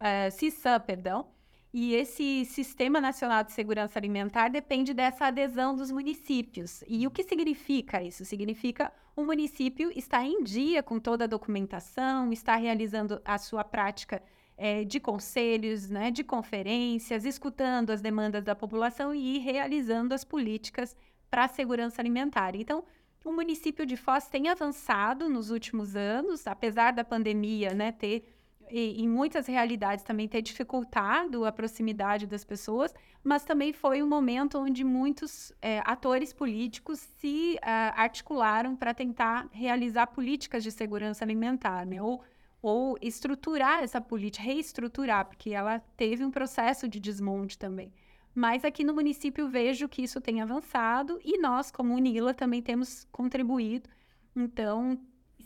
uh, 0.00 0.30
CISAM, 0.30 0.80
perdão. 0.80 1.26
E 1.72 1.94
esse 1.94 2.44
Sistema 2.44 3.00
Nacional 3.00 3.42
de 3.42 3.52
Segurança 3.52 3.98
Alimentar 3.98 4.48
depende 4.48 4.92
dessa 4.92 5.26
adesão 5.26 5.74
dos 5.74 5.90
municípios. 5.90 6.84
E 6.86 7.06
o 7.06 7.10
que 7.10 7.22
significa 7.22 8.02
isso? 8.02 8.26
Significa 8.26 8.92
o 9.16 9.24
município 9.24 9.90
está 9.96 10.22
em 10.22 10.42
dia 10.42 10.82
com 10.82 11.00
toda 11.00 11.24
a 11.24 11.26
documentação, 11.26 12.30
está 12.30 12.56
realizando 12.56 13.22
a 13.24 13.38
sua 13.38 13.64
prática 13.64 14.22
é, 14.56 14.84
de 14.84 15.00
conselhos, 15.00 15.88
né, 15.88 16.10
de 16.10 16.22
conferências, 16.22 17.24
escutando 17.24 17.90
as 17.90 18.02
demandas 18.02 18.44
da 18.44 18.54
população 18.54 19.14
e 19.14 19.38
realizando 19.38 20.12
as 20.12 20.24
políticas 20.24 20.94
para 21.30 21.44
a 21.44 21.48
segurança 21.48 22.02
alimentar. 22.02 22.54
Então, 22.54 22.84
o 23.24 23.32
município 23.32 23.86
de 23.86 23.96
Foz 23.96 24.28
tem 24.28 24.48
avançado 24.48 25.28
nos 25.28 25.50
últimos 25.50 25.96
anos, 25.96 26.46
apesar 26.46 26.92
da 26.92 27.02
pandemia 27.04 27.72
né, 27.72 27.92
ter 27.92 28.24
e, 28.72 29.02
em 29.02 29.08
muitas 29.08 29.46
realidades 29.46 30.02
também 30.02 30.26
ter 30.26 30.40
dificultado 30.40 31.44
a 31.44 31.52
proximidade 31.52 32.26
das 32.26 32.42
pessoas, 32.42 32.94
mas 33.22 33.44
também 33.44 33.70
foi 33.70 34.02
um 34.02 34.08
momento 34.08 34.58
onde 34.58 34.82
muitos 34.82 35.52
é, 35.60 35.82
atores 35.84 36.32
políticos 36.32 36.98
se 37.18 37.56
uh, 37.56 37.92
articularam 37.94 38.74
para 38.74 38.94
tentar 38.94 39.46
realizar 39.52 40.06
políticas 40.06 40.62
de 40.64 40.70
segurança 40.70 41.22
alimentar, 41.22 41.84
né? 41.84 42.00
ou, 42.00 42.22
ou 42.62 42.96
estruturar 43.02 43.82
essa 43.82 44.00
política, 44.00 44.42
reestruturar, 44.42 45.26
porque 45.26 45.50
ela 45.50 45.78
teve 45.94 46.24
um 46.24 46.30
processo 46.30 46.88
de 46.88 46.98
desmonte 46.98 47.58
também. 47.58 47.92
Mas 48.34 48.64
aqui 48.64 48.82
no 48.82 48.94
município 48.94 49.48
vejo 49.48 49.86
que 49.86 50.02
isso 50.02 50.18
tem 50.18 50.40
avançado 50.40 51.20
e 51.22 51.38
nós, 51.38 51.70
como 51.70 51.94
Unila, 51.94 52.32
também 52.32 52.62
temos 52.62 53.06
contribuído. 53.12 53.90
Então, 54.34 54.98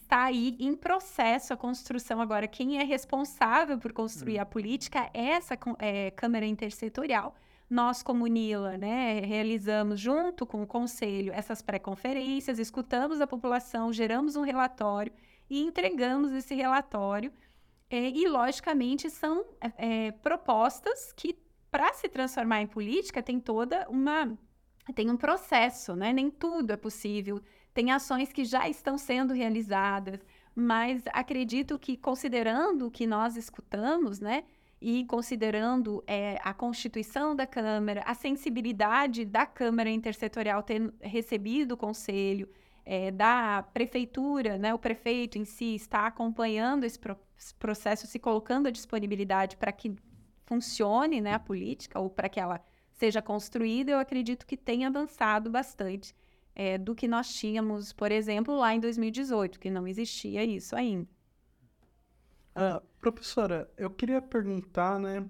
está 0.06 0.24
aí 0.24 0.56
em 0.60 0.74
processo 0.74 1.52
a 1.52 1.56
construção 1.56 2.20
agora. 2.20 2.46
Quem 2.46 2.78
é 2.78 2.84
responsável 2.84 3.76
por 3.76 3.92
construir 3.92 4.38
hum. 4.38 4.42
a 4.42 4.46
política 4.46 5.10
é 5.12 5.30
essa 5.30 5.58
é, 5.80 6.10
Câmara 6.12 6.46
Intersetorial. 6.46 7.34
Nós, 7.68 8.00
como 8.04 8.24
Nila, 8.28 8.78
né, 8.78 9.18
realizamos 9.20 9.98
junto 9.98 10.46
com 10.46 10.62
o 10.62 10.66
Conselho 10.66 11.32
essas 11.32 11.60
pré-conferências, 11.60 12.60
escutamos 12.60 13.20
a 13.20 13.26
população, 13.26 13.92
geramos 13.92 14.36
um 14.36 14.42
relatório 14.42 15.12
e 15.50 15.60
entregamos 15.60 16.32
esse 16.32 16.54
relatório. 16.54 17.32
É, 17.90 18.08
e, 18.08 18.28
logicamente, 18.28 19.10
são 19.10 19.44
é, 19.76 20.12
propostas 20.12 21.12
que, 21.12 21.36
para 21.68 21.92
se 21.92 22.08
transformar 22.08 22.62
em 22.62 22.66
política, 22.68 23.20
tem 23.20 23.40
toda 23.40 23.88
uma. 23.88 24.36
tem 24.94 25.10
um 25.10 25.16
processo, 25.16 25.96
né? 25.96 26.12
Nem 26.12 26.30
tudo 26.30 26.72
é 26.72 26.76
possível 26.76 27.42
tem 27.76 27.92
ações 27.92 28.32
que 28.32 28.42
já 28.42 28.66
estão 28.66 28.96
sendo 28.96 29.34
realizadas, 29.34 30.18
mas 30.54 31.02
acredito 31.12 31.78
que, 31.78 31.94
considerando 31.94 32.86
o 32.86 32.90
que 32.90 33.06
nós 33.06 33.36
escutamos, 33.36 34.18
né, 34.18 34.44
e 34.80 35.04
considerando 35.04 36.02
é, 36.06 36.38
a 36.42 36.54
constituição 36.54 37.36
da 37.36 37.46
Câmara, 37.46 38.02
a 38.06 38.14
sensibilidade 38.14 39.26
da 39.26 39.44
Câmara 39.44 39.90
Intersetorial 39.90 40.62
ter 40.62 40.90
recebido 41.02 41.72
o 41.72 41.76
conselho, 41.76 42.48
é, 42.82 43.10
da 43.10 43.62
prefeitura, 43.74 44.56
né, 44.56 44.72
o 44.72 44.78
prefeito 44.78 45.36
em 45.36 45.44
si 45.44 45.74
está 45.74 46.06
acompanhando 46.06 46.84
esse, 46.84 46.98
pro 46.98 47.18
processo, 47.58 48.06
se 48.06 48.18
colocando 48.18 48.68
à 48.68 48.70
disponibilidade 48.70 49.54
para 49.58 49.70
que 49.70 49.94
funcione 50.46 51.20
né, 51.20 51.34
a 51.34 51.38
política 51.38 52.00
ou 52.00 52.08
para 52.08 52.30
que 52.30 52.40
ela 52.40 52.58
seja 52.92 53.20
construída, 53.20 53.92
eu 53.92 53.98
acredito 53.98 54.46
que 54.46 54.56
tem 54.56 54.86
avançado 54.86 55.50
bastante 55.50 56.14
é, 56.58 56.78
do 56.78 56.94
que 56.94 57.06
nós 57.06 57.34
tínhamos, 57.34 57.92
por 57.92 58.10
exemplo, 58.10 58.56
lá 58.56 58.74
em 58.74 58.80
2018, 58.80 59.60
que 59.60 59.68
não 59.68 59.86
existia 59.86 60.42
isso 60.42 60.74
ainda. 60.74 61.06
Uh, 62.56 62.82
professora, 62.98 63.70
eu 63.76 63.90
queria 63.90 64.22
perguntar, 64.22 64.98
né, 64.98 65.28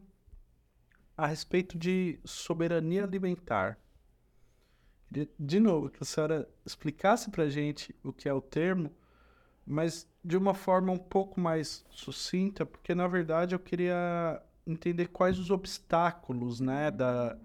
a 1.16 1.26
respeito 1.26 1.76
de 1.76 2.20
soberania 2.24 3.02
alimentar. 3.02 3.76
De, 5.38 5.58
novo, 5.58 5.88
que 5.88 6.02
a 6.02 6.04
senhora 6.04 6.48
explicasse 6.64 7.30
para 7.30 7.48
gente 7.48 7.94
o 8.04 8.12
que 8.12 8.28
é 8.28 8.32
o 8.32 8.40
termo, 8.40 8.92
mas 9.66 10.08
de 10.22 10.36
uma 10.36 10.52
forma 10.52 10.92
um 10.92 10.98
pouco 10.98 11.40
mais 11.40 11.84
sucinta, 11.90 12.66
porque 12.66 12.94
na 12.94 13.08
verdade 13.08 13.54
eu 13.54 13.58
queria 13.58 14.42
entender 14.66 15.06
quais 15.08 15.38
os 15.38 15.50
obstáculos, 15.50 16.60
né, 16.60 16.90
da, 16.90 17.36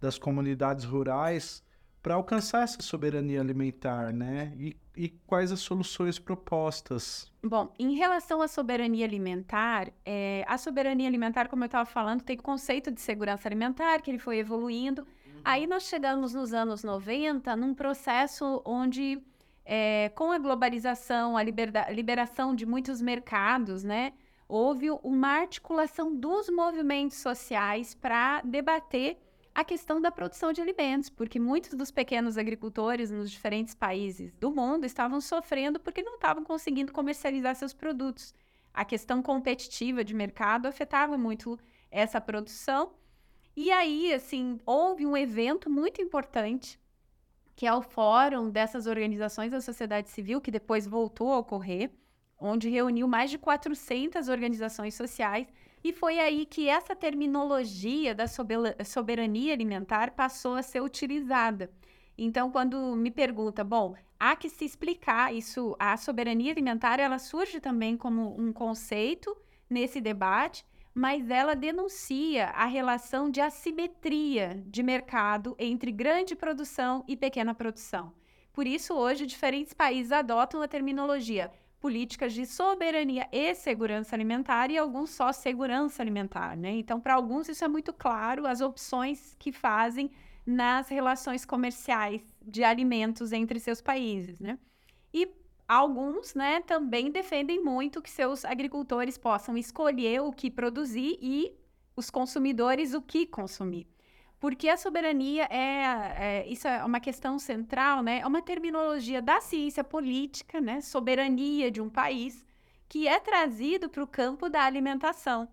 das 0.00 0.18
comunidades 0.18 0.84
rurais 0.84 1.63
para 2.04 2.16
alcançar 2.16 2.64
essa 2.64 2.82
soberania 2.82 3.40
alimentar, 3.40 4.12
né? 4.12 4.52
E, 4.58 4.76
e, 4.94 5.08
quais 5.26 5.50
as 5.50 5.60
soluções 5.60 6.18
propostas? 6.18 7.32
Bom, 7.42 7.72
em 7.78 7.94
relação 7.94 8.42
à 8.42 8.46
soberania 8.46 9.06
alimentar, 9.06 9.90
é, 10.04 10.44
a 10.46 10.58
soberania 10.58 11.08
alimentar, 11.08 11.48
como 11.48 11.64
eu 11.64 11.66
estava 11.66 11.86
falando, 11.86 12.20
tem 12.20 12.36
o 12.36 12.42
conceito 12.42 12.90
de 12.90 13.00
segurança 13.00 13.48
alimentar, 13.48 14.02
que 14.02 14.10
ele 14.10 14.18
foi 14.18 14.36
evoluindo. 14.36 15.00
Uhum. 15.00 15.40
Aí 15.42 15.66
nós 15.66 15.84
chegamos 15.84 16.34
nos 16.34 16.52
anos 16.52 16.84
90 16.84 17.56
num 17.56 17.72
processo 17.72 18.60
onde, 18.66 19.18
é, 19.64 20.10
com 20.14 20.30
a 20.30 20.36
globalização, 20.38 21.38
a 21.38 21.42
liberação 21.90 22.54
de 22.54 22.66
muitos 22.66 23.00
mercados, 23.00 23.82
né? 23.82 24.12
Houve 24.46 24.90
uma 25.02 25.40
articulação 25.40 26.14
dos 26.14 26.50
movimentos 26.50 27.16
sociais 27.16 27.94
para 27.94 28.42
debater 28.42 29.23
a 29.54 29.62
questão 29.62 30.00
da 30.00 30.10
produção 30.10 30.52
de 30.52 30.60
alimentos, 30.60 31.08
porque 31.08 31.38
muitos 31.38 31.74
dos 31.74 31.90
pequenos 31.92 32.36
agricultores 32.36 33.10
nos 33.10 33.30
diferentes 33.30 33.72
países 33.72 34.34
do 34.34 34.50
mundo 34.50 34.84
estavam 34.84 35.20
sofrendo 35.20 35.78
porque 35.78 36.02
não 36.02 36.16
estavam 36.16 36.42
conseguindo 36.42 36.92
comercializar 36.92 37.54
seus 37.54 37.72
produtos. 37.72 38.34
A 38.72 38.84
questão 38.84 39.22
competitiva 39.22 40.02
de 40.02 40.12
mercado 40.12 40.66
afetava 40.66 41.16
muito 41.16 41.56
essa 41.88 42.20
produção. 42.20 42.94
E 43.54 43.70
aí, 43.70 44.12
assim, 44.12 44.58
houve 44.66 45.06
um 45.06 45.16
evento 45.16 45.70
muito 45.70 46.02
importante, 46.02 46.80
que 47.54 47.64
é 47.64 47.72
o 47.72 47.80
fórum 47.80 48.50
dessas 48.50 48.88
organizações 48.88 49.52
da 49.52 49.60
sociedade 49.60 50.10
civil, 50.10 50.40
que 50.40 50.50
depois 50.50 50.84
voltou 50.84 51.32
a 51.32 51.38
ocorrer, 51.38 51.92
onde 52.36 52.68
reuniu 52.68 53.06
mais 53.06 53.30
de 53.30 53.38
400 53.38 54.28
organizações 54.28 54.94
sociais 54.96 55.46
e 55.84 55.92
foi 55.92 56.18
aí 56.18 56.46
que 56.46 56.66
essa 56.66 56.96
terminologia 56.96 58.14
da 58.14 58.24
soberania 58.26 59.52
alimentar 59.52 60.12
passou 60.12 60.54
a 60.54 60.62
ser 60.62 60.80
utilizada. 60.80 61.70
Então, 62.16 62.50
quando 62.50 62.96
me 62.96 63.10
pergunta, 63.10 63.62
bom, 63.62 63.94
há 64.18 64.34
que 64.34 64.48
se 64.48 64.64
explicar 64.64 65.34
isso, 65.34 65.76
a 65.78 65.94
soberania 65.98 66.52
alimentar, 66.52 66.98
ela 66.98 67.18
surge 67.18 67.60
também 67.60 67.98
como 67.98 68.34
um 68.40 68.50
conceito 68.50 69.36
nesse 69.68 70.00
debate, 70.00 70.64
mas 70.94 71.28
ela 71.28 71.54
denuncia 71.54 72.46
a 72.50 72.64
relação 72.64 73.28
de 73.28 73.42
assimetria 73.42 74.64
de 74.66 74.82
mercado 74.82 75.54
entre 75.58 75.92
grande 75.92 76.34
produção 76.34 77.04
e 77.06 77.14
pequena 77.14 77.54
produção. 77.54 78.14
Por 78.54 78.66
isso, 78.66 78.94
hoje, 78.94 79.26
diferentes 79.26 79.74
países 79.74 80.12
adotam 80.12 80.62
a 80.62 80.68
terminologia 80.68 81.50
políticas 81.84 82.32
de 82.32 82.46
soberania 82.46 83.28
e 83.30 83.54
segurança 83.54 84.16
alimentar 84.16 84.70
e 84.70 84.78
alguns 84.78 85.10
só 85.10 85.30
segurança 85.32 86.02
alimentar, 86.02 86.56
né? 86.56 86.70
Então, 86.70 86.98
para 86.98 87.12
alguns 87.12 87.46
isso 87.46 87.62
é 87.62 87.68
muito 87.68 87.92
claro, 87.92 88.46
as 88.46 88.62
opções 88.62 89.36
que 89.38 89.52
fazem 89.52 90.10
nas 90.46 90.88
relações 90.88 91.44
comerciais 91.44 92.22
de 92.40 92.64
alimentos 92.64 93.32
entre 93.32 93.60
seus 93.60 93.82
países, 93.82 94.40
né? 94.40 94.58
E 95.12 95.28
alguns, 95.68 96.34
né, 96.34 96.62
também 96.62 97.10
defendem 97.10 97.62
muito 97.62 98.00
que 98.00 98.10
seus 98.10 98.46
agricultores 98.46 99.18
possam 99.18 99.54
escolher 99.54 100.22
o 100.22 100.32
que 100.32 100.50
produzir 100.50 101.18
e 101.20 101.54
os 101.94 102.08
consumidores 102.08 102.94
o 102.94 103.02
que 103.02 103.26
consumir. 103.26 103.86
Porque 104.44 104.68
a 104.68 104.76
soberania 104.76 105.44
é, 105.44 105.86
é, 106.18 106.46
isso 106.46 106.68
é 106.68 106.84
uma 106.84 107.00
questão 107.00 107.38
central, 107.38 108.02
né? 108.02 108.18
É 108.18 108.26
uma 108.26 108.42
terminologia 108.42 109.22
da 109.22 109.40
ciência 109.40 109.82
política, 109.82 110.60
né? 110.60 110.82
Soberania 110.82 111.70
de 111.70 111.80
um 111.80 111.88
país 111.88 112.44
que 112.86 113.08
é 113.08 113.18
trazido 113.18 113.88
para 113.88 114.02
o 114.02 114.06
campo 114.06 114.50
da 114.50 114.62
alimentação. 114.62 115.48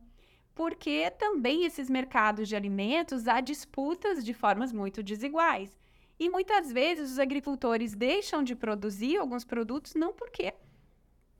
Porque 0.54 1.10
também 1.12 1.64
esses 1.64 1.90
mercados 1.90 2.50
de 2.50 2.56
alimentos 2.58 3.30
há 3.30 3.40
disputas 3.40 4.26
de 4.26 4.34
formas 4.34 4.74
muito 4.74 5.02
desiguais. 5.02 5.80
E 6.20 6.30
muitas 6.30 6.70
vezes 6.70 7.12
os 7.12 7.20
agricultores 7.20 7.96
deixam 7.96 8.44
de 8.44 8.58
produzir 8.58 9.16
alguns 9.16 9.46
produtos 9.46 9.96
não 9.96 10.12
porque 10.12 10.54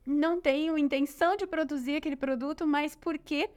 não 0.06 0.40
tenham 0.40 0.78
intenção 0.78 1.36
de 1.36 1.46
produzir 1.46 1.96
aquele 1.96 2.16
produto, 2.16 2.66
mas 2.66 2.96
porque 2.96 3.50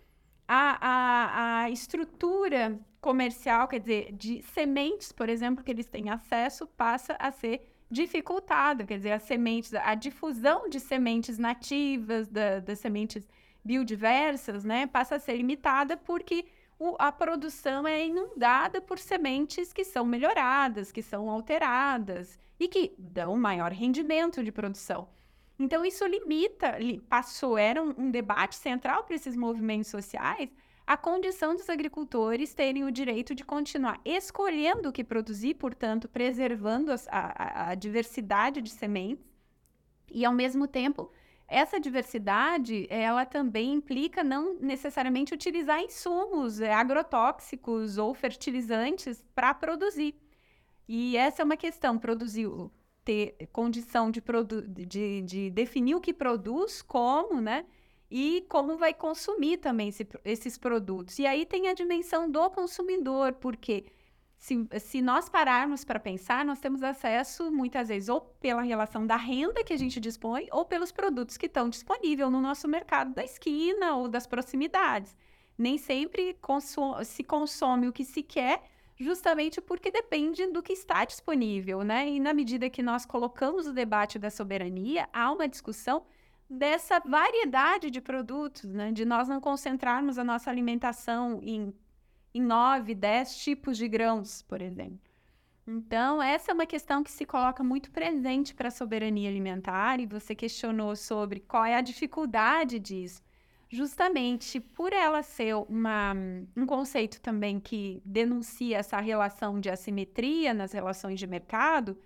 a, 0.47 0.77
a, 0.81 1.63
a 1.63 1.69
estrutura 1.69 2.79
comercial, 3.01 3.67
quer 3.67 3.79
dizer, 3.79 4.11
de 4.13 4.41
sementes, 4.41 5.11
por 5.11 5.29
exemplo, 5.29 5.63
que 5.63 5.71
eles 5.71 5.87
têm 5.87 6.09
acesso, 6.09 6.65
passa 6.67 7.15
a 7.19 7.31
ser 7.31 7.69
dificultada, 7.89 8.83
quer 8.83 8.97
dizer, 8.97 9.11
as 9.11 9.23
sementes, 9.23 9.73
a 9.73 9.93
difusão 9.93 10.67
de 10.69 10.79
sementes 10.79 11.37
nativas, 11.37 12.27
da, 12.27 12.59
das 12.59 12.79
sementes 12.79 13.27
biodiversas, 13.63 14.63
né, 14.63 14.87
passa 14.87 15.15
a 15.15 15.19
ser 15.19 15.37
limitada 15.37 15.95
porque 15.97 16.45
o, 16.77 16.95
a 16.99 17.11
produção 17.11 17.87
é 17.87 18.05
inundada 18.05 18.81
por 18.81 18.99
sementes 18.99 19.71
que 19.71 19.83
são 19.83 20.05
melhoradas, 20.05 20.91
que 20.91 21.01
são 21.01 21.29
alteradas 21.29 22.39
e 22.59 22.67
que 22.67 22.93
dão 22.97 23.37
maior 23.37 23.71
rendimento 23.71 24.43
de 24.43 24.51
produção. 24.51 25.07
Então, 25.57 25.85
isso 25.85 26.05
limita, 26.05 26.77
passou, 27.07 27.57
era 27.57 27.81
um, 27.81 27.93
um 27.97 28.11
debate 28.11 28.55
central 28.55 29.03
para 29.03 29.15
esses 29.15 29.35
movimentos 29.35 29.89
sociais, 29.89 30.49
a 30.87 30.95
condição 30.95 31.55
dos 31.55 31.67
agricultores 31.69 32.53
terem 32.53 32.83
o 32.83 32.91
direito 32.91 33.33
de 33.33 33.43
continuar 33.43 33.99
escolhendo 34.05 34.89
o 34.89 34.91
que 34.91 35.03
produzir, 35.03 35.55
portanto, 35.55 36.07
preservando 36.07 36.91
a, 36.91 36.97
a, 37.09 37.69
a 37.69 37.75
diversidade 37.75 38.61
de 38.61 38.69
sementes, 38.69 39.25
e 40.11 40.23
ao 40.23 40.33
mesmo 40.33 40.67
tempo 40.67 41.11
essa 41.47 41.79
diversidade, 41.79 42.87
ela 42.89 43.25
também 43.25 43.73
implica 43.73 44.23
não 44.23 44.55
necessariamente 44.55 45.33
utilizar 45.33 45.79
insumos 45.79 46.59
é, 46.59 46.73
agrotóxicos 46.73 47.97
ou 47.97 48.13
fertilizantes 48.13 49.23
para 49.33 49.53
produzir. 49.53 50.15
E 50.87 51.15
essa 51.17 51.41
é 51.41 51.45
uma 51.45 51.57
questão, 51.57 51.99
produzir, 51.99 52.47
ter 53.05 53.37
condição 53.53 54.11
de, 54.11 54.21
de, 54.67 55.21
de 55.21 55.49
definir 55.51 55.95
o 55.95 56.01
que 56.01 56.13
produz, 56.13 56.81
como, 56.81 57.39
né? 57.39 57.65
e 58.09 58.45
como 58.47 58.77
vai 58.77 58.93
consumir 58.93 59.57
também 59.57 59.89
esse, 59.89 60.07
esses 60.23 60.57
produtos. 60.57 61.19
E 61.19 61.25
aí 61.25 61.45
tem 61.45 61.67
a 61.67 61.73
dimensão 61.73 62.29
do 62.29 62.49
consumidor, 62.49 63.33
porque 63.33 63.85
se, 64.37 64.67
se 64.79 65.01
nós 65.01 65.27
pararmos 65.27 65.83
para 65.83 65.99
pensar, 65.99 66.45
nós 66.45 66.59
temos 66.59 66.83
acesso 66.83 67.51
muitas 67.51 67.87
vezes 67.87 68.09
ou 68.09 68.21
pela 68.21 68.61
relação 68.61 69.05
da 69.05 69.15
renda 69.15 69.63
que 69.63 69.73
a 69.73 69.77
gente 69.77 69.99
dispõe 69.99 70.47
ou 70.51 70.65
pelos 70.65 70.91
produtos 70.91 71.37
que 71.37 71.47
estão 71.47 71.69
disponíveis 71.69 72.31
no 72.31 72.41
nosso 72.41 72.67
mercado 72.67 73.13
da 73.13 73.23
esquina 73.23 73.95
ou 73.95 74.07
das 74.07 74.27
proximidades. 74.27 75.15
Nem 75.57 75.77
sempre 75.77 76.37
se 77.03 77.23
consome 77.23 77.87
o 77.87 77.93
que 77.93 78.03
se 78.03 78.21
quer, 78.21 78.61
justamente 78.97 79.59
porque 79.61 79.91
depende 79.91 80.47
do 80.47 80.63
que 80.63 80.73
está 80.73 81.03
disponível, 81.05 81.83
né? 81.83 82.07
E 82.07 82.19
na 82.19 82.33
medida 82.33 82.69
que 82.69 82.81
nós 82.81 83.05
colocamos 83.05 83.67
o 83.67 83.73
debate 83.73 84.17
da 84.17 84.29
soberania, 84.29 85.07
há 85.11 85.31
uma 85.31 85.47
discussão 85.47 86.05
dessa 86.49 86.99
variedade 86.99 87.89
de 87.89 87.99
produtos, 87.99 88.71
né? 88.71 88.91
De 88.91 89.03
nós 89.03 89.27
não 89.27 89.41
concentrarmos 89.41 90.17
a 90.17 90.23
nossa 90.23 90.49
alimentação 90.49 91.39
em, 91.43 91.73
em 92.33 92.41
nove, 92.41 92.95
dez 92.95 93.37
tipos 93.37 93.77
de 93.77 93.87
grãos, 93.87 94.41
por 94.43 94.61
exemplo. 94.61 94.99
Então, 95.67 96.21
essa 96.21 96.51
é 96.51 96.53
uma 96.53 96.67
questão 96.67 97.03
que 97.03 97.11
se 97.11 97.25
coloca 97.25 97.63
muito 97.63 97.89
presente 97.89 98.53
para 98.53 98.67
a 98.67 98.71
soberania 98.71 99.27
alimentar, 99.27 99.99
e 99.99 100.05
você 100.05 100.35
questionou 100.35 100.95
sobre 100.95 101.39
qual 101.39 101.65
é 101.65 101.75
a 101.75 101.81
dificuldade 101.81 102.79
disso. 102.79 103.24
Justamente 103.75 104.59
por 104.59 104.93
ela 104.93 105.21
ser 105.21 105.53
uma, 105.55 106.13
um 106.55 106.65
conceito 106.65 107.19
também 107.19 107.59
que 107.59 108.01
denuncia 108.05 108.77
essa 108.77 109.01
relação 109.01 109.59
de 109.59 109.69
assimetria 109.69 110.53
nas 110.53 110.71
relações 110.71 111.19
de 111.19 111.27
mercado, 111.27 111.97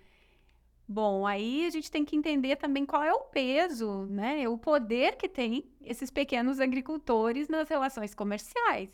Bom, 0.92 1.24
aí 1.24 1.64
a 1.66 1.70
gente 1.70 1.88
tem 1.88 2.04
que 2.04 2.16
entender 2.16 2.56
também 2.56 2.84
qual 2.84 3.00
é 3.04 3.12
o 3.12 3.20
peso, 3.20 4.06
né? 4.06 4.48
O 4.48 4.58
poder 4.58 5.16
que 5.16 5.28
tem 5.28 5.64
esses 5.80 6.10
pequenos 6.10 6.58
agricultores 6.58 7.48
nas 7.48 7.68
relações 7.68 8.12
comerciais. 8.12 8.90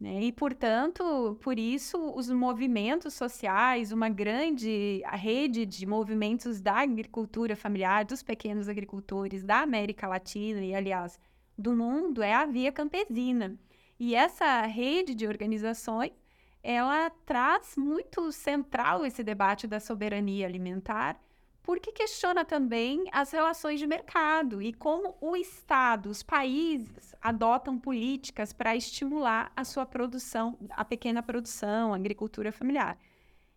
Né? 0.00 0.22
E, 0.24 0.32
portanto, 0.32 1.38
por 1.40 1.56
isso, 1.56 1.96
os 2.16 2.28
movimentos 2.30 3.14
sociais, 3.14 3.92
uma 3.92 4.08
grande 4.08 5.02
rede 5.12 5.64
de 5.64 5.86
movimentos 5.86 6.60
da 6.60 6.80
agricultura 6.80 7.54
familiar, 7.54 8.04
dos 8.04 8.24
pequenos 8.24 8.68
agricultores 8.68 9.44
da 9.44 9.60
América 9.60 10.08
Latina 10.08 10.64
e, 10.64 10.74
aliás, 10.74 11.16
do 11.60 11.76
mundo, 11.76 12.22
é 12.22 12.32
a 12.32 12.46
Via 12.46 12.72
Campesina. 12.72 13.56
E 13.98 14.14
essa 14.14 14.62
rede 14.62 15.14
de 15.14 15.26
organizações 15.26 16.12
ela 16.62 17.10
traz 17.24 17.74
muito 17.76 18.30
central 18.32 19.04
esse 19.04 19.22
debate 19.22 19.66
da 19.66 19.80
soberania 19.80 20.46
alimentar, 20.46 21.18
porque 21.62 21.92
questiona 21.92 22.44
também 22.44 23.04
as 23.12 23.30
relações 23.30 23.78
de 23.78 23.86
mercado 23.86 24.60
e 24.60 24.72
como 24.72 25.16
o 25.20 25.36
Estado, 25.36 26.10
os 26.10 26.22
países 26.22 27.14
adotam 27.20 27.78
políticas 27.78 28.52
para 28.52 28.74
estimular 28.76 29.52
a 29.54 29.64
sua 29.64 29.86
produção, 29.86 30.58
a 30.70 30.84
pequena 30.84 31.22
produção, 31.22 31.92
a 31.92 31.96
agricultura 31.96 32.50
familiar. 32.50 32.98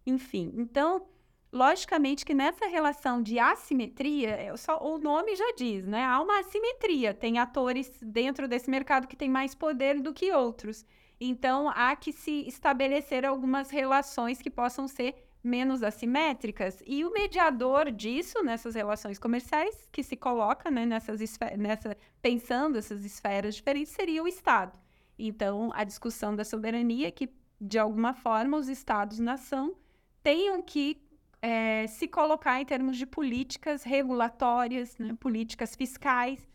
Enfim, 0.06 0.54
então, 0.56 1.06
logicamente 1.54 2.26
que 2.26 2.34
nessa 2.34 2.66
relação 2.66 3.22
de 3.22 3.38
assimetria, 3.38 4.32
é 4.32 4.58
só, 4.58 4.80
o 4.82 4.98
nome 4.98 5.36
já 5.36 5.54
diz, 5.56 5.86
né? 5.86 6.04
Há 6.04 6.20
uma 6.20 6.40
assimetria. 6.40 7.14
Tem 7.14 7.38
atores 7.38 7.92
dentro 8.02 8.48
desse 8.48 8.70
mercado 8.72 9.08
que 9.08 9.16
têm 9.16 9.30
mais 9.30 9.54
poder 9.54 10.02
do 10.02 10.12
que 10.12 10.32
outros. 10.32 10.84
Então, 11.22 11.70
há 11.70 11.96
que 11.96 12.12
se 12.12 12.48
estabelecer 12.48 13.24
algumas 13.24 13.70
relações 13.70 14.42
que 14.42 14.50
possam 14.50 14.88
ser 14.88 15.16
menos 15.44 15.84
assimétricas. 15.84 16.82
E 16.88 17.06
o 17.06 17.12
mediador 17.12 17.92
disso, 17.92 18.42
nessas 18.44 18.74
relações 18.74 19.20
comerciais, 19.20 19.88
que 19.92 20.02
se 20.02 20.16
coloca 20.16 20.72
né, 20.72 20.86
nessas 20.86 21.20
nessa, 21.58 21.96
pensando 22.22 22.78
essas 22.78 23.06
esferas 23.06 23.56
diferentes, 23.56 23.94
seria 23.94 24.24
o 24.24 24.28
Estado. 24.28 24.80
Então, 25.20 25.70
a 25.76 25.84
discussão 25.84 26.36
da 26.36 26.44
soberania, 26.44 27.12
que, 27.12 27.30
de 27.62 27.78
alguma 27.78 28.14
forma, 28.14 28.58
os 28.58 28.68
Estados-nação 28.68 29.76
tenham 30.24 30.62
que 30.62 31.03
é, 31.44 31.86
se 31.88 32.08
colocar 32.08 32.62
em 32.62 32.66
termos 32.66 32.96
de 32.98 33.06
políticas 33.06 33.84
regulatórias, 33.84 34.98
né, 34.98 35.14
políticas 35.20 35.76
fiscais, 35.76 36.48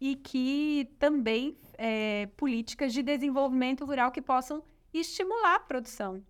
e 0.00 0.16
que 0.16 0.90
também 0.98 1.58
é, 1.76 2.26
políticas 2.34 2.94
de 2.94 3.02
desenvolvimento 3.02 3.84
rural 3.84 4.10
que 4.10 4.22
possam 4.22 4.64
estimular 4.92 5.56
a 5.56 5.60
produção. 5.60 6.24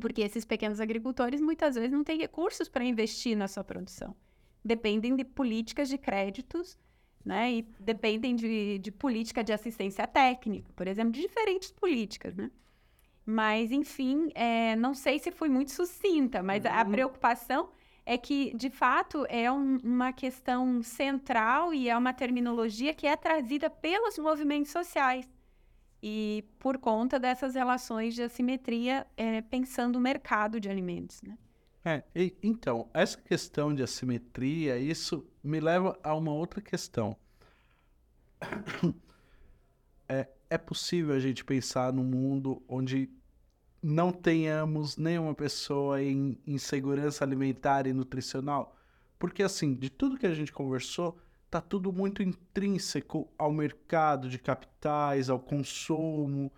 Porque 0.00 0.22
esses 0.22 0.44
pequenos 0.44 0.80
agricultores 0.80 1.40
muitas 1.40 1.74
vezes 1.74 1.90
não 1.90 2.04
têm 2.04 2.16
recursos 2.16 2.68
para 2.68 2.84
investir 2.84 3.36
na 3.36 3.48
sua 3.48 3.64
produção. 3.64 4.14
Dependem 4.64 5.16
de 5.16 5.24
políticas 5.24 5.88
de 5.88 5.98
créditos, 5.98 6.78
né? 7.24 7.52
E 7.52 7.62
dependem 7.80 8.36
de, 8.36 8.78
de 8.78 8.92
política 8.92 9.42
de 9.42 9.52
assistência 9.52 10.06
técnica, 10.06 10.72
por 10.74 10.86
exemplo, 10.86 11.10
de 11.10 11.20
diferentes 11.20 11.72
políticas, 11.72 12.36
né? 12.36 12.52
Mas, 13.24 13.70
enfim, 13.70 14.30
é, 14.34 14.74
não 14.76 14.94
sei 14.94 15.18
se 15.18 15.30
fui 15.30 15.48
muito 15.48 15.70
sucinta, 15.70 16.42
mas 16.42 16.66
a 16.66 16.82
uhum. 16.82 16.90
preocupação 16.90 17.70
é 18.04 18.18
que, 18.18 18.52
de 18.56 18.68
fato, 18.68 19.24
é 19.28 19.50
um, 19.50 19.78
uma 19.78 20.12
questão 20.12 20.82
central 20.82 21.72
e 21.72 21.88
é 21.88 21.96
uma 21.96 22.12
terminologia 22.12 22.92
que 22.92 23.06
é 23.06 23.16
trazida 23.16 23.70
pelos 23.70 24.18
movimentos 24.18 24.72
sociais. 24.72 25.28
E 26.02 26.44
por 26.58 26.78
conta 26.78 27.18
dessas 27.18 27.54
relações 27.54 28.14
de 28.14 28.24
assimetria, 28.24 29.06
é, 29.16 29.40
pensando 29.40 29.96
o 29.96 30.00
mercado 30.00 30.58
de 30.58 30.68
alimentos. 30.68 31.22
Né? 31.22 31.38
É, 31.84 32.02
e, 32.14 32.36
então, 32.42 32.88
essa 32.92 33.20
questão 33.20 33.72
de 33.72 33.84
assimetria, 33.84 34.78
isso 34.78 35.24
me 35.42 35.60
leva 35.60 35.96
a 36.02 36.14
uma 36.16 36.32
outra 36.32 36.60
questão. 36.60 37.16
É, 40.08 40.28
é 40.50 40.58
possível 40.58 41.14
a 41.14 41.18
gente 41.18 41.44
pensar 41.44 41.92
num 41.92 42.04
mundo 42.04 42.62
onde 42.68 43.10
não 43.82 44.12
tenhamos 44.12 44.96
nenhuma 44.96 45.34
pessoa 45.34 46.02
em 46.02 46.38
insegurança 46.46 47.24
alimentar 47.24 47.86
e 47.86 47.92
nutricional? 47.92 48.76
Porque, 49.18 49.42
assim, 49.42 49.74
de 49.74 49.88
tudo 49.88 50.18
que 50.18 50.26
a 50.26 50.34
gente 50.34 50.52
conversou, 50.52 51.18
tá 51.50 51.60
tudo 51.60 51.92
muito 51.92 52.22
intrínseco 52.22 53.28
ao 53.38 53.52
mercado 53.52 54.28
de 54.28 54.38
capitais, 54.38 55.28
ao 55.28 55.38
consumo. 55.38 56.52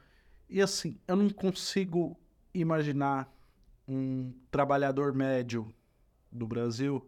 E, 0.49 0.61
assim, 0.61 0.99
eu 1.07 1.16
não 1.16 1.30
consigo 1.30 2.18
imaginar 2.53 3.32
um 3.86 4.32
trabalhador 4.51 5.12
médio 5.12 5.72
do 6.30 6.47
Brasil 6.47 7.07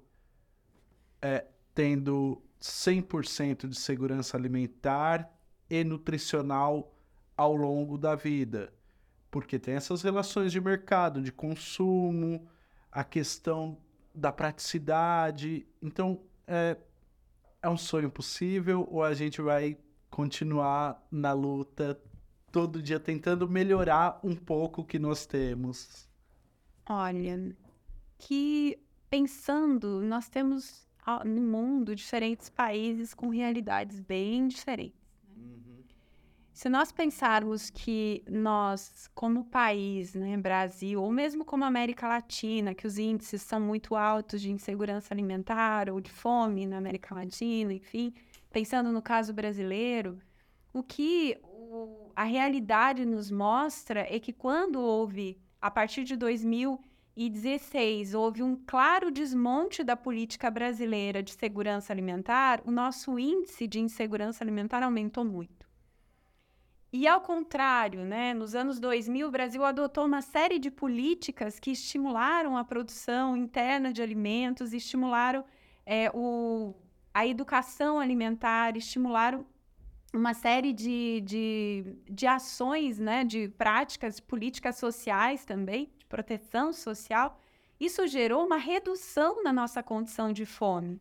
é, 1.21 1.47
tendo 1.75 2.43
100% 2.61 3.69
de 3.69 3.77
segurança 3.77 4.37
alimentar 4.37 5.36
e 5.69 5.85
nutricional 5.85 6.95
ao 7.37 7.55
longo 7.55 7.99
da 7.99 8.15
vida 8.15 8.73
porque 9.37 9.59
tem 9.59 9.75
essas 9.75 10.01
relações 10.01 10.51
de 10.51 10.59
mercado, 10.59 11.21
de 11.21 11.31
consumo, 11.31 12.49
a 12.91 13.05
questão 13.05 13.77
da 14.15 14.33
praticidade. 14.33 15.67
Então, 15.83 16.23
é, 16.47 16.75
é 17.61 17.69
um 17.69 17.77
sonho 17.77 18.11
possível 18.11 18.89
ou 18.91 19.03
a 19.03 19.13
gente 19.13 19.43
vai 19.43 19.77
continuar 20.09 21.07
na 21.11 21.35
luta 21.35 22.01
todo 22.51 22.83
dia 22.83 22.99
tentando 22.99 23.47
melhorar 23.47 24.19
um 24.25 24.35
pouco 24.35 24.81
o 24.81 24.85
que 24.87 24.99
nós 24.99 25.27
temos? 25.27 26.09
Olha, 26.89 27.55
que 28.17 28.79
pensando, 29.11 30.01
nós 30.01 30.31
temos 30.31 30.89
no 31.27 31.43
mundo 31.43 31.95
diferentes 31.95 32.49
países 32.49 33.13
com 33.13 33.29
realidades 33.29 34.01
bem 34.01 34.49
diferentes. 34.49 35.06
Se 36.57 36.71
nós 36.71 36.91
pensarmos 36.91 37.69
que 37.69 38.25
nós, 38.27 39.11
como 39.15 39.45
país, 39.45 40.15
né, 40.15 40.39
Brasil, 40.39 41.03
ou 41.03 41.13
mesmo 41.13 41.45
como 41.45 41.65
América 41.65 42.09
Latina, 42.09 42.75
que 42.75 42.87
os 42.87 42.97
índices 42.97 43.43
são 43.43 43.61
muito 43.61 43.95
altos 43.95 44.41
de 44.41 44.51
insegurança 44.51 45.13
alimentar 45.13 45.91
ou 45.91 46.01
de 46.01 46.11
fome 46.11 46.65
na 46.67 46.79
América 46.79 47.15
Latina, 47.15 47.75
enfim, 47.75 48.15
pensando 48.51 48.91
no 48.91 49.03
caso 49.03 49.35
brasileiro, 49.35 50.19
o 50.73 50.83
que 50.83 51.39
o, 51.43 52.11
a 52.17 52.25
realidade 52.25 53.05
nos 53.05 53.31
mostra 53.31 54.07
é 54.09 54.19
que 54.19 54.33
quando 54.33 54.81
houve, 54.81 55.39
a 55.61 55.71
partir 55.71 56.05
de 56.05 56.17
2016, 56.17 58.15
houve 58.15 58.43
um 58.43 58.57
claro 58.67 59.11
desmonte 59.11 59.85
da 59.85 59.95
política 59.95 60.51
brasileira 60.51 61.23
de 61.23 61.33
segurança 61.33 61.93
alimentar, 61.93 62.63
o 62.65 62.71
nosso 62.71 63.19
índice 63.19 63.67
de 63.67 63.79
insegurança 63.79 64.43
alimentar 64.43 64.83
aumentou 64.83 65.23
muito. 65.23 65.66
E 66.93 67.07
ao 67.07 67.21
contrário, 67.21 68.05
né, 68.05 68.33
nos 68.33 68.55
anos 68.55 68.79
2000, 68.79 69.29
o 69.29 69.31
Brasil 69.31 69.65
adotou 69.65 70.07
uma 70.07 70.23
série 70.23 70.59
de 70.59 70.71
políticas 70.71 71.59
que 71.59 71.73
estimularam 71.73 72.57
a 72.57 72.65
produção 72.65 73.37
interna 73.37 73.93
de 73.93 74.01
alimentos, 74.01 74.73
estimularam 74.73 75.45
é, 75.85 76.11
o, 76.15 76.75
a 77.13 77.27
educação 77.27 77.99
alimentar, 77.99 78.77
estimularam 78.77 79.45
uma 80.13 80.33
série 80.33 80.73
de, 80.73 81.21
de, 81.23 81.97
de 82.09 82.27
ações, 82.27 82.99
né, 82.99 83.25
de 83.25 83.49
práticas, 83.49 84.19
políticas 84.21 84.77
sociais 84.77 85.45
também, 85.45 85.91
de 85.99 86.07
proteção 86.07 86.73
social. 86.73 87.39
Isso 87.79 88.07
gerou 88.07 88.47
uma 88.47 88.57
redução 88.57 89.43
na 89.43 89.53
nossa 89.53 89.83
condição 89.83 90.33
de 90.33 90.47
fome. 90.47 91.01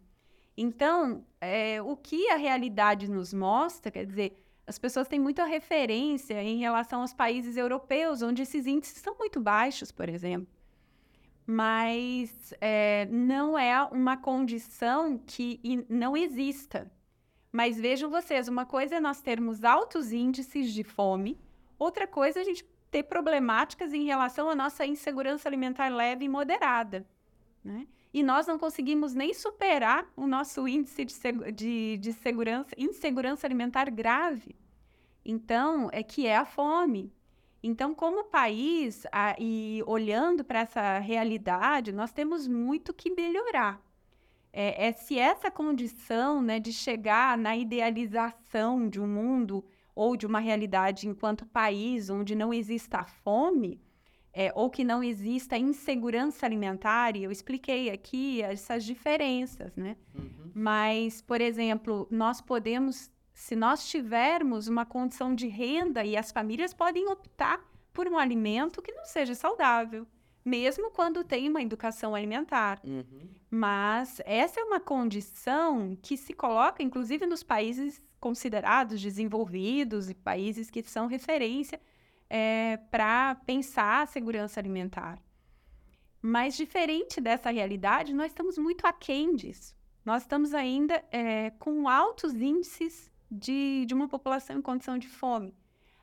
Então, 0.57 1.25
é, 1.39 1.81
o 1.81 1.95
que 1.95 2.29
a 2.29 2.37
realidade 2.37 3.09
nos 3.09 3.33
mostra, 3.33 3.91
quer 3.91 4.05
dizer, 4.05 4.44
as 4.67 4.79
pessoas 4.79 5.07
têm 5.07 5.19
muita 5.19 5.45
referência 5.45 6.41
em 6.41 6.57
relação 6.57 7.01
aos 7.01 7.13
países 7.13 7.55
europeus, 7.55 8.21
onde 8.21 8.41
esses 8.41 8.65
índices 8.65 8.97
são 8.99 9.15
muito 9.17 9.39
baixos, 9.39 9.91
por 9.91 10.09
exemplo. 10.09 10.47
Mas 11.45 12.53
é, 12.59 13.07
não 13.11 13.57
é 13.57 13.83
uma 13.83 14.17
condição 14.17 15.19
que 15.19 15.85
não 15.87 16.17
exista. 16.17 16.91
Mas 17.51 17.79
vejam 17.79 18.09
vocês, 18.09 18.47
uma 18.47 18.65
coisa 18.65 18.95
é 18.95 18.99
nós 18.99 19.21
termos 19.21 19.63
altos 19.63 20.11
índices 20.11 20.73
de 20.73 20.83
fome, 20.83 21.39
outra 21.77 22.07
coisa 22.07 22.39
é 22.39 22.41
a 22.41 22.45
gente 22.45 22.65
ter 22.89 23.03
problemáticas 23.03 23.93
em 23.93 24.05
relação 24.05 24.49
à 24.49 24.55
nossa 24.55 24.85
insegurança 24.85 25.47
alimentar 25.47 25.89
leve 25.89 26.25
e 26.25 26.29
moderada. 26.29 27.05
Né? 27.63 27.87
E 28.15 28.23
nós 28.23 28.47
não 28.47 28.57
conseguimos 28.57 29.13
nem 29.13 29.33
superar 29.33 30.07
o 30.15 30.25
nosso 30.25 30.65
índice 30.69 31.03
de, 31.03 31.51
de, 31.51 31.97
de 31.97 32.13
segurança, 32.13 32.69
insegurança 32.77 33.45
alimentar 33.45 33.89
grave. 33.89 34.55
Então, 35.25 35.89
é 35.91 36.01
que 36.01 36.25
é 36.25 36.37
a 36.37 36.45
fome. 36.45 37.11
Então, 37.61 37.93
como 37.93 38.23
país, 38.23 39.05
a, 39.11 39.35
e 39.37 39.83
olhando 39.85 40.45
para 40.45 40.61
essa 40.61 40.97
realidade, 40.99 41.91
nós 41.91 42.13
temos 42.13 42.47
muito 42.47 42.93
que 42.93 43.13
melhorar. 43.13 43.81
É, 44.53 44.87
é, 44.87 44.93
se 44.93 45.19
essa 45.19 45.51
condição 45.51 46.41
né, 46.41 46.57
de 46.57 46.71
chegar 46.71 47.37
na 47.37 47.57
idealização 47.57 48.87
de 48.87 49.01
um 49.01 49.07
mundo 49.07 49.61
ou 49.93 50.15
de 50.15 50.25
uma 50.25 50.39
realidade 50.39 51.05
enquanto 51.05 51.45
país 51.47 52.09
onde 52.09 52.33
não 52.33 52.53
exista 52.53 53.03
fome, 53.03 53.77
é, 54.37 54.51
ou 54.53 54.69
que 54.69 54.83
não 54.83 55.01
exista 55.01 55.57
insegurança 55.57 56.45
alimentar, 56.45 57.15
e 57.15 57.23
eu 57.23 57.31
expliquei 57.31 57.89
aqui 57.89 58.41
essas 58.41 58.83
diferenças, 58.83 59.73
né? 59.77 59.95
Uhum. 60.13 60.51
Mas, 60.53 61.21
por 61.21 61.39
exemplo, 61.39 62.05
nós 62.11 62.41
podemos, 62.41 63.09
se 63.33 63.55
nós 63.55 63.87
tivermos 63.87 64.67
uma 64.67 64.85
condição 64.85 65.33
de 65.33 65.47
renda, 65.47 66.03
e 66.03 66.17
as 66.17 66.33
famílias 66.33 66.73
podem 66.73 67.07
optar 67.07 67.63
por 67.93 68.09
um 68.09 68.17
alimento 68.17 68.81
que 68.81 68.91
não 68.91 69.05
seja 69.05 69.33
saudável, 69.33 70.05
mesmo 70.43 70.91
quando 70.91 71.23
tem 71.23 71.47
uma 71.47 71.61
educação 71.61 72.13
alimentar. 72.13 72.81
Uhum. 72.83 73.29
Mas 73.49 74.21
essa 74.25 74.59
é 74.59 74.63
uma 74.65 74.81
condição 74.81 75.97
que 76.01 76.17
se 76.17 76.33
coloca, 76.33 76.83
inclusive, 76.83 77.25
nos 77.25 77.41
países 77.41 78.03
considerados 78.19 79.01
desenvolvidos 79.01 80.09
e 80.09 80.13
países 80.13 80.69
que 80.69 80.83
são 80.83 81.07
referência 81.07 81.79
é, 82.29 82.77
para 82.89 83.35
pensar 83.45 84.03
a 84.03 84.05
segurança 84.05 84.59
alimentar. 84.59 85.21
Mas, 86.21 86.57
diferente 86.57 87.21
dessa 87.21 87.51
realidade, 87.51 88.13
nós 88.13 88.31
estamos 88.31 88.57
muito 88.57 88.85
aquém 88.87 89.35
disso. 89.35 89.75
Nós 90.03 90.23
estamos 90.23 90.53
ainda 90.53 91.03
é, 91.11 91.51
com 91.51 91.87
altos 91.87 92.33
índices 92.33 93.11
de, 93.29 93.85
de 93.85 93.93
uma 93.93 94.07
população 94.07 94.57
em 94.57 94.61
condição 94.61 94.97
de 94.97 95.07
fome. 95.07 95.53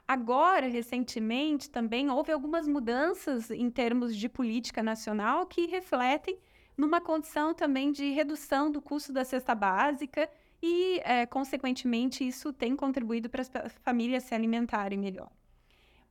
Agora, 0.06 0.68
recentemente, 0.68 1.70
também 1.70 2.10
houve 2.10 2.32
algumas 2.32 2.68
mudanças 2.68 3.50
em 3.50 3.70
termos 3.70 4.16
de 4.16 4.28
política 4.28 4.82
nacional 4.82 5.46
que 5.46 5.66
refletem 5.66 6.38
numa 6.76 7.00
condição 7.00 7.54
também 7.54 7.92
de 7.92 8.10
redução 8.10 8.70
do 8.70 8.80
custo 8.80 9.12
da 9.12 9.24
cesta 9.24 9.54
básica 9.54 10.28
e, 10.62 11.00
é, 11.04 11.26
consequentemente, 11.26 12.26
isso 12.26 12.52
tem 12.52 12.76
contribuído 12.76 13.28
para 13.28 13.42
as 13.42 13.50
famílias 13.82 14.24
se 14.24 14.34
alimentarem 14.34 14.98
melhor 14.98 15.30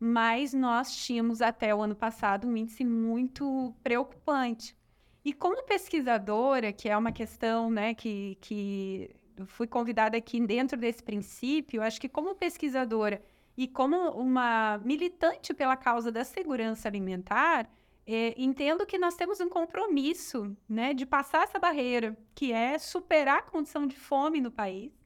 mas 0.04 0.52
nós 0.52 0.96
tínhamos 0.96 1.44
até 1.44 1.76
o 1.76 1.80
ano 1.80 1.96
passado 1.96 2.48
um 2.48 2.58
índice 2.58 2.84
muito 2.84 3.72
preocupante. 3.84 4.76
E 5.24 5.32
como 5.32 5.62
pesquisadora, 5.64 6.74
que 6.74 6.90
é 6.90 6.98
uma 6.98 7.12
questão 7.12 7.70
né, 7.70 7.94
que, 7.94 8.36
que 8.42 9.16
fui 9.46 9.68
convidada 9.68 10.18
aqui 10.18 10.44
dentro 10.44 10.76
desse 10.76 11.04
princípio, 11.04 11.84
acho 11.84 12.02
que 12.02 12.10
como 12.10 12.34
pesquisadora 12.34 13.22
e 13.56 13.68
como 13.68 13.96
uma 14.14 14.80
militante 14.84 15.54
pela 15.54 15.78
causa 15.78 16.12
da 16.12 16.24
segurança 16.24 16.88
alimentar, 16.88 17.70
é, 18.08 18.34
entendo 18.36 18.88
que 18.88 18.98
nós 18.98 19.16
temos 19.16 19.40
um 19.40 19.50
compromisso 19.50 20.58
né, 20.68 20.96
de 20.96 21.06
passar 21.06 21.44
essa 21.44 21.60
barreira, 21.60 22.18
que 22.34 22.52
é 22.52 22.80
superar 22.80 23.38
a 23.38 23.44
condição 23.44 23.86
de 23.86 23.96
fome 23.96 24.42
no 24.42 24.50
país 24.50 25.01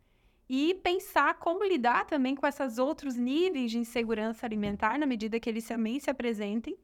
e 0.47 0.75
pensar 0.75 1.35
como 1.35 1.63
lidar 1.63 2.05
também 2.05 2.35
com 2.35 2.45
esses 2.45 2.77
outros 2.77 3.15
níveis 3.15 3.71
de 3.71 3.79
insegurança 3.79 4.45
alimentar 4.45 4.97
na 4.99 5.05
medida 5.05 5.39
que 5.39 5.49
eles 5.49 5.67
também 5.67 5.99
se 5.99 6.09
apresentem, 6.09 6.77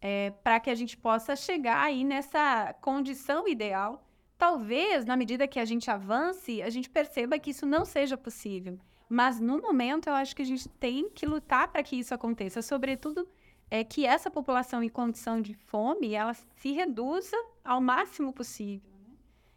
é, 0.00 0.30
para 0.42 0.60
que 0.60 0.70
a 0.70 0.74
gente 0.74 0.96
possa 0.96 1.34
chegar 1.34 1.82
aí 1.82 2.04
nessa 2.04 2.74
condição 2.80 3.48
ideal. 3.48 4.04
Talvez, 4.38 5.04
na 5.04 5.16
medida 5.16 5.48
que 5.48 5.58
a 5.58 5.64
gente 5.64 5.90
avance, 5.90 6.62
a 6.62 6.70
gente 6.70 6.88
perceba 6.88 7.38
que 7.38 7.50
isso 7.50 7.66
não 7.66 7.84
seja 7.84 8.16
possível. 8.16 8.78
Mas 9.08 9.40
no 9.40 9.60
momento, 9.60 10.08
eu 10.08 10.14
acho 10.14 10.36
que 10.36 10.42
a 10.42 10.46
gente 10.46 10.68
tem 10.68 11.08
que 11.10 11.26
lutar 11.26 11.68
para 11.68 11.82
que 11.82 11.96
isso 11.96 12.14
aconteça, 12.14 12.60
sobretudo 12.60 13.26
é 13.68 13.82
que 13.82 14.06
essa 14.06 14.30
população 14.30 14.80
em 14.82 14.88
condição 14.88 15.40
de 15.40 15.54
fome 15.54 16.14
ela 16.14 16.34
se 16.34 16.70
reduza 16.70 17.36
ao 17.64 17.80
máximo 17.80 18.32
possível 18.32 18.95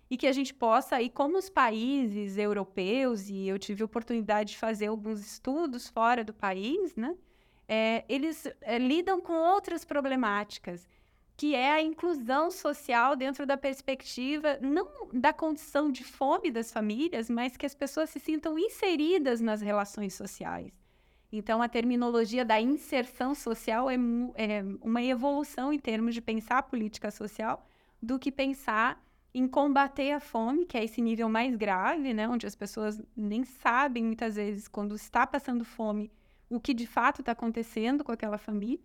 e 0.10 0.18
que 0.18 0.26
a 0.26 0.32
gente 0.32 0.53
possa, 0.53 1.01
e 1.01 1.10
como 1.10 1.38
os 1.38 1.49
países 1.49 2.38
europeus, 2.38 3.30
e 3.30 3.47
eu 3.47 3.60
tive 3.60 3.84
a 3.84 3.86
oportunidade 3.86 4.51
de 4.51 4.57
fazer 4.57 4.88
alguns 4.88 5.20
estudos 5.20 5.88
fora 5.88 6.24
do 6.24 6.34
país, 6.34 6.95
né? 6.95 7.16
É, 7.68 8.03
eles 8.10 8.47
é, 8.62 8.80
lidam 8.80 9.22
com 9.22 9.34
outras 9.34 9.86
problemáticas, 9.86 10.88
que 11.38 11.53
é 11.53 11.72
a 11.72 11.82
inclusão 11.82 12.49
social 12.49 13.16
dentro 13.16 13.45
da 13.45 13.55
perspectiva, 13.55 14.57
não 14.60 14.89
da 15.14 15.32
condição 15.32 15.91
de 15.91 16.03
fome 16.03 16.49
das 16.49 16.72
famílias, 16.72 17.30
mas 17.30 17.55
que 17.55 17.66
as 17.66 17.76
pessoas 17.76 18.10
se 18.10 18.20
sintam 18.20 18.57
inseridas 18.57 19.39
nas 19.39 19.62
relações 19.62 20.16
sociais. 20.16 20.74
Então, 21.32 21.62
a 21.62 21.70
terminologia 21.70 22.43
da 22.43 22.60
inserção 22.60 23.36
social 23.36 23.88
é, 23.88 23.95
é 24.36 24.64
uma 24.82 25.03
evolução 25.03 25.72
em 25.72 25.78
termos 25.78 26.16
de 26.16 26.22
pensar 26.22 26.57
a 26.57 26.64
política 26.64 27.12
social 27.12 27.64
do 28.01 28.18
que 28.18 28.32
pensar 28.32 28.99
em 29.34 29.47
combater 29.47 30.11
a 30.11 30.19
fome, 30.19 30.65
que 30.65 30.77
é 30.77 30.84
esse 30.84 31.01
nível 31.01 31.30
mais 31.30 31.55
grave, 31.55 32.13
né, 32.13 32.27
onde 32.27 32.47
as 32.47 32.55
pessoas 32.55 33.01
nem 33.15 33.43
sabem 33.43 34.03
muitas 34.03 34.36
vezes 34.36 34.67
quando 34.67 34.95
está 34.95 35.25
passando 35.27 35.63
fome 35.63 36.11
o 36.49 36.59
que 36.59 36.73
de 36.73 36.88
fato 36.88 37.21
está 37.21 37.34
acontecendo 37.34 38.03
com 38.03 38.11
aquela 38.11 38.38
família, 38.38 38.80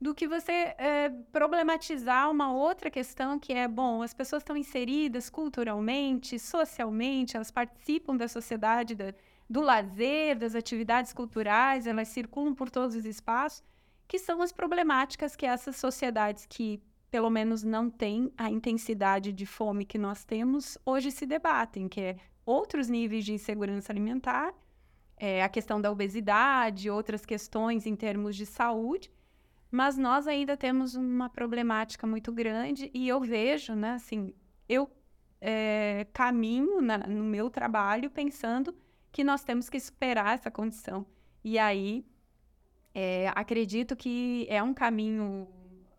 do 0.00 0.14
que 0.14 0.28
você 0.28 0.52
é, 0.78 1.08
problematizar 1.32 2.30
uma 2.30 2.52
outra 2.52 2.90
questão 2.90 3.38
que 3.38 3.52
é, 3.52 3.66
bom, 3.66 4.02
as 4.02 4.14
pessoas 4.14 4.42
estão 4.42 4.56
inseridas 4.56 5.28
culturalmente, 5.28 6.38
socialmente, 6.38 7.36
elas 7.36 7.50
participam 7.50 8.16
da 8.16 8.28
sociedade, 8.28 8.94
da, 8.94 9.12
do 9.48 9.60
lazer, 9.60 10.36
das 10.36 10.54
atividades 10.54 11.12
culturais, 11.12 11.86
elas 11.86 12.08
circulam 12.08 12.54
por 12.54 12.70
todos 12.70 12.94
os 12.94 13.04
espaços, 13.04 13.62
que 14.06 14.18
são 14.18 14.40
as 14.40 14.52
problemáticas 14.52 15.34
que 15.34 15.46
essas 15.46 15.76
sociedades 15.76 16.46
que 16.46 16.80
pelo 17.10 17.30
menos 17.30 17.62
não 17.62 17.88
têm 17.88 18.32
a 18.36 18.50
intensidade 18.50 19.32
de 19.32 19.46
fome 19.46 19.84
que 19.84 19.98
nós 19.98 20.24
temos, 20.24 20.76
hoje 20.84 21.10
se 21.10 21.26
debatem, 21.26 21.88
que 21.88 22.00
é 22.00 22.16
outros 22.44 22.88
níveis 22.88 23.24
de 23.24 23.32
insegurança 23.32 23.92
alimentar, 23.92 24.54
é, 25.16 25.42
a 25.42 25.48
questão 25.48 25.80
da 25.80 25.90
obesidade, 25.90 26.90
outras 26.90 27.26
questões 27.26 27.86
em 27.86 27.96
termos 27.96 28.36
de 28.36 28.46
saúde, 28.46 29.10
mas 29.70 29.98
nós 29.98 30.26
ainda 30.26 30.56
temos 30.56 30.94
uma 30.94 31.28
problemática 31.28 32.06
muito 32.06 32.32
grande 32.32 32.90
e 32.94 33.08
eu 33.08 33.20
vejo, 33.20 33.74
né, 33.74 33.92
assim, 33.92 34.32
eu 34.68 34.90
é, 35.40 36.06
caminho 36.12 36.80
na, 36.80 36.98
no 36.98 37.24
meu 37.24 37.50
trabalho 37.50 38.10
pensando 38.10 38.74
que 39.12 39.22
nós 39.24 39.42
temos 39.42 39.68
que 39.68 39.78
superar 39.78 40.34
essa 40.34 40.50
condição. 40.50 41.06
E 41.44 41.58
aí, 41.58 42.04
é, 42.94 43.30
acredito 43.34 43.94
que 43.96 44.46
é 44.48 44.62
um 44.62 44.74
caminho 44.74 45.48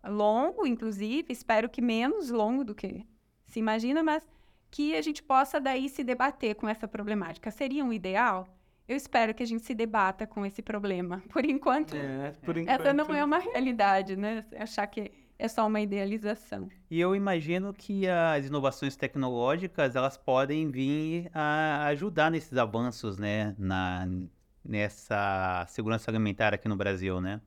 longo, 0.08 0.66
inclusive, 0.66 1.32
espero 1.32 1.68
que 1.68 1.80
menos 1.80 2.30
longo 2.30 2.64
do 2.64 2.74
que 2.74 3.06
se 3.46 3.58
imagina, 3.58 4.02
mas 4.02 4.26
que 4.70 4.94
a 4.94 5.02
gente 5.02 5.22
possa 5.22 5.60
daí 5.60 5.88
se 5.88 6.04
debater 6.04 6.54
com 6.54 6.68
essa 6.68 6.86
problemática. 6.86 7.50
Seria 7.50 7.84
um 7.84 7.92
ideal? 7.92 8.46
Eu 8.86 8.96
espero 8.96 9.34
que 9.34 9.42
a 9.42 9.46
gente 9.46 9.64
se 9.64 9.74
debata 9.74 10.26
com 10.26 10.44
esse 10.46 10.62
problema. 10.62 11.22
Por 11.32 11.44
enquanto, 11.44 11.96
é, 11.96 12.32
por 12.44 12.56
enquanto... 12.56 12.80
essa 12.80 12.92
não 12.92 13.14
é 13.14 13.24
uma 13.24 13.38
realidade, 13.38 14.16
né? 14.16 14.44
Achar 14.58 14.86
que 14.86 15.12
é 15.38 15.48
só 15.48 15.66
uma 15.66 15.80
idealização. 15.80 16.68
E 16.90 17.00
eu 17.00 17.14
imagino 17.16 17.72
que 17.72 18.06
as 18.06 18.46
inovações 18.46 18.96
tecnológicas 18.96 19.96
elas 19.96 20.16
podem 20.16 20.70
vir 20.70 21.30
a 21.32 21.86
ajudar 21.86 22.30
nesses 22.30 22.56
avanços, 22.58 23.16
né, 23.18 23.54
na 23.58 24.06
nessa 24.62 25.64
segurança 25.68 26.10
alimentar 26.10 26.52
aqui 26.52 26.68
no 26.68 26.76
Brasil, 26.76 27.18
né? 27.20 27.40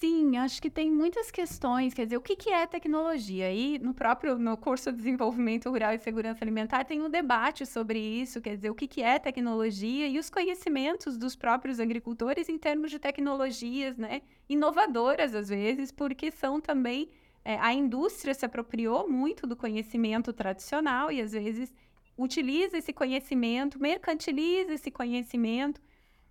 Sim, 0.00 0.38
acho 0.38 0.62
que 0.62 0.70
tem 0.70 0.90
muitas 0.90 1.30
questões. 1.30 1.92
Quer 1.92 2.04
dizer, 2.06 2.16
o 2.16 2.22
que, 2.22 2.34
que 2.34 2.48
é 2.48 2.66
tecnologia? 2.66 3.52
E 3.52 3.78
no 3.78 3.92
próprio 3.92 4.38
no 4.38 4.56
curso 4.56 4.90
de 4.90 4.96
desenvolvimento 4.96 5.68
rural 5.68 5.92
e 5.92 5.98
segurança 5.98 6.42
alimentar 6.42 6.84
tem 6.84 7.02
um 7.02 7.10
debate 7.10 7.66
sobre 7.66 7.98
isso. 7.98 8.40
Quer 8.40 8.56
dizer, 8.56 8.70
o 8.70 8.74
que, 8.74 8.88
que 8.88 9.02
é 9.02 9.18
tecnologia 9.18 10.08
e 10.08 10.18
os 10.18 10.30
conhecimentos 10.30 11.18
dos 11.18 11.36
próprios 11.36 11.78
agricultores 11.78 12.48
em 12.48 12.56
termos 12.56 12.90
de 12.90 12.98
tecnologias, 12.98 13.98
né? 13.98 14.22
Inovadoras 14.48 15.34
às 15.34 15.50
vezes, 15.50 15.92
porque 15.92 16.30
são 16.30 16.62
também 16.62 17.10
é, 17.44 17.58
a 17.58 17.74
indústria 17.74 18.32
se 18.32 18.46
apropriou 18.46 19.06
muito 19.06 19.46
do 19.46 19.54
conhecimento 19.54 20.32
tradicional 20.32 21.12
e 21.12 21.20
às 21.20 21.32
vezes 21.32 21.74
utiliza 22.16 22.78
esse 22.78 22.92
conhecimento, 22.92 23.78
mercantiliza 23.78 24.72
esse 24.72 24.90
conhecimento 24.90 25.78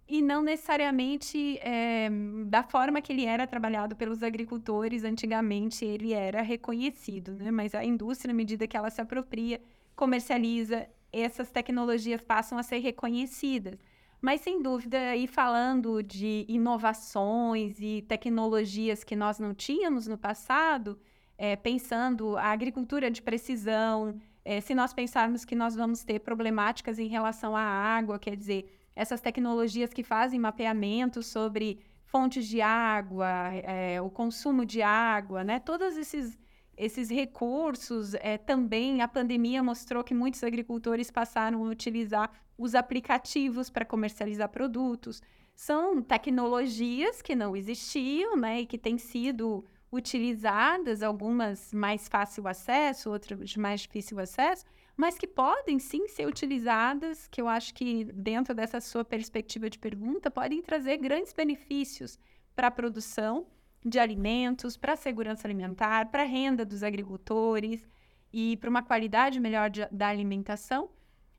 e 0.09 0.23
não 0.23 0.41
necessariamente 0.41 1.59
é, 1.59 2.09
da 2.47 2.63
forma 2.63 2.99
que 2.99 3.13
ele 3.13 3.25
era 3.25 3.45
trabalhado 3.45 3.95
pelos 3.95 4.23
agricultores 4.23 5.03
antigamente 5.03 5.85
ele 5.85 6.13
era 6.13 6.41
reconhecido, 6.41 7.33
né? 7.33 7.51
Mas 7.51 7.75
a 7.75 7.85
indústria, 7.85 8.31
à 8.31 8.35
medida 8.35 8.67
que 8.67 8.75
ela 8.75 8.89
se 8.89 8.99
apropria, 8.99 9.61
comercializa, 9.95 10.87
essas 11.13 11.51
tecnologias 11.51 12.21
passam 12.21 12.57
a 12.57 12.63
ser 12.63 12.79
reconhecidas. 12.79 13.77
Mas 14.19 14.41
sem 14.41 14.61
dúvida, 14.61 15.15
e 15.15 15.27
falando 15.27 16.01
de 16.01 16.43
inovações 16.47 17.79
e 17.79 18.01
tecnologias 18.07 19.03
que 19.03 19.15
nós 19.15 19.37
não 19.39 19.53
tínhamos 19.53 20.07
no 20.07 20.17
passado, 20.17 20.99
é, 21.37 21.55
pensando 21.55 22.35
a 22.35 22.47
agricultura 22.47 23.11
de 23.11 23.21
precisão, 23.21 24.19
é, 24.43 24.59
se 24.59 24.73
nós 24.73 24.91
pensarmos 24.91 25.45
que 25.45 25.55
nós 25.55 25.75
vamos 25.75 26.03
ter 26.03 26.19
problemáticas 26.19 26.97
em 26.97 27.07
relação 27.07 27.55
à 27.55 27.61
água, 27.61 28.17
quer 28.17 28.35
dizer, 28.35 28.78
essas 28.99 29.21
tecnologias 29.21 29.93
que 29.93 30.03
fazem 30.03 30.37
mapeamento 30.37 31.23
sobre 31.23 31.79
fontes 32.03 32.45
de 32.45 32.59
água, 32.59 33.29
é, 33.53 34.01
o 34.01 34.09
consumo 34.09 34.65
de 34.65 34.81
água, 34.81 35.41
né? 35.41 35.57
Todos 35.57 35.95
esses, 35.95 36.37
esses 36.75 37.09
recursos, 37.09 38.13
é, 38.15 38.37
também 38.37 39.01
a 39.01 39.07
pandemia 39.07 39.63
mostrou 39.63 40.03
que 40.03 40.13
muitos 40.13 40.43
agricultores 40.43 41.09
passaram 41.09 41.65
a 41.65 41.69
utilizar 41.69 42.29
os 42.57 42.75
aplicativos 42.75 43.69
para 43.69 43.85
comercializar 43.85 44.49
produtos. 44.49 45.21
São 45.55 46.01
tecnologias 46.01 47.21
que 47.21 47.35
não 47.35 47.55
existiam, 47.55 48.35
né? 48.35 48.61
E 48.61 48.65
que 48.65 48.77
têm 48.77 48.97
sido 48.97 49.63
utilizadas, 49.89 51.01
algumas 51.01 51.73
mais 51.73 52.09
fácil 52.09 52.49
acesso, 52.49 53.09
outras 53.11 53.49
de 53.49 53.57
mais 53.57 53.79
difícil 53.79 54.19
acesso, 54.19 54.65
mas 54.99 55.17
que 55.17 55.25
podem 55.25 55.79
sim 55.79 56.09
ser 56.09 56.27
utilizadas, 56.27 57.25
que 57.31 57.39
eu 57.39 57.47
acho 57.47 57.73
que 57.73 58.03
dentro 58.03 58.53
dessa 58.53 58.81
sua 58.81 59.05
perspectiva 59.05 59.69
de 59.69 59.79
pergunta, 59.79 60.29
podem 60.29 60.61
trazer 60.61 60.97
grandes 60.97 61.31
benefícios 61.31 62.19
para 62.53 62.67
a 62.67 62.71
produção 62.71 63.47
de 63.81 63.97
alimentos, 63.97 64.75
para 64.75 64.91
a 64.91 64.97
segurança 64.97 65.47
alimentar, 65.47 66.11
para 66.11 66.23
a 66.23 66.25
renda 66.25 66.65
dos 66.65 66.83
agricultores 66.83 67.87
e 68.33 68.57
para 68.57 68.69
uma 68.69 68.83
qualidade 68.83 69.39
melhor 69.39 69.69
de, 69.69 69.87
da 69.89 70.09
alimentação. 70.09 70.89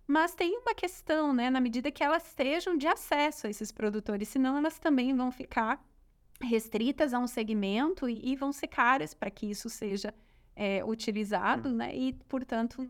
Mas 0.06 0.34
tem 0.34 0.56
uma 0.56 0.74
questão, 0.74 1.34
né, 1.34 1.50
na 1.50 1.60
medida 1.60 1.90
que 1.90 2.02
elas 2.02 2.22
sejam 2.22 2.78
de 2.78 2.86
acesso 2.86 3.46
a 3.46 3.50
esses 3.50 3.70
produtores, 3.70 4.28
senão 4.28 4.56
elas 4.56 4.78
também 4.78 5.14
vão 5.14 5.30
ficar 5.30 5.84
restritas 6.40 7.12
a 7.12 7.18
um 7.18 7.26
segmento 7.26 8.08
e, 8.08 8.32
e 8.32 8.36
vão 8.36 8.54
ser 8.54 8.68
caras 8.68 9.12
para 9.12 9.30
que 9.30 9.44
isso 9.50 9.68
seja 9.68 10.14
é, 10.56 10.82
utilizado, 10.82 11.68
hum. 11.68 11.74
né? 11.74 11.94
E, 11.94 12.14
portanto, 12.26 12.88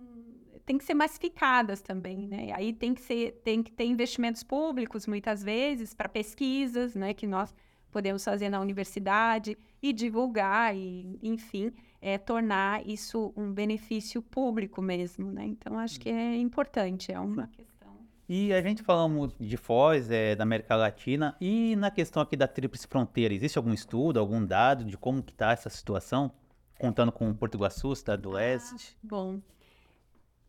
tem 0.70 0.78
que 0.78 0.84
ser 0.84 0.94
massificadas 0.94 1.82
também, 1.82 2.28
né? 2.28 2.52
Aí 2.54 2.72
tem 2.72 2.94
que 2.94 3.00
ser, 3.00 3.40
tem 3.42 3.60
que 3.60 3.72
ter 3.72 3.86
investimentos 3.86 4.44
públicos 4.44 5.04
muitas 5.04 5.42
vezes 5.42 5.92
para 5.92 6.08
pesquisas, 6.08 6.94
né? 6.94 7.12
Que 7.12 7.26
nós 7.26 7.52
podemos 7.90 8.22
fazer 8.22 8.48
na 8.48 8.60
universidade 8.60 9.58
e 9.82 9.92
divulgar 9.92 10.76
e, 10.76 11.18
enfim, 11.24 11.72
é, 12.00 12.16
tornar 12.16 12.86
isso 12.86 13.32
um 13.36 13.52
benefício 13.52 14.22
público 14.22 14.80
mesmo, 14.80 15.32
né? 15.32 15.44
Então 15.44 15.76
acho 15.76 15.98
que 15.98 16.08
é 16.08 16.36
importante, 16.36 17.10
é 17.10 17.18
uma 17.18 17.48
questão. 17.48 17.90
E 18.28 18.52
a 18.52 18.62
gente 18.62 18.84
falamos 18.84 19.34
de 19.40 19.56
Foz, 19.56 20.08
é, 20.08 20.36
da 20.36 20.44
América 20.44 20.76
Latina, 20.76 21.36
e 21.40 21.74
na 21.74 21.90
questão 21.90 22.22
aqui 22.22 22.36
da 22.36 22.46
Tríplice 22.46 22.86
Fronteira, 22.86 23.34
existe 23.34 23.58
algum 23.58 23.72
estudo, 23.72 24.20
algum 24.20 24.46
dado 24.46 24.84
de 24.84 24.96
como 24.96 25.20
que 25.20 25.32
está 25.32 25.50
essa 25.50 25.68
situação? 25.68 26.30
Contando 26.78 27.10
com 27.10 27.34
Porto 27.34 27.56
Iguaçu, 27.56 27.92
Estado 27.92 28.22
do 28.22 28.30
ah, 28.30 28.34
Oeste? 28.34 28.96
Bom, 29.02 29.40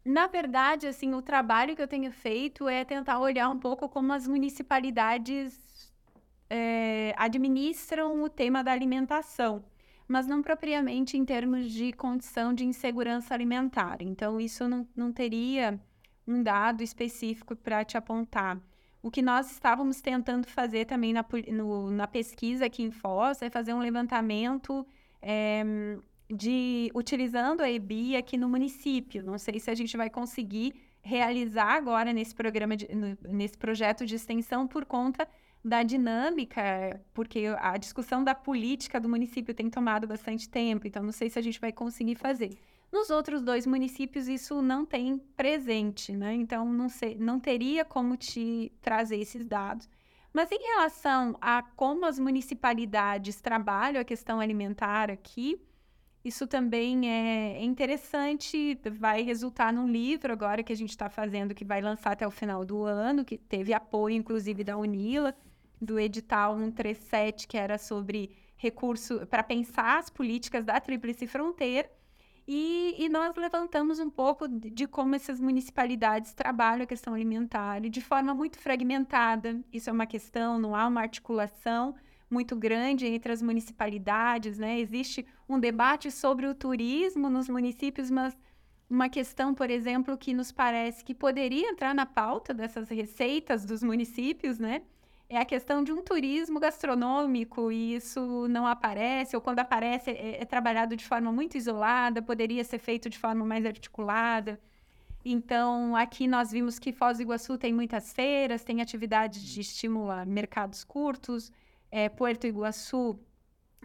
na 0.03 0.27
verdade, 0.27 0.87
assim, 0.87 1.13
o 1.13 1.21
trabalho 1.21 1.75
que 1.75 1.81
eu 1.81 1.87
tenho 1.87 2.11
feito 2.11 2.67
é 2.67 2.83
tentar 2.83 3.19
olhar 3.19 3.49
um 3.49 3.59
pouco 3.59 3.87
como 3.87 4.11
as 4.13 4.27
municipalidades 4.27 5.91
é, 6.49 7.13
administram 7.17 8.23
o 8.23 8.29
tema 8.29 8.63
da 8.63 8.71
alimentação, 8.71 9.63
mas 10.07 10.27
não 10.27 10.41
propriamente 10.41 11.17
em 11.17 11.23
termos 11.23 11.71
de 11.71 11.93
condição 11.93 12.53
de 12.53 12.65
insegurança 12.65 13.33
alimentar. 13.33 14.01
Então, 14.01 14.39
isso 14.39 14.67
não, 14.67 14.87
não 14.95 15.13
teria 15.13 15.79
um 16.27 16.41
dado 16.41 16.83
específico 16.83 17.55
para 17.55 17.85
te 17.85 17.95
apontar. 17.95 18.59
O 19.03 19.09
que 19.09 19.21
nós 19.21 19.51
estávamos 19.51 20.01
tentando 20.01 20.47
fazer 20.47 20.85
também 20.85 21.13
na, 21.13 21.25
no, 21.51 21.89
na 21.91 22.07
pesquisa 22.07 22.65
aqui 22.65 22.83
em 22.83 22.91
Foz 22.91 23.41
é 23.41 23.49
fazer 23.49 23.73
um 23.73 23.79
levantamento 23.79 24.85
é, 25.21 25.63
de 26.31 26.89
utilizando 26.93 27.61
a 27.61 27.69
EBI 27.69 28.15
aqui 28.15 28.37
no 28.37 28.47
município. 28.47 29.23
Não 29.23 29.37
sei 29.37 29.59
se 29.59 29.69
a 29.69 29.75
gente 29.75 29.97
vai 29.97 30.09
conseguir 30.09 30.73
realizar 31.01 31.73
agora 31.73 32.13
nesse 32.13 32.33
programa, 32.33 32.75
de, 32.77 32.87
nesse 33.27 33.57
projeto 33.57 34.05
de 34.05 34.15
extensão 34.15 34.67
por 34.67 34.85
conta 34.85 35.27
da 35.63 35.83
dinâmica, 35.83 36.99
porque 37.13 37.45
a 37.59 37.77
discussão 37.77 38.23
da 38.23 38.33
política 38.33 38.99
do 38.99 39.09
município 39.09 39.53
tem 39.53 39.69
tomado 39.69 40.07
bastante 40.07 40.49
tempo, 40.49 40.87
então 40.87 41.03
não 41.03 41.11
sei 41.11 41.29
se 41.29 41.37
a 41.37 41.41
gente 41.41 41.59
vai 41.59 41.71
conseguir 41.71 42.15
fazer. 42.15 42.57
Nos 42.91 43.09
outros 43.09 43.41
dois 43.41 43.65
municípios 43.65 44.27
isso 44.27 44.61
não 44.61 44.85
tem 44.85 45.17
presente, 45.37 46.11
né? 46.11 46.33
Então 46.33 46.65
não 46.65 46.89
sei, 46.89 47.15
não 47.15 47.39
teria 47.39 47.85
como 47.85 48.17
te 48.17 48.71
trazer 48.81 49.17
esses 49.17 49.45
dados. 49.45 49.87
Mas 50.33 50.51
em 50.51 50.59
relação 50.59 51.37
a 51.39 51.61
como 51.61 52.05
as 52.05 52.17
municipalidades 52.17 53.39
trabalham 53.39 54.01
a 54.01 54.05
questão 54.05 54.39
alimentar 54.39 55.11
aqui, 55.11 55.61
Isso 56.23 56.45
também 56.45 57.09
é 57.09 57.63
interessante, 57.63 58.79
vai 58.91 59.23
resultar 59.23 59.73
num 59.73 59.87
livro 59.87 60.31
agora 60.31 60.61
que 60.61 60.71
a 60.71 60.75
gente 60.75 60.91
está 60.91 61.09
fazendo, 61.09 61.55
que 61.55 61.65
vai 61.65 61.81
lançar 61.81 62.11
até 62.11 62.27
o 62.27 62.31
final 62.31 62.63
do 62.63 62.83
ano, 62.83 63.25
que 63.25 63.37
teve 63.37 63.73
apoio, 63.73 64.15
inclusive, 64.15 64.63
da 64.63 64.77
Unila, 64.77 65.35
do 65.81 65.99
edital 65.99 66.55
137, 66.59 67.47
que 67.47 67.57
era 67.57 67.79
sobre 67.79 68.29
recurso 68.55 69.25
para 69.25 69.41
pensar 69.41 69.97
as 69.97 70.11
políticas 70.11 70.63
da 70.63 70.79
Tríplice 70.79 71.25
Fronteira. 71.25 71.89
E, 72.47 72.95
e, 72.99 73.09
nós 73.09 73.35
levantamos 73.35 73.99
um 73.99 74.09
pouco 74.09 74.47
de, 74.47 74.85
como 74.87 75.15
essas 75.15 75.39
municipalidades 75.39 76.33
trabalham 76.33 76.83
a 76.83 76.87
questão 76.87 77.13
alimentar 77.13 77.79
de 77.81 78.01
forma 78.01 78.33
muito 78.33 78.59
fragmentada. 78.59 79.59
Isso 79.71 79.89
é 79.89 79.93
uma 79.93 80.05
questão, 80.05 80.59
não 80.59 80.75
há 80.75 80.87
uma 80.87 81.01
articulação 81.01 81.95
muito 82.31 82.55
grande 82.55 83.05
entre 83.05 83.31
as 83.31 83.41
municipalidades, 83.41 84.57
né? 84.57 84.79
Existe 84.79 85.25
um 85.47 85.59
debate 85.59 86.09
sobre 86.09 86.47
o 86.47 86.55
turismo 86.55 87.29
nos 87.29 87.49
municípios, 87.49 88.09
mas 88.09 88.37
uma 88.89 89.09
questão, 89.09 89.53
por 89.53 89.69
exemplo, 89.69 90.17
que 90.17 90.33
nos 90.33 90.51
parece 90.51 91.03
que 91.03 91.13
poderia 91.13 91.69
entrar 91.69 91.93
na 91.93 92.05
pauta 92.05 92.53
dessas 92.53 92.89
receitas 92.89 93.65
dos 93.65 93.83
municípios, 93.83 94.59
né? 94.59 94.81
É 95.29 95.37
a 95.37 95.45
questão 95.45 95.81
de 95.81 95.93
um 95.93 96.01
turismo 96.01 96.59
gastronômico 96.59 97.71
e 97.71 97.95
isso 97.95 98.47
não 98.49 98.67
aparece, 98.67 99.35
ou 99.35 99.41
quando 99.41 99.59
aparece 99.59 100.11
é, 100.11 100.41
é 100.41 100.45
trabalhado 100.45 100.95
de 100.95 101.05
forma 101.05 101.31
muito 101.31 101.55
isolada, 101.57 102.21
poderia 102.21 102.63
ser 102.65 102.79
feito 102.79 103.09
de 103.09 103.17
forma 103.17 103.45
mais 103.45 103.65
articulada. 103.65 104.59
Então, 105.23 105.95
aqui 105.95 106.27
nós 106.27 106.51
vimos 106.51 106.79
que 106.79 106.91
Foz 106.91 107.17
do 107.17 107.23
Iguaçu 107.23 107.57
tem 107.57 107.71
muitas 107.71 108.11
feiras, 108.11 108.63
tem 108.63 108.81
atividades 108.81 109.41
de 109.41 109.61
estímulo 109.61 110.11
a 110.11 110.25
mercados 110.25 110.83
curtos, 110.83 111.51
é, 111.91 112.09
Puerto 112.09 112.47
Iguaçu 112.47 113.19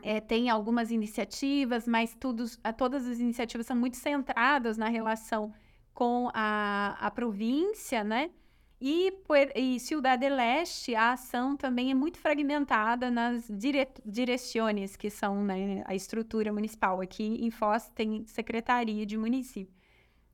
é, 0.03 0.21
tem 0.21 0.49
algumas 0.49 0.91
iniciativas, 0.91 1.89
mas 1.89 2.15
todos, 2.15 2.59
todas 2.77 3.07
as 3.07 3.19
iniciativas 3.19 3.67
são 3.67 3.77
muito 3.77 3.97
centradas 3.97 4.77
na 4.77 4.89
relação 4.89 5.53
com 5.93 6.31
a, 6.33 6.97
a 7.01 7.11
província, 7.11 8.05
né? 8.05 8.31
E, 8.79 9.11
e 9.55 9.81
Ciudad 9.81 10.23
Leste, 10.23 10.95
a 10.95 11.13
ação 11.13 11.57
também 11.57 11.91
é 11.91 11.95
muito 11.95 12.19
fragmentada 12.19 13.11
nas 13.11 13.49
dire, 13.49 13.89
direções, 14.05 14.97
que 14.97 15.09
são 15.09 15.43
né, 15.43 15.83
a 15.87 15.95
estrutura 15.95 16.53
municipal. 16.53 17.01
Aqui 17.01 17.25
em 17.43 17.51
Foz 17.51 17.89
tem 17.95 18.27
secretaria 18.27 19.07
de 19.07 19.17
município. 19.17 19.75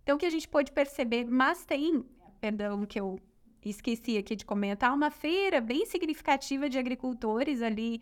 Então, 0.02 0.16
o 0.16 0.18
que 0.18 0.26
a 0.26 0.30
gente 0.30 0.48
pode 0.48 0.72
perceber, 0.72 1.24
mas 1.24 1.64
tem, 1.64 2.04
perdão 2.40 2.84
que 2.84 2.98
eu 2.98 3.20
esqueci 3.70 4.16
aqui 4.18 4.34
de 4.36 4.44
comentar, 4.44 4.92
uma 4.94 5.10
feira 5.10 5.60
bem 5.60 5.86
significativa 5.86 6.68
de 6.68 6.78
agricultores 6.78 7.62
ali 7.62 8.00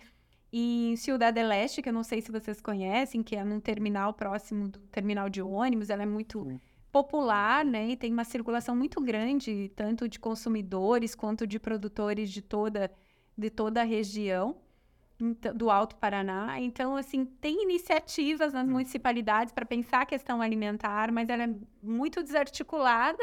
em 0.53 0.97
Ciudad 0.97 1.33
del 1.33 1.53
Este, 1.53 1.83
que 1.83 1.89
eu 1.89 1.93
não 1.93 2.03
sei 2.03 2.21
se 2.21 2.33
vocês 2.33 2.61
conhecem, 2.61 3.23
que 3.23 3.37
é 3.37 3.45
num 3.45 3.61
terminal 3.61 4.13
próximo 4.13 4.69
do 4.69 4.81
terminal 4.81 5.29
de 5.29 5.41
ônibus, 5.41 5.91
ela 5.91 6.03
é 6.03 6.07
muito 6.07 6.61
popular, 6.91 7.65
né? 7.65 7.91
E 7.91 7.97
tem 7.97 8.13
uma 8.13 8.25
circulação 8.25 8.75
muito 8.75 9.01
grande, 9.01 9.71
tanto 9.77 10.09
de 10.09 10.19
consumidores 10.19 11.15
quanto 11.15 11.47
de 11.47 11.59
produtores 11.61 12.31
de 12.31 12.43
toda, 12.43 12.91
de 13.39 13.49
toda 13.49 13.81
a 13.81 13.85
região 13.85 14.57
do 15.55 15.71
Alto 15.71 15.97
Paraná. 15.97 16.59
Então, 16.61 16.97
assim, 16.97 17.25
tem 17.25 17.63
iniciativas 17.63 18.53
nas 18.53 18.67
municipalidades 18.67 19.53
para 19.53 19.67
pensar 19.67 20.03
a 20.03 20.07
questão 20.07 20.41
alimentar, 20.41 21.13
mas 21.13 21.29
ela 21.29 21.45
é 21.45 21.55
muito 21.83 22.23
desarticulada. 22.23 23.23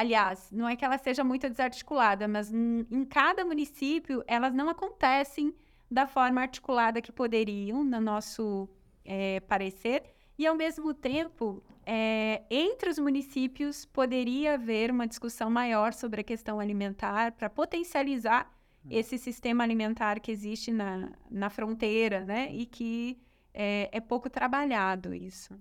Aliás, 0.00 0.50
não 0.50 0.66
é 0.66 0.76
que 0.76 0.82
ela 0.82 0.96
seja 0.96 1.22
muito 1.22 1.46
desarticulada, 1.46 2.26
mas 2.26 2.50
em 2.50 3.04
cada 3.04 3.44
município 3.44 4.24
elas 4.26 4.54
não 4.54 4.70
acontecem 4.70 5.54
da 5.90 6.06
forma 6.06 6.40
articulada 6.40 7.02
que 7.02 7.12
poderiam, 7.12 7.84
no 7.84 8.00
nosso 8.00 8.66
é, 9.04 9.40
parecer. 9.40 10.04
E, 10.38 10.46
ao 10.46 10.54
mesmo 10.54 10.94
tempo, 10.94 11.62
é, 11.84 12.42
entre 12.48 12.88
os 12.88 12.98
municípios 12.98 13.84
poderia 13.84 14.54
haver 14.54 14.90
uma 14.90 15.06
discussão 15.06 15.50
maior 15.50 15.92
sobre 15.92 16.22
a 16.22 16.24
questão 16.24 16.58
alimentar 16.58 17.32
para 17.32 17.50
potencializar 17.50 18.50
hum. 18.82 18.88
esse 18.90 19.18
sistema 19.18 19.64
alimentar 19.64 20.18
que 20.18 20.32
existe 20.32 20.72
na, 20.72 21.10
na 21.30 21.50
fronteira, 21.50 22.24
né? 22.24 22.50
E 22.54 22.64
que 22.64 23.20
é, 23.52 23.90
é 23.92 24.00
pouco 24.00 24.30
trabalhado 24.30 25.12
isso. 25.12 25.52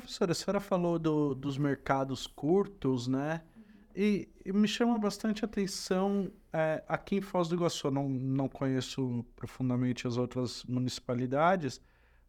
Professora, 0.00 0.32
a 0.32 0.34
senhora 0.34 0.58
falou 0.58 0.98
do, 0.98 1.36
dos 1.36 1.56
mercados 1.56 2.26
curtos, 2.26 3.06
né? 3.06 3.42
E, 3.94 4.28
e, 4.44 4.52
me 4.52 4.66
chama 4.66 4.98
bastante 4.98 5.44
atenção 5.44 6.32
é, 6.52 6.82
aqui 6.88 7.18
em 7.18 7.20
Foz 7.20 7.46
do 7.46 7.54
Iguaçu. 7.54 7.92
Não, 7.92 8.08
não 8.08 8.48
conheço 8.48 9.24
profundamente 9.36 10.04
as 10.08 10.16
outras 10.16 10.64
municipalidades, 10.64 11.80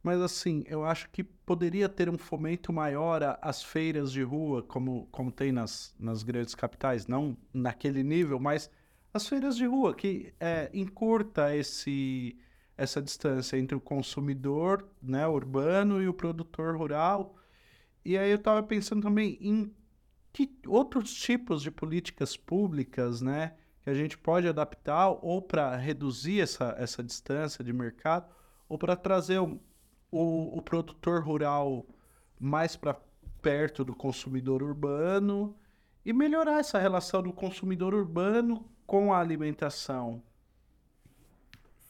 mas 0.04 0.22
assim, 0.22 0.64
eu 0.68 0.86
acho 0.86 1.10
que 1.10 1.24
poderia 1.24 1.90
ter 1.90 2.08
um 2.08 2.20
fomento 2.20 2.72
maior 2.72 3.40
às 3.42 3.64
feiras 3.64 4.12
de 4.12 4.22
rua, 4.22 4.62
como, 4.62 5.08
como 5.12 5.32
tem 5.32 5.52
nas, 5.52 5.96
nas 6.00 6.22
grandes 6.22 6.54
capitais, 6.54 7.08
não 7.08 7.36
naquele 7.52 8.04
nível, 8.04 8.40
mas 8.40 8.70
as 9.12 9.28
feiras 9.28 9.58
de 9.58 9.66
rua, 9.66 9.96
que 9.96 10.36
é, 10.40 10.70
encurta 10.72 11.56
esse, 11.56 12.38
essa 12.78 13.02
distância 13.02 13.58
entre 13.58 13.76
o 13.76 13.82
consumidor 13.82 14.88
né, 15.02 15.26
urbano 15.28 16.00
e 16.00 16.08
o 16.08 16.14
produtor 16.14 16.78
rural 16.78 17.36
e 18.06 18.18
aí 18.18 18.30
eu 18.30 18.36
estava 18.36 18.62
pensando 18.62 19.02
também 19.02 19.38
em 19.42 19.74
que 20.32 20.54
outros 20.68 21.14
tipos 21.14 21.62
de 21.64 21.72
políticas 21.72 22.38
públicas, 22.38 23.22
né, 23.22 23.56
que 23.82 23.90
a 23.90 23.94
gente 23.94 24.18
pode 24.18 24.48
adaptar 24.48 25.10
ou 25.10 25.42
para 25.42 25.76
reduzir 25.76 26.42
essa, 26.42 26.76
essa 26.78 27.04
distância 27.04 27.64
de 27.64 27.74
mercado 27.74 28.32
ou 28.70 28.78
para 28.78 28.96
trazer 28.96 29.40
o, 29.40 29.60
o, 30.12 30.58
o, 30.58 30.62
produtor 30.62 31.24
rural 31.24 31.86
mais 32.40 32.76
para 32.76 32.96
perto 33.42 33.84
do 33.84 33.96
consumidor 33.96 34.62
urbano 34.62 35.56
e 36.06 36.14
melhorar 36.14 36.60
essa 36.60 36.78
relação 36.78 37.24
do 37.24 37.34
consumidor 37.34 37.94
urbano 37.94 38.70
com 38.86 39.14
a 39.14 39.20
alimentação. 39.20 40.22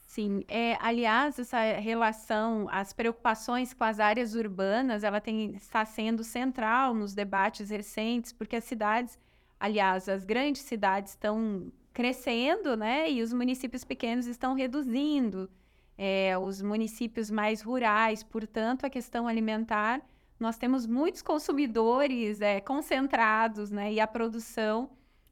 Sim, 0.06 0.44
é, 0.48 0.78
aliás, 0.80 1.36
essa 1.38 1.60
relação, 1.60 2.68
as 2.70 2.92
preocupações 2.92 3.74
com 3.74 3.82
as 3.82 3.98
áreas 3.98 4.34
urbanas, 4.36 5.02
ela 5.02 5.20
tem, 5.20 5.56
está 5.56 5.84
sendo 5.84 6.22
central 6.22 6.94
nos 6.94 7.12
debates 7.12 7.70
recentes, 7.70 8.32
porque 8.32 8.54
as 8.56 8.64
cidades, 8.64 9.18
aliás, 9.58 10.08
as 10.08 10.24
grandes 10.24 10.62
cidades 10.62 11.12
estão 11.12 11.72
crescendo, 11.92 12.76
né? 12.76 13.10
E 13.10 13.20
os 13.20 13.32
municípios 13.32 13.82
pequenos 13.84 14.26
estão 14.26 14.54
reduzindo. 14.54 15.50
É, 15.98 16.38
os 16.38 16.62
municípios 16.62 17.30
mais 17.30 17.60
rurais, 17.60 18.22
portanto, 18.22 18.86
a 18.86 18.90
questão 18.90 19.26
alimentar, 19.26 20.00
nós 20.38 20.56
temos 20.56 20.86
muitos 20.86 21.20
consumidores 21.22 22.40
é, 22.40 22.60
concentrados, 22.60 23.70
né? 23.70 23.92
E 23.92 23.98
a 24.00 24.06
produção, 24.06 24.88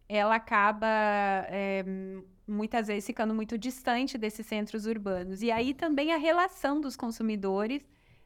ela 0.09 0.37
acaba 0.37 0.87
é, 1.49 1.85
muitas 2.47 2.87
vezes 2.87 3.07
ficando 3.07 3.35
muito 3.35 3.57
distante 3.57 4.19
desses 4.19 4.47
centros 4.47 4.87
urbanos. 4.87 5.43
E 5.43 5.51
aí 5.51 5.75
também 5.75 6.13
a 6.13 6.17
relação 6.17 6.81
dos 6.81 6.97
consumidores 6.97 7.83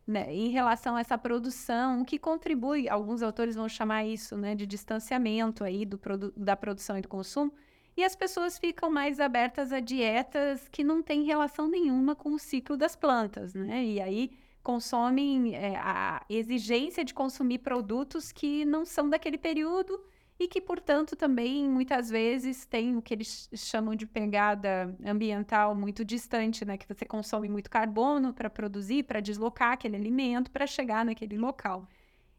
né, 0.08 0.34
em 0.34 0.48
relação 0.48 0.96
a 0.96 1.00
essa 1.00 1.18
produção, 1.18 2.02
que 2.02 2.18
contribui, 2.18 2.88
alguns 2.88 3.22
autores 3.22 3.54
vão 3.54 3.68
chamar 3.68 4.06
isso 4.06 4.38
né, 4.38 4.54
de 4.54 4.66
distanciamento 4.66 5.62
aí 5.62 5.84
do 5.84 5.98
produ 5.98 6.32
da 6.34 6.56
produção 6.56 6.96
e 6.96 7.02
do 7.02 7.08
consumo, 7.08 7.52
e 7.94 8.02
as 8.02 8.16
pessoas 8.16 8.58
ficam 8.58 8.90
mais 8.90 9.20
abertas 9.20 9.70
a 9.70 9.80
dietas 9.80 10.66
que 10.68 10.82
não 10.82 11.02
têm 11.02 11.24
relação 11.24 11.68
nenhuma 11.68 12.14
com 12.14 12.32
o 12.32 12.38
ciclo 12.38 12.76
das 12.76 12.96
plantas, 12.96 13.54
né? 13.54 13.84
E 13.84 14.00
aí 14.00 14.30
consomem 14.62 15.54
é, 15.54 15.76
a 15.76 16.24
exigência 16.30 17.04
de 17.04 17.12
consumir 17.12 17.58
produtos 17.58 18.30
que 18.30 18.64
não 18.64 18.86
são 18.86 19.10
daquele 19.10 19.36
período 19.36 20.00
e 20.38 20.46
que, 20.46 20.60
portanto, 20.60 21.16
também 21.16 21.68
muitas 21.68 22.08
vezes 22.08 22.64
tem 22.64 22.96
o 22.96 23.02
que 23.02 23.12
eles 23.12 23.48
chamam 23.54 23.96
de 23.96 24.06
pegada 24.06 24.96
ambiental 25.04 25.74
muito 25.74 26.04
distante, 26.04 26.64
né? 26.64 26.76
Que 26.76 26.86
você 26.86 27.04
consome 27.04 27.48
muito 27.48 27.68
carbono 27.68 28.32
para 28.32 28.48
produzir, 28.48 29.02
para 29.02 29.20
deslocar 29.20 29.72
aquele 29.72 29.96
alimento, 29.96 30.50
para 30.50 30.66
chegar 30.66 31.04
naquele 31.04 31.36
local. 31.36 31.88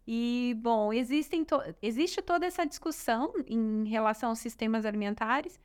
E, 0.07 0.55
bom, 0.59 0.93
existem 0.93 1.43
to 1.43 1.61
existe 1.81 2.21
toda 2.21 2.45
essa 2.45 2.65
discussão 2.65 3.33
em 3.45 3.85
relação 3.87 4.29
aos 4.29 4.39
sistemas 4.39 4.85
alimentares, 4.85 5.59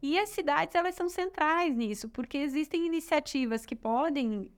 e 0.00 0.18
as 0.18 0.30
cidades 0.30 0.74
elas 0.74 0.94
são 0.94 1.08
centrais 1.08 1.76
nisso, 1.76 2.08
porque 2.08 2.38
existem 2.38 2.86
iniciativas 2.86 3.66
que 3.66 3.76
podem 3.76 4.50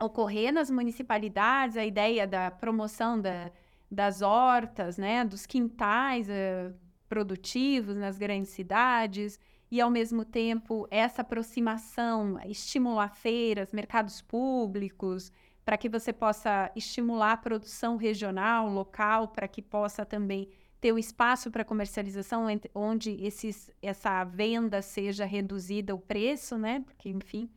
ocorrer 0.00 0.52
nas 0.52 0.70
municipalidades, 0.70 1.76
a 1.76 1.84
ideia 1.84 2.26
da 2.26 2.50
promoção 2.50 3.20
da 3.20 3.50
das 3.90 4.22
hortas, 4.22 4.98
né, 4.98 5.24
dos 5.24 5.46
quintais 5.46 6.28
uh, 6.28 6.74
produtivos 7.08 7.96
nas 7.96 8.18
grandes 8.18 8.50
cidades 8.50 9.38
e 9.70 9.80
ao 9.80 9.90
mesmo 9.90 10.24
tempo 10.24 10.86
essa 10.90 11.22
aproximação, 11.22 12.38
estimular 12.46 13.14
feiras, 13.14 13.72
mercados 13.72 14.22
públicos, 14.22 15.32
para 15.64 15.76
que 15.76 15.88
você 15.88 16.12
possa 16.12 16.70
estimular 16.76 17.32
a 17.32 17.36
produção 17.36 17.96
regional, 17.96 18.68
local, 18.68 19.28
para 19.28 19.48
que 19.48 19.60
possa 19.60 20.06
também 20.06 20.48
ter 20.80 20.92
o 20.92 20.94
um 20.94 20.98
espaço 20.98 21.50
para 21.50 21.64
comercialização 21.64 22.46
onde 22.74 23.10
esses, 23.24 23.70
essa 23.82 24.22
venda 24.22 24.80
seja 24.80 25.24
reduzida 25.24 25.94
o 25.94 25.98
preço, 25.98 26.56
né? 26.56 26.84
Porque, 26.86 27.08
enfim, 27.08 27.50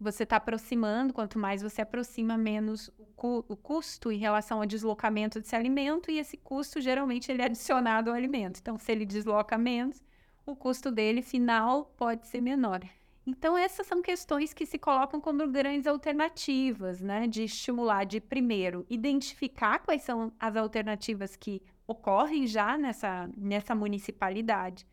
você 0.00 0.22
está 0.22 0.36
aproximando, 0.36 1.12
quanto 1.12 1.38
mais 1.38 1.62
você 1.62 1.82
aproxima, 1.82 2.36
menos 2.36 2.88
o, 2.98 3.04
cu 3.16 3.44
o, 3.48 3.56
custo 3.56 4.12
em 4.12 4.18
relação 4.18 4.60
ao 4.60 4.66
deslocamento 4.66 5.40
desse 5.40 5.56
alimento, 5.56 6.10
e 6.10 6.18
esse 6.18 6.36
custo 6.36 6.80
geralmente 6.80 7.30
ele 7.30 7.42
é 7.42 7.46
adicionado 7.46 8.10
ao 8.10 8.16
alimento. 8.16 8.60
Então, 8.60 8.78
se 8.78 8.92
ele 8.92 9.04
desloca 9.04 9.58
menos, 9.58 10.02
o 10.46 10.54
custo 10.54 10.90
dele 10.90 11.20
final 11.20 11.92
pode 11.96 12.26
ser 12.26 12.40
menor. 12.40 12.80
Então, 13.26 13.58
essas 13.58 13.86
são 13.86 14.00
questões 14.00 14.54
que 14.54 14.64
se 14.64 14.78
colocam 14.78 15.20
como 15.20 15.46
grandes 15.48 15.86
alternativas, 15.86 17.02
né? 17.02 17.26
De 17.26 17.44
estimular, 17.44 18.04
de 18.04 18.20
primeiro, 18.20 18.86
identificar 18.88 19.80
quais 19.80 20.02
são 20.02 20.32
as 20.40 20.56
alternativas 20.56 21.36
que 21.36 21.60
ocorrem 21.86 22.46
já 22.46 22.78
nessa, 22.78 23.28
nessa 23.36 23.74
municipalidade 23.74 24.86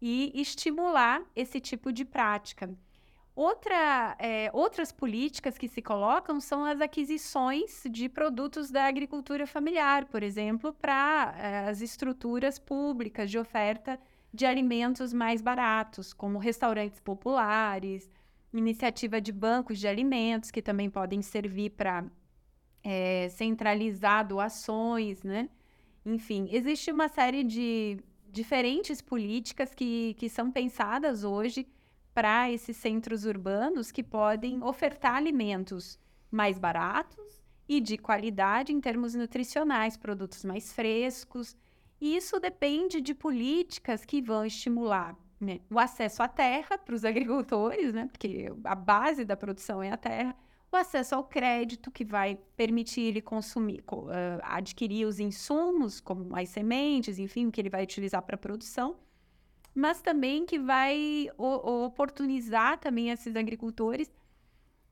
e 0.00 0.30
estimular 0.34 1.22
esse 1.34 1.60
tipo 1.60 1.92
de 1.92 2.04
prática. 2.04 2.68
Outra, 3.34 4.14
é, 4.18 4.50
outras 4.52 4.92
políticas 4.92 5.56
que 5.56 5.66
se 5.66 5.80
colocam 5.80 6.38
são 6.38 6.64
as 6.64 6.82
aquisições 6.82 7.82
de 7.90 8.06
produtos 8.06 8.70
da 8.70 8.84
agricultura 8.84 9.46
familiar, 9.46 10.04
por 10.04 10.22
exemplo, 10.22 10.72
para 10.74 11.34
é, 11.38 11.68
as 11.70 11.80
estruturas 11.80 12.58
públicas 12.58 13.30
de 13.30 13.38
oferta 13.38 13.98
de 14.34 14.44
alimentos 14.44 15.14
mais 15.14 15.40
baratos, 15.40 16.12
como 16.12 16.38
restaurantes 16.38 17.00
populares, 17.00 18.10
iniciativa 18.52 19.18
de 19.18 19.32
bancos 19.32 19.78
de 19.78 19.88
alimentos, 19.88 20.50
que 20.50 20.60
também 20.60 20.90
podem 20.90 21.22
servir 21.22 21.70
para 21.70 22.04
é, 22.84 23.30
centralizar 23.30 24.26
doações, 24.26 25.22
né? 25.22 25.48
Enfim, 26.04 26.48
existe 26.50 26.92
uma 26.92 27.08
série 27.08 27.44
de 27.44 27.98
diferentes 28.30 29.00
políticas 29.00 29.74
que, 29.74 30.14
que 30.14 30.28
são 30.28 30.50
pensadas 30.50 31.24
hoje 31.24 31.66
para 32.14 32.50
esses 32.50 32.76
centros 32.76 33.24
urbanos 33.24 33.90
que 33.90 34.02
podem 34.02 34.62
ofertar 34.62 35.14
alimentos 35.16 35.98
mais 36.30 36.58
baratos 36.58 37.42
e 37.68 37.80
de 37.80 37.96
qualidade 37.96 38.72
em 38.72 38.80
termos 38.80 39.14
nutricionais, 39.14 39.96
produtos 39.96 40.44
mais 40.44 40.72
frescos, 40.72 41.56
e 42.00 42.16
isso 42.16 42.40
depende 42.40 43.00
de 43.00 43.14
políticas 43.14 44.04
que 44.04 44.20
vão 44.20 44.44
estimular 44.44 45.16
né, 45.40 45.60
o 45.70 45.78
acesso 45.78 46.22
à 46.22 46.28
terra 46.28 46.76
para 46.78 46.94
os 46.94 47.04
agricultores, 47.04 47.92
né, 47.92 48.08
porque 48.10 48.52
a 48.64 48.74
base 48.74 49.24
da 49.24 49.36
produção 49.36 49.82
é 49.82 49.90
a 49.90 49.96
terra, 49.96 50.36
o 50.70 50.76
acesso 50.76 51.14
ao 51.14 51.24
crédito, 51.24 51.90
que 51.90 52.04
vai 52.04 52.38
permitir 52.56 53.02
ele 53.02 53.20
consumir, 53.20 53.84
uh, 53.92 54.08
adquirir 54.42 55.06
os 55.06 55.20
insumos, 55.20 56.00
como 56.00 56.34
as 56.34 56.48
sementes, 56.48 57.18
enfim, 57.18 57.46
o 57.46 57.52
que 57.52 57.60
ele 57.60 57.68
vai 57.68 57.82
utilizar 57.82 58.22
para 58.22 58.36
a 58.36 58.38
produção, 58.38 58.96
mas 59.74 60.00
também 60.02 60.44
que 60.44 60.58
vai 60.58 61.28
oportunizar 61.36 62.78
também 62.78 63.10
esses 63.10 63.34
agricultores 63.36 64.10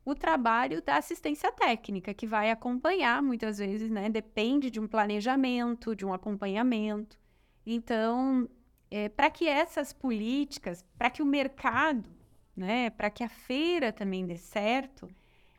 o 0.05 0.15
trabalho 0.15 0.83
da 0.83 0.97
assistência 0.97 1.53
técnica, 1.53 2.15
que 2.15 2.27
vai 2.27 2.51
acompanhar 2.51 3.23
muitas 3.23 3.59
vezes, 3.59 3.91
né? 3.91 4.09
Depende 4.09 4.71
de 4.71 4.81
um 4.81 4.89
planejamento, 4.89 5.95
de 5.95 6.07
um 6.07 6.13
acompanhamento. 6.13 7.19
Então, 7.67 8.49
é, 8.91 9.09
para 9.09 9.31
que 9.31 9.47
essas 9.47 9.93
políticas, 9.93 10.85
para 10.99 11.11
que 11.11 11.23
o 11.23 11.27
mercado, 11.27 12.09
né, 12.57 12.91
para 12.91 13.11
que 13.11 13.23
a 13.23 13.29
feira 13.29 13.93
também 13.93 14.27
dê 14.27 14.37
certo, 14.37 15.09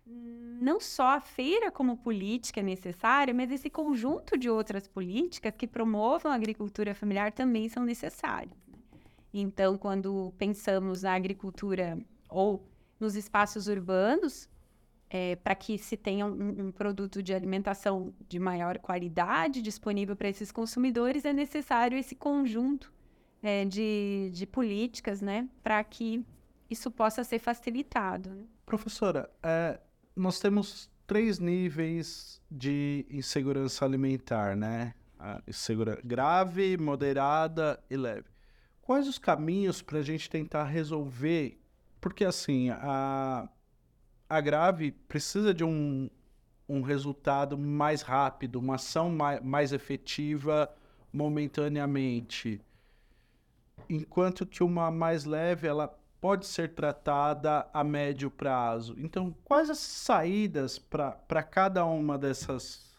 não 0.05 0.80
só 0.80 1.15
a 1.15 1.19
feira 1.22 1.72
como 1.72 1.97
política 1.97 2.59
é 2.59 2.63
necessária, 2.63 3.34
mas 3.34 3.51
esse 3.51 3.69
conjunto 3.69 4.38
de 4.38 4.49
outras 4.49 4.88
políticas 4.88 5.53
que 5.57 5.67
promovam 5.67 6.32
a 6.32 6.36
agricultura 6.36 6.93
familiar 6.93 7.32
também 7.32 7.69
são 7.69 7.84
necessárias. 7.86 8.70
Então, 9.34 9.77
quando 9.77 10.34
pensamos 10.38 11.03
na 11.03 11.13
agricultura 11.13 11.97
ou 12.29 12.67
nos 12.99 13.15
espaços 13.15 13.67
urbanos, 13.67 14.49
é, 15.09 15.36
para 15.36 15.55
que 15.55 15.77
se 15.77 15.97
tenha 15.97 16.25
um, 16.25 16.67
um, 16.67 16.71
produto 16.71 17.21
de 17.21 17.34
alimentação 17.34 18.13
de 18.29 18.39
maior 18.39 18.77
qualidade 18.79 19.61
disponível 19.61 20.15
para 20.15 20.29
esses 20.29 20.51
consumidores, 20.51 21.25
é 21.25 21.34
necessário 21.34 21.97
esse 21.97 22.15
conjunto 22.15 22.91
é, 23.43 23.65
de, 23.65 24.29
de 24.34 24.45
políticas, 24.45 25.21
né, 25.21 25.49
para 25.61 25.84
que 25.84 26.25
isso 26.69 26.89
possa 26.89 27.23
ser 27.25 27.39
facilitado. 27.39 28.29
Né? 28.29 28.43
Professora, 28.65 29.29
é, 29.43 29.79
nós 30.15 30.39
temos 30.39 30.89
três 31.05 31.39
níveis 31.39 32.41
de 32.49 33.05
insegurança 33.09 33.84
alimentar, 33.84 34.55
né? 34.55 34.93
A 35.19 35.41
grave, 36.03 36.77
moderada 36.77 37.84
e 37.89 37.97
leve. 37.97 38.30
Quais 38.82 39.07
os 39.07 39.17
caminhos 39.17 39.82
para 39.82 39.99
a 39.99 40.03
gente 40.03 40.29
tentar 40.29 40.65
resolver 40.65 41.61
porque, 42.01 42.25
assim, 42.25 42.71
a, 42.71 43.47
a 44.27 44.41
grave 44.41 44.91
precisa 44.91 45.53
de 45.53 45.63
um, 45.63 46.09
um 46.67 46.82
resultado 46.82 47.55
mais 47.55 48.01
rápido, 48.01 48.57
uma 48.57 48.75
ação 48.75 49.11
mais, 49.11 49.39
mais 49.41 49.71
efetiva 49.71 50.73
momentaneamente. 51.13 52.59
Enquanto 53.88 54.47
que 54.47 54.63
uma 54.63 54.89
mais 54.89 55.25
leve, 55.25 55.67
ela 55.67 55.88
pode 56.19 56.47
ser 56.47 56.73
tratada 56.73 57.69
a 57.71 57.84
médio 57.84 58.32
prazo. 58.32 58.95
Então, 58.97 59.36
quais 59.43 59.69
as 59.69 59.77
saídas 59.77 60.79
para 60.79 61.43
cada 61.43 61.86
uma 61.86 62.17
dessas, 62.17 62.89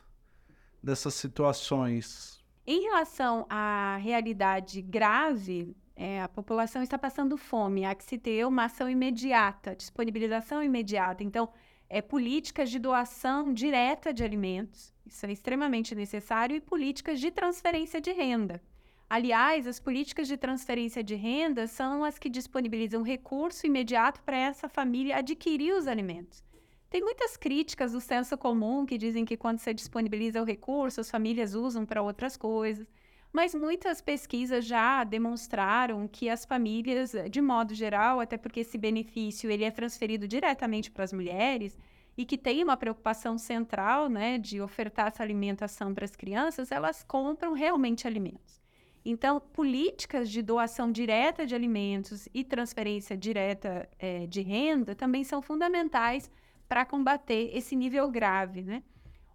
dessas 0.81 1.15
situações? 1.15 2.42
Em 2.65 2.81
relação 2.83 3.45
à 3.51 3.97
realidade 3.97 4.81
grave, 4.81 5.77
é, 5.97 6.23
a 6.23 6.29
população 6.29 6.81
está 6.81 6.97
passando 6.97 7.37
fome, 7.37 7.85
há 7.85 7.93
que 7.93 8.05
se 8.05 8.17
ter 8.17 8.47
uma 8.47 8.67
ação 8.67 8.89
imediata, 8.89 9.75
disponibilização 9.75 10.63
imediata. 10.63 11.25
Então, 11.25 11.49
é, 11.89 12.01
políticas 12.01 12.71
de 12.71 12.79
doação 12.79 13.53
direta 13.53 14.15
de 14.15 14.23
alimentos, 14.23 14.95
isso 15.05 15.27
é 15.27 15.33
extremamente 15.33 15.93
necessário, 15.93 16.55
e 16.55 16.61
políticas 16.61 17.19
de 17.19 17.33
transferência 17.33 18.01
de 18.01 18.13
renda. 18.13 18.63
Aliás, 19.11 19.67
as 19.67 19.81
políticas 19.81 20.29
de 20.29 20.37
transferência 20.37 21.03
de 21.03 21.17
renda 21.17 21.67
são 21.67 22.05
as 22.05 22.17
que 22.17 22.31
disponibilizam 22.31 23.03
recurso 23.03 23.67
imediato 23.67 24.23
para 24.23 24.37
essa 24.37 24.69
família 24.69 25.17
adquirir 25.17 25.75
os 25.75 25.89
alimentos. 25.89 26.45
Tem 26.93 27.01
muitas 27.01 27.39
críticas 27.39 27.93
do 27.93 28.03
senso 28.03 28.37
comum 28.37 28.85
que 28.85 28.99
dizem 28.99 29.25
que 29.25 29.35
quando 29.35 29.59
você 29.61 29.73
disponibiliza 29.73 30.43
o 30.43 30.45
recurso, 30.45 31.01
as 31.01 31.11
famílias 31.11 31.55
usam 31.55 31.87
para 31.87 32.03
outras 32.03 32.37
coisas. 32.37 32.87
Mas 33.33 33.55
muitas 33.55 34.03
pesquisas 34.03 34.67
já 34.67 35.03
demonstraram 35.03 36.07
que 36.07 36.29
as 36.29 36.45
famílias, 36.45 37.15
de 37.31 37.41
modo 37.41 37.75
geral, 37.75 38.21
até 38.21 38.37
porque 38.37 38.61
esse 38.61 38.77
benefício 38.77 39.51
ele 39.51 39.65
é 39.65 39.71
transferido 39.71 40.29
diretamente 40.29 40.91
para 40.91 41.03
as 41.03 41.15
mulheres 41.15 41.79
e 42.15 42.27
que 42.27 42.37
tem 42.37 42.63
uma 42.63 42.77
preocupação 42.77 43.39
central, 43.39 44.11
né, 44.11 44.37
de 44.37 44.61
ofertar 44.61 45.07
essa 45.07 45.23
alimentação 45.23 45.95
para 45.95 46.05
as 46.05 46.15
crianças, 46.15 46.71
elas 46.71 47.03
compram 47.03 47.55
realmente 47.55 48.07
alimentos. 48.07 48.61
Então, 49.03 49.41
políticas 49.41 50.31
de 50.31 50.43
doação 50.43 50.93
direta 50.93 51.47
de 51.47 51.55
alimentos 51.55 52.29
e 52.35 52.45
transferência 52.45 53.17
direta 53.17 53.89
é, 53.99 54.27
de 54.27 54.43
renda 54.43 54.95
também 54.95 55.25
são 55.25 55.41
fundamentais 55.41 56.31
para 56.73 56.87
combater 56.87 57.51
esse 57.53 57.77
nível 57.77 58.11
grave, 58.11 58.63
né? 58.63 58.83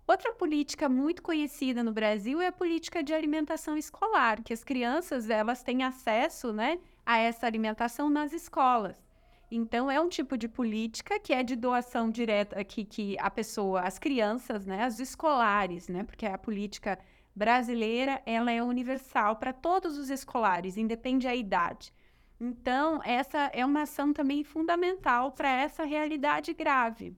Outra 0.07 0.33
política 0.33 0.89
muito 0.89 1.21
conhecida 1.21 1.83
no 1.83 1.93
Brasil 1.93 2.41
é 2.41 2.47
a 2.47 2.51
política 2.51 3.03
de 3.03 3.13
alimentação 3.13 3.77
escolar, 3.77 4.41
que 4.41 4.51
as 4.51 4.63
crianças 4.63 5.29
elas 5.29 5.61
têm 5.61 5.83
acesso, 5.83 6.51
né, 6.51 6.79
a 7.05 7.19
essa 7.19 7.45
alimentação 7.45 8.09
nas 8.09 8.33
escolas. 8.33 9.05
Então 9.51 9.91
é 9.91 10.01
um 10.01 10.09
tipo 10.09 10.35
de 10.35 10.47
política 10.47 11.19
que 11.19 11.31
é 11.31 11.43
de 11.43 11.55
doação 11.55 12.09
direta 12.09 12.63
que, 12.63 12.83
que 12.83 13.15
a 13.19 13.29
pessoa, 13.29 13.81
as 13.81 13.99
crianças, 13.99 14.65
né, 14.65 14.87
os 14.87 14.99
escolares, 14.99 15.87
né, 15.89 16.03
porque 16.03 16.25
a 16.25 16.39
política 16.39 16.97
brasileira 17.35 18.19
ela 18.25 18.51
é 18.51 18.63
universal 18.63 19.35
para 19.35 19.53
todos 19.53 19.95
os 19.99 20.09
escolares, 20.09 20.75
independe 20.75 21.27
da 21.27 21.35
idade. 21.35 21.93
Então 22.41 22.99
essa 23.05 23.51
é 23.53 23.63
uma 23.63 23.83
ação 23.83 24.11
também 24.11 24.43
fundamental 24.43 25.33
para 25.33 25.51
essa 25.51 25.83
realidade 25.83 26.51
grave, 26.55 27.15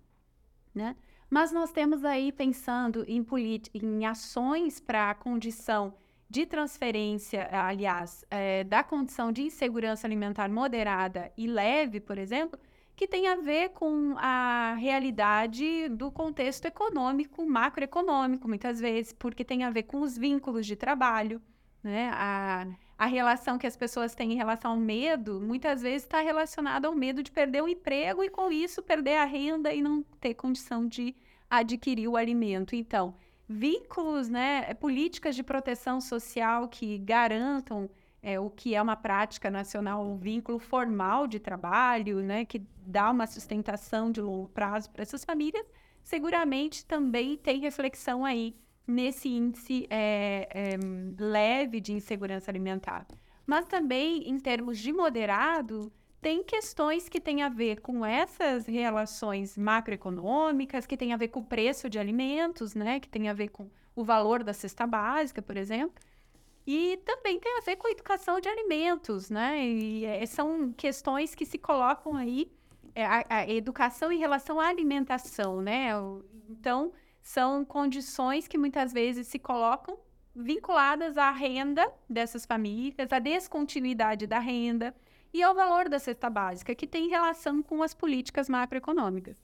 né? 0.73 0.95
Mas 1.29 1.51
nós 1.51 1.71
temos 1.71 2.03
aí 2.03 2.31
pensando 2.31 3.05
em, 3.07 3.25
em 3.73 4.05
ações 4.05 4.79
para 4.79 5.11
a 5.11 5.15
condição 5.15 5.93
de 6.29 6.45
transferência, 6.45 7.49
aliás, 7.51 8.23
é, 8.29 8.63
da 8.63 8.83
condição 8.83 9.31
de 9.31 9.43
insegurança 9.43 10.05
alimentar 10.05 10.49
moderada 10.49 11.31
e 11.35 11.47
leve, 11.47 11.99
por 11.99 12.17
exemplo, 12.17 12.59
que 12.95 13.07
tem 13.07 13.27
a 13.27 13.35
ver 13.35 13.69
com 13.69 14.15
a 14.17 14.75
realidade 14.77 15.87
do 15.89 16.11
contexto 16.11 16.65
econômico, 16.65 17.45
macroeconômico, 17.45 18.47
muitas 18.47 18.79
vezes, 18.79 19.13
porque 19.13 19.43
tem 19.43 19.63
a 19.63 19.69
ver 19.69 19.83
com 19.83 20.01
os 20.01 20.17
vínculos 20.17 20.65
de 20.65 20.75
trabalho, 20.75 21.41
né? 21.81 22.11
A, 22.13 22.67
a 22.99 23.05
relação 23.05 23.57
que 23.57 23.65
as 23.65 23.77
pessoas 23.77 24.13
têm 24.13 24.33
em 24.33 24.35
relação 24.35 24.71
ao 24.71 24.77
medo, 24.77 25.39
muitas 25.39 25.81
vezes 25.81 26.03
está 26.03 26.19
relacionada 26.19 26.85
ao 26.85 26.93
medo 26.93 27.23
de 27.23 27.31
perder 27.31 27.63
o 27.63 27.67
emprego 27.69 28.21
e, 28.21 28.29
com 28.29 28.51
isso, 28.51 28.83
perder 28.83 29.15
a 29.15 29.23
renda 29.23 29.73
e 29.73 29.81
não 29.81 30.03
ter 30.19 30.33
condição 30.33 30.85
de 30.85 31.15
adquirir 31.49 32.09
o 32.09 32.17
alimento. 32.17 32.75
Então, 32.75 33.15
vínculos, 33.47 34.27
né, 34.27 34.73
políticas 34.73 35.33
de 35.33 35.41
proteção 35.41 36.01
social 36.01 36.67
que 36.67 36.97
garantam 36.97 37.89
é, 38.21 38.37
o 38.37 38.49
que 38.49 38.75
é 38.75 38.81
uma 38.81 38.97
prática 38.97 39.49
nacional, 39.49 40.05
um 40.05 40.17
vínculo 40.17 40.59
formal 40.59 41.25
de 41.25 41.39
trabalho, 41.39 42.19
né, 42.21 42.43
que 42.43 42.61
dá 42.85 43.09
uma 43.11 43.25
sustentação 43.27 44.11
de 44.11 44.19
longo 44.19 44.49
prazo 44.49 44.89
para 44.89 45.03
essas 45.03 45.23
famílias, 45.23 45.65
seguramente 46.03 46.85
também 46.85 47.37
tem 47.37 47.61
reflexão 47.61 48.25
aí 48.25 48.53
nesse 48.89 49.29
índice 49.29 49.87
é, 49.89 50.49
é, 50.51 50.77
leve 51.17 51.79
de 51.79 51.93
insegurança 51.93 52.49
alimentar. 52.49 53.05
Mas 53.45 53.65
também, 53.65 54.29
em 54.29 54.39
termos 54.39 54.77
de 54.77 54.91
moderado, 54.91 55.91
tem 56.21 56.43
questões 56.43 57.07
que 57.07 57.19
têm 57.19 57.41
a 57.41 57.49
ver 57.49 57.81
com 57.81 58.05
essas 58.05 58.65
relações 58.65 59.57
macroeconômicas, 59.57 60.85
que 60.85 60.97
têm 60.97 61.13
a 61.13 61.17
ver 61.17 61.29
com 61.29 61.39
o 61.39 61.45
preço 61.45 61.89
de 61.89 61.97
alimentos, 61.97 62.75
né? 62.75 62.99
Que 62.99 63.07
tem 63.07 63.29
a 63.29 63.33
ver 63.33 63.49
com 63.49 63.69
o 63.95 64.03
valor 64.03 64.43
da 64.43 64.53
cesta 64.53 64.85
básica, 64.85 65.41
por 65.41 65.55
exemplo. 65.55 66.03
E 66.67 66.97
também 67.05 67.39
tem 67.39 67.57
a 67.57 67.61
ver 67.61 67.77
com 67.77 67.87
a 67.87 67.91
educação 67.91 68.39
de 68.39 68.49
alimentos, 68.49 69.29
né? 69.29 69.65
E 69.65 70.05
é, 70.05 70.25
são 70.25 70.73
questões 70.73 71.33
que 71.33 71.45
se 71.45 71.57
colocam 71.57 72.15
aí, 72.15 72.51
é, 72.93 73.05
a, 73.05 73.25
a, 73.29 73.49
educação 73.49 74.11
em 74.11 74.19
relação 74.19 74.59
à 74.59 74.67
alimentação, 74.67 75.61
né? 75.61 75.89
Então, 76.49 76.91
são 77.21 77.63
condições 77.65 78.47
que 78.47 78.57
muitas 78.57 78.91
vezes 78.93 79.27
se 79.27 79.39
colocam 79.39 79.97
vinculadas 80.35 81.17
à 81.17 81.31
renda 81.31 81.91
dessas 82.09 82.45
famílias, 82.45 83.11
à 83.11 83.19
descontinuidade 83.19 84.25
da 84.25 84.39
renda, 84.39 84.95
e 85.33 85.43
ao 85.43 85.53
valor 85.53 85.87
da 85.87 85.99
cesta 85.99 86.29
básica, 86.29 86.73
que 86.73 86.87
tem 86.87 87.09
relação 87.09 87.61
com 87.61 87.83
as 87.83 87.93
políticas 87.93 88.49
macroeconômicas. 88.49 89.43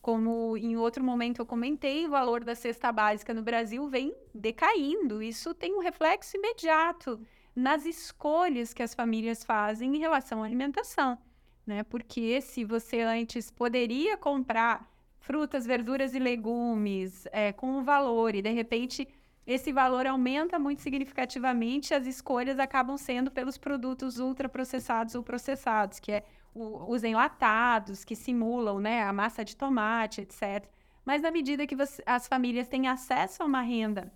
Como 0.00 0.56
em 0.56 0.76
outro 0.76 1.02
momento 1.02 1.40
eu 1.40 1.46
comentei, 1.46 2.06
o 2.06 2.10
valor 2.10 2.44
da 2.44 2.54
cesta 2.54 2.92
básica 2.92 3.32
no 3.32 3.42
Brasil 3.42 3.88
vem 3.88 4.14
decaindo. 4.34 5.22
Isso 5.22 5.54
tem 5.54 5.74
um 5.74 5.80
reflexo 5.80 6.36
imediato 6.36 7.18
nas 7.56 7.86
escolhas 7.86 8.74
que 8.74 8.82
as 8.82 8.94
famílias 8.94 9.42
fazem 9.44 9.96
em 9.96 9.98
relação 9.98 10.42
à 10.42 10.46
alimentação, 10.46 11.18
né? 11.66 11.82
Porque 11.84 12.40
se 12.40 12.64
você 12.64 13.00
antes 13.00 13.50
poderia 13.50 14.16
comprar 14.16 14.93
frutas, 15.24 15.66
verduras 15.66 16.14
e 16.14 16.18
legumes 16.18 17.26
é, 17.32 17.52
com 17.52 17.78
um 17.78 17.82
valor 17.82 18.34
e 18.34 18.42
de 18.42 18.50
repente 18.50 19.08
esse 19.46 19.72
valor 19.72 20.06
aumenta 20.06 20.58
muito 20.58 20.80
significativamente, 20.80 21.92
as 21.92 22.06
escolhas 22.06 22.58
acabam 22.58 22.96
sendo 22.96 23.30
pelos 23.30 23.58
produtos 23.58 24.18
ultraprocessados 24.18 25.14
ou 25.14 25.22
processados, 25.22 25.98
que 25.98 26.12
é 26.12 26.24
os 26.54 27.02
enlatados, 27.02 28.04
que 28.04 28.14
simulam 28.14 28.78
né, 28.78 29.02
a 29.02 29.12
massa 29.12 29.44
de 29.44 29.56
tomate, 29.56 30.20
etc. 30.22 30.66
Mas 31.04 31.20
na 31.20 31.30
medida 31.30 31.66
que 31.66 31.76
você, 31.76 32.02
as 32.06 32.26
famílias 32.26 32.68
têm 32.68 32.86
acesso 32.88 33.42
a 33.42 33.46
uma 33.46 33.60
renda 33.60 34.12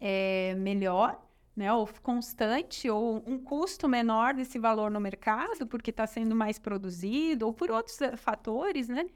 é, 0.00 0.54
melhor, 0.56 1.22
né, 1.54 1.72
ou 1.72 1.88
constante, 2.02 2.90
ou 2.90 3.22
um 3.26 3.38
custo 3.38 3.88
menor 3.88 4.34
desse 4.34 4.58
valor 4.58 4.90
no 4.90 5.00
mercado, 5.00 5.66
porque 5.66 5.90
está 5.90 6.06
sendo 6.06 6.34
mais 6.34 6.58
produzido, 6.58 7.46
ou 7.46 7.52
por 7.52 7.70
outros 7.70 8.00
eh, 8.00 8.16
fatores, 8.16 8.88
né? 8.88 9.06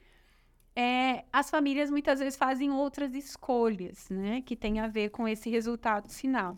É, 0.81 1.25
as 1.31 1.51
famílias 1.51 1.91
muitas 1.91 2.21
vezes 2.21 2.39
fazem 2.39 2.71
outras 2.71 3.15
escolhas, 3.15 4.09
né, 4.09 4.41
que 4.41 4.57
tem 4.57 4.81
a 4.81 4.89
ver 4.89 5.11
com 5.11 5.29
esse 5.29 5.51
resultado 5.51 6.09
final. 6.09 6.57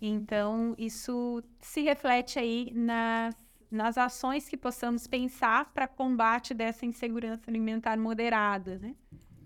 Então, 0.00 0.74
isso 0.78 1.42
se 1.60 1.82
reflete 1.82 2.38
aí 2.38 2.72
nas, 2.74 3.34
nas 3.70 3.98
ações 3.98 4.48
que 4.48 4.56
possamos 4.56 5.06
pensar 5.06 5.66
para 5.74 5.86
combate 5.86 6.54
dessa 6.54 6.86
insegurança 6.86 7.42
alimentar 7.46 7.98
moderada, 7.98 8.78
né? 8.78 8.94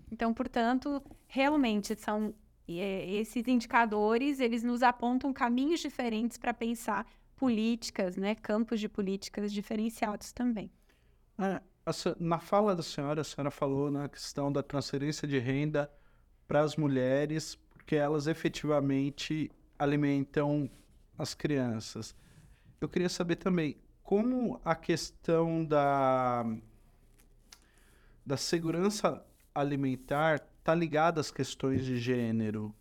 Então, 0.09 0.33
portanto, 0.33 1.03
realmente 1.27 1.93
são 1.95 2.33
é, 2.69 3.09
esses 3.15 3.45
indicadores, 3.47 4.39
eles 4.39 4.63
nos 4.63 4.83
apontam 4.83 5.33
caminhos 5.33 5.81
diferentes 5.81 6.37
para 6.37 6.53
pensar 6.53 7.05
políticas, 7.35 8.15
né, 8.15 8.35
campos 8.35 8.79
de 8.79 8.87
políticas 8.87 9.51
diferenciados 9.51 10.31
também. 10.31 10.71
É, 11.39 11.59
na 12.19 12.39
fala 12.39 12.75
da 12.75 12.83
senhora, 12.83 13.21
a 13.21 13.23
senhora 13.23 13.51
falou 13.51 13.91
na 13.91 14.07
questão 14.07 14.51
da 14.51 14.63
transferência 14.63 15.27
de 15.27 15.37
renda 15.37 15.91
para 16.47 16.61
as 16.61 16.75
mulheres, 16.75 17.55
porque 17.69 17.95
elas 17.95 18.27
efetivamente 18.27 19.51
alimentam 19.77 20.69
as 21.17 21.33
crianças. 21.33 22.15
Eu 22.79 22.87
queria 22.87 23.09
saber 23.09 23.35
também 23.35 23.77
como 24.01 24.59
a 24.63 24.75
questão 24.75 25.63
da, 25.63 26.45
da 28.25 28.37
segurança 28.37 29.25
alimentar 29.53 30.41
está 30.59 30.73
ligada 30.73 31.19
às 31.19 31.31
questões 31.31 31.85
de 31.85 31.97
gênero. 31.97 32.73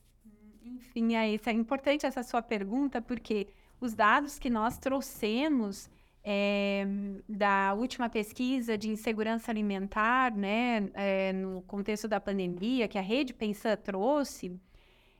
Enfim, 0.64 1.14
é, 1.14 1.34
isso 1.34 1.48
é 1.48 1.52
importante 1.52 2.06
essa 2.06 2.22
sua 2.22 2.42
pergunta, 2.42 3.00
porque 3.00 3.48
os 3.80 3.94
dados 3.94 4.38
que 4.38 4.48
nós 4.48 4.78
trouxemos 4.78 5.90
é, 6.24 6.86
da 7.28 7.74
última 7.74 8.08
pesquisa 8.08 8.78
de 8.78 8.88
insegurança 8.88 9.50
alimentar, 9.50 10.34
né, 10.34 10.88
é, 10.94 11.32
no 11.32 11.62
contexto 11.62 12.06
da 12.06 12.20
pandemia, 12.20 12.86
que 12.88 12.98
a 12.98 13.02
Rede 13.02 13.34
Pensan 13.34 13.76
trouxe, 13.76 14.58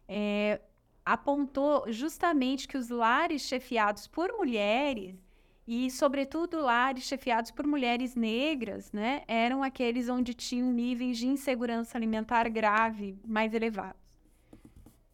é, 0.07 0.61
apontou 1.05 1.91
justamente 1.93 2.69
que 2.69 2.79
os 2.79 2.89
lares 2.89 3.43
chefiados 3.43 4.07
por 4.07 4.33
mulheres, 4.33 5.17
e 5.67 5.91
sobretudo 5.91 6.61
lares 6.61 7.05
chefiados 7.05 7.51
por 7.51 7.67
mulheres 7.67 8.15
negras, 8.15 8.93
né, 8.93 9.23
eram 9.27 9.63
aqueles 9.63 10.09
onde 10.09 10.35
tinham 10.35 10.73
níveis 10.73 11.19
de 11.19 11.27
insegurança 11.27 11.99
alimentar 11.99 12.49
grave 12.49 13.19
mais 13.27 13.55
elevados. 13.55 14.01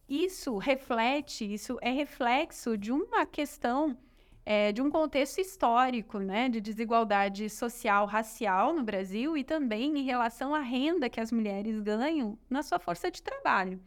Isso 0.09 0.57
reflete, 0.57 1.53
isso 1.53 1.79
é 1.83 1.91
reflexo 1.91 2.79
de 2.79 2.91
uma 2.91 3.27
questão 3.27 3.97
é, 4.51 4.73
de 4.73 4.81
um 4.81 4.91
contexto 4.91 5.43
histórico, 5.43 6.19
né, 6.19 6.49
de 6.49 6.59
desigualdade 6.59 7.51
social, 7.51 8.07
racial 8.07 8.73
no 8.73 8.83
Brasil 8.83 9.37
e 9.37 9.45
também 9.45 9.99
em 9.99 10.05
relação 10.05 10.55
à 10.55 10.61
renda 10.61 11.11
que 11.11 11.21
as 11.21 11.31
mulheres 11.31 11.79
ganham 11.81 12.39
na 12.49 12.63
sua 12.63 12.79
força 12.79 13.11
de 13.11 13.23
trabalho. 13.23 13.79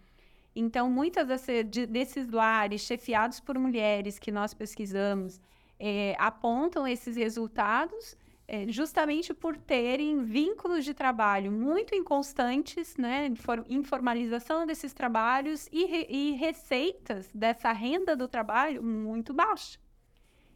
Então, 0.55 0.87
muitas 0.87 1.47
desses 1.89 2.29
lares 2.29 2.81
chefiados 2.81 3.39
por 3.39 3.57
mulheres 3.57 4.19
que 4.19 4.31
nós 4.31 4.53
pesquisamos 4.53 5.41
é, 5.79 6.15
apontam 6.19 6.87
esses 6.87 7.15
resultados 7.15 8.15
é, 8.47 8.67
justamente 8.67 9.33
por 9.33 9.57
terem 9.57 10.23
vínculos 10.23 10.85
de 10.85 10.93
trabalho 10.93 11.51
muito 11.51 11.95
inconstantes, 11.95 12.95
né, 12.97 13.33
informalização 13.67 14.67
desses 14.67 14.93
trabalhos 14.93 15.67
e, 15.71 15.85
re 15.85 16.05
e 16.07 16.31
receitas 16.33 17.31
dessa 17.33 17.71
renda 17.71 18.15
do 18.15 18.27
trabalho 18.27 18.83
muito 18.83 19.33
baixa. 19.33 19.79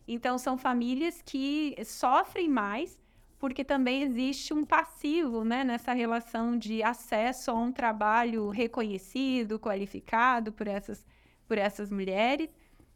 Então, 0.08 0.38
são 0.38 0.58
famílias 0.58 1.22
que 1.22 1.76
sofrem 1.84 2.48
mais, 2.48 3.02
porque 3.40 3.64
também 3.64 4.04
existe 4.04 4.54
um 4.54 4.64
passivo 4.64 5.44
né, 5.44 5.64
nessa 5.64 5.94
relação 5.94 6.58
de 6.58 6.84
acesso 6.84 7.52
a 7.52 7.54
um 7.54 7.72
trabalho 7.72 8.50
reconhecido, 8.50 9.60
qualificado 9.60 10.52
por 10.52 10.68
essas, 10.68 11.06
por 11.48 11.58
essas 11.58 11.92
mulheres, 11.92 12.50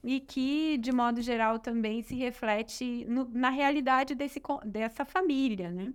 e 0.03 0.19
que, 0.19 0.77
de 0.77 0.91
modo 0.91 1.21
geral, 1.21 1.59
também 1.59 2.01
se 2.01 2.15
reflete 2.15 3.05
no, 3.07 3.25
na 3.33 3.49
realidade 3.49 4.15
desse, 4.15 4.41
dessa 4.65 5.03
família. 5.03 5.69
Né? 5.71 5.93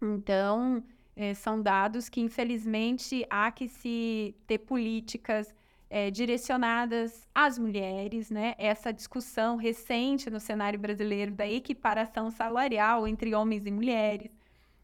Então, 0.00 0.82
é, 1.14 1.34
são 1.34 1.60
dados 1.60 2.08
que, 2.08 2.20
infelizmente, 2.20 3.26
há 3.28 3.50
que 3.50 3.68
se 3.68 4.34
ter 4.46 4.58
políticas 4.58 5.54
é, 5.88 6.10
direcionadas 6.10 7.28
às 7.34 7.58
mulheres, 7.58 8.30
né? 8.30 8.54
Essa 8.58 8.92
discussão 8.92 9.56
recente 9.56 10.28
no 10.28 10.40
cenário 10.40 10.78
brasileiro 10.78 11.32
da 11.32 11.48
equiparação 11.48 12.30
salarial 12.30 13.06
entre 13.06 13.34
homens 13.34 13.66
e 13.66 13.70
mulheres. 13.70 14.30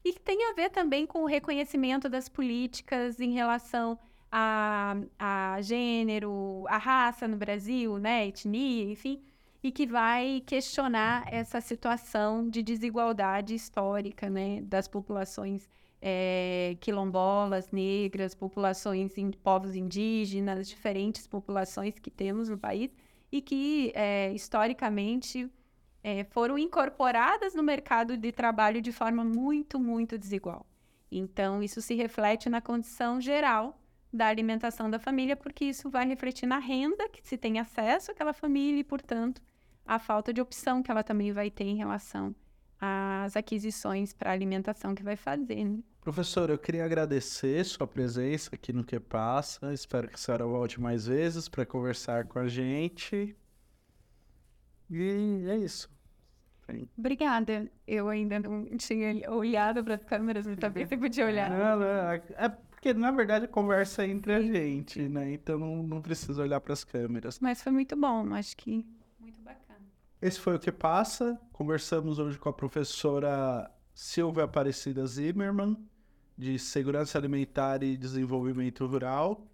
E 0.04 0.12
que 0.12 0.20
tem 0.20 0.50
a 0.50 0.54
ver 0.54 0.70
também 0.70 1.06
com 1.06 1.22
o 1.22 1.26
reconhecimento 1.26 2.08
das 2.08 2.28
políticas 2.28 3.20
em 3.20 3.32
relação 3.32 3.98
a, 4.30 4.96
a 5.18 5.60
gênero, 5.60 6.64
a 6.68 6.78
raça 6.78 7.28
no 7.28 7.36
Brasil, 7.36 7.98
né? 7.98 8.26
Etnia, 8.28 8.90
enfim. 8.90 9.22
E 9.62 9.70
que 9.70 9.86
vai 9.86 10.42
questionar 10.44 11.24
essa 11.32 11.60
situação 11.60 12.48
de 12.48 12.62
desigualdade 12.62 13.54
histórica, 13.54 14.28
né? 14.30 14.60
Das 14.62 14.88
populações 14.88 15.68
é, 16.04 16.76
quilombolas, 16.80 17.70
negras, 17.70 18.34
populações, 18.34 19.16
in, 19.16 19.30
povos 19.30 19.76
indígenas, 19.76 20.68
diferentes 20.68 21.28
populações 21.28 21.96
que 22.00 22.10
temos 22.10 22.48
no 22.48 22.58
país 22.58 22.90
e 23.30 23.40
que 23.40 23.92
é, 23.94 24.32
historicamente 24.32 25.48
é, 26.02 26.24
foram 26.24 26.58
incorporadas 26.58 27.54
no 27.54 27.62
mercado 27.62 28.16
de 28.16 28.32
trabalho 28.32 28.82
de 28.82 28.90
forma 28.90 29.22
muito, 29.22 29.78
muito 29.78 30.18
desigual. 30.18 30.66
Então, 31.08 31.62
isso 31.62 31.80
se 31.80 31.94
reflete 31.94 32.48
na 32.50 32.60
condição 32.60 33.20
geral 33.20 33.78
da 34.12 34.26
alimentação 34.26 34.90
da 34.90 34.98
família, 34.98 35.36
porque 35.36 35.64
isso 35.66 35.88
vai 35.88 36.06
refletir 36.06 36.46
na 36.46 36.58
renda 36.58 37.08
que 37.08 37.26
se 37.26 37.38
tem 37.38 37.60
acesso 37.60 38.10
àquela 38.10 38.32
família 38.32 38.80
e, 38.80 38.84
portanto, 38.84 39.40
a 39.86 39.98
falta 39.98 40.32
de 40.32 40.40
opção 40.40 40.82
que 40.82 40.90
ela 40.90 41.04
também 41.04 41.32
vai 41.32 41.50
ter 41.50 41.64
em 41.64 41.76
relação 41.76 42.34
às 42.80 43.36
aquisições 43.36 44.12
para 44.12 44.32
alimentação 44.32 44.94
que 44.94 45.02
vai 45.02 45.16
fazer. 45.16 45.64
Né? 45.64 45.78
Professor, 46.02 46.50
eu 46.50 46.58
queria 46.58 46.84
agradecer 46.84 47.64
sua 47.64 47.86
presença 47.86 48.50
aqui 48.52 48.72
no 48.72 48.82
Que 48.82 48.98
Passa. 48.98 49.72
Espero 49.72 50.08
que 50.08 50.16
a 50.16 50.18
senhora 50.18 50.44
volte 50.44 50.80
mais 50.80 51.06
vezes 51.06 51.48
para 51.48 51.64
conversar 51.64 52.26
com 52.26 52.40
a 52.40 52.48
gente. 52.48 53.36
E 54.90 55.46
é 55.48 55.56
isso. 55.58 55.88
Obrigada. 56.98 57.70
Eu 57.86 58.08
ainda 58.08 58.40
não 58.40 58.64
tinha 58.76 59.30
olhado 59.30 59.84
para 59.84 59.94
as 59.94 60.02
câmeras, 60.02 60.44
mas 60.44 60.58
talvez 60.58 60.88
você 60.88 60.96
podia 60.96 61.24
olhar. 61.24 61.48
Não, 61.48 61.78
não, 61.78 61.86
é 61.86 62.48
porque, 62.48 62.92
na 62.92 63.12
verdade, 63.12 63.44
a 63.44 63.48
conversa 63.48 64.02
é 64.02 64.08
entre 64.08 64.34
a 64.34 64.42
gente, 64.42 65.08
né? 65.08 65.32
Então 65.32 65.56
não, 65.56 65.84
não 65.84 66.02
precisa 66.02 66.42
olhar 66.42 66.60
para 66.60 66.72
as 66.72 66.82
câmeras. 66.82 67.38
Mas 67.38 67.62
foi 67.62 67.70
muito 67.70 67.94
bom, 67.94 68.34
acho 68.34 68.56
que 68.56 68.84
muito 69.20 69.40
bacana. 69.40 69.86
Esse 70.20 70.40
foi 70.40 70.56
o 70.56 70.58
que 70.58 70.72
passa. 70.72 71.40
Conversamos 71.52 72.18
hoje 72.18 72.40
com 72.40 72.48
a 72.48 72.52
professora 72.52 73.70
Silvia 73.94 74.44
Aparecida 74.44 75.06
Zimmermann, 75.06 75.76
de 76.36 76.59
Segurança 76.59 77.18
Alimentar 77.18 77.82
e 77.82 77.96
Desenvolvimento 77.96 78.86
Rural. 78.86 79.46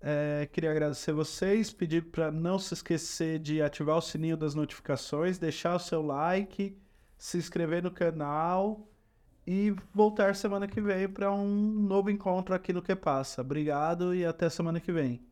É, 0.00 0.48
queria 0.50 0.70
agradecer 0.70 1.12
vocês, 1.12 1.72
pedir 1.72 2.04
para 2.04 2.30
não 2.30 2.58
se 2.58 2.72
esquecer 2.74 3.38
de 3.38 3.60
ativar 3.60 3.98
o 3.98 4.00
sininho 4.00 4.36
das 4.36 4.54
notificações, 4.54 5.38
deixar 5.38 5.76
o 5.76 5.78
seu 5.78 6.00
like, 6.00 6.76
se 7.18 7.36
inscrever 7.36 7.82
no 7.82 7.90
canal 7.90 8.88
e 9.46 9.74
voltar 9.94 10.34
semana 10.34 10.66
que 10.66 10.80
vem 10.80 11.08
para 11.08 11.30
um 11.32 11.46
novo 11.46 12.10
encontro 12.10 12.54
aqui 12.54 12.72
no 12.72 12.80
Que 12.82 12.96
Passa. 12.96 13.42
Obrigado 13.42 14.14
e 14.14 14.24
até 14.24 14.48
semana 14.48 14.80
que 14.80 14.90
vem. 14.90 15.29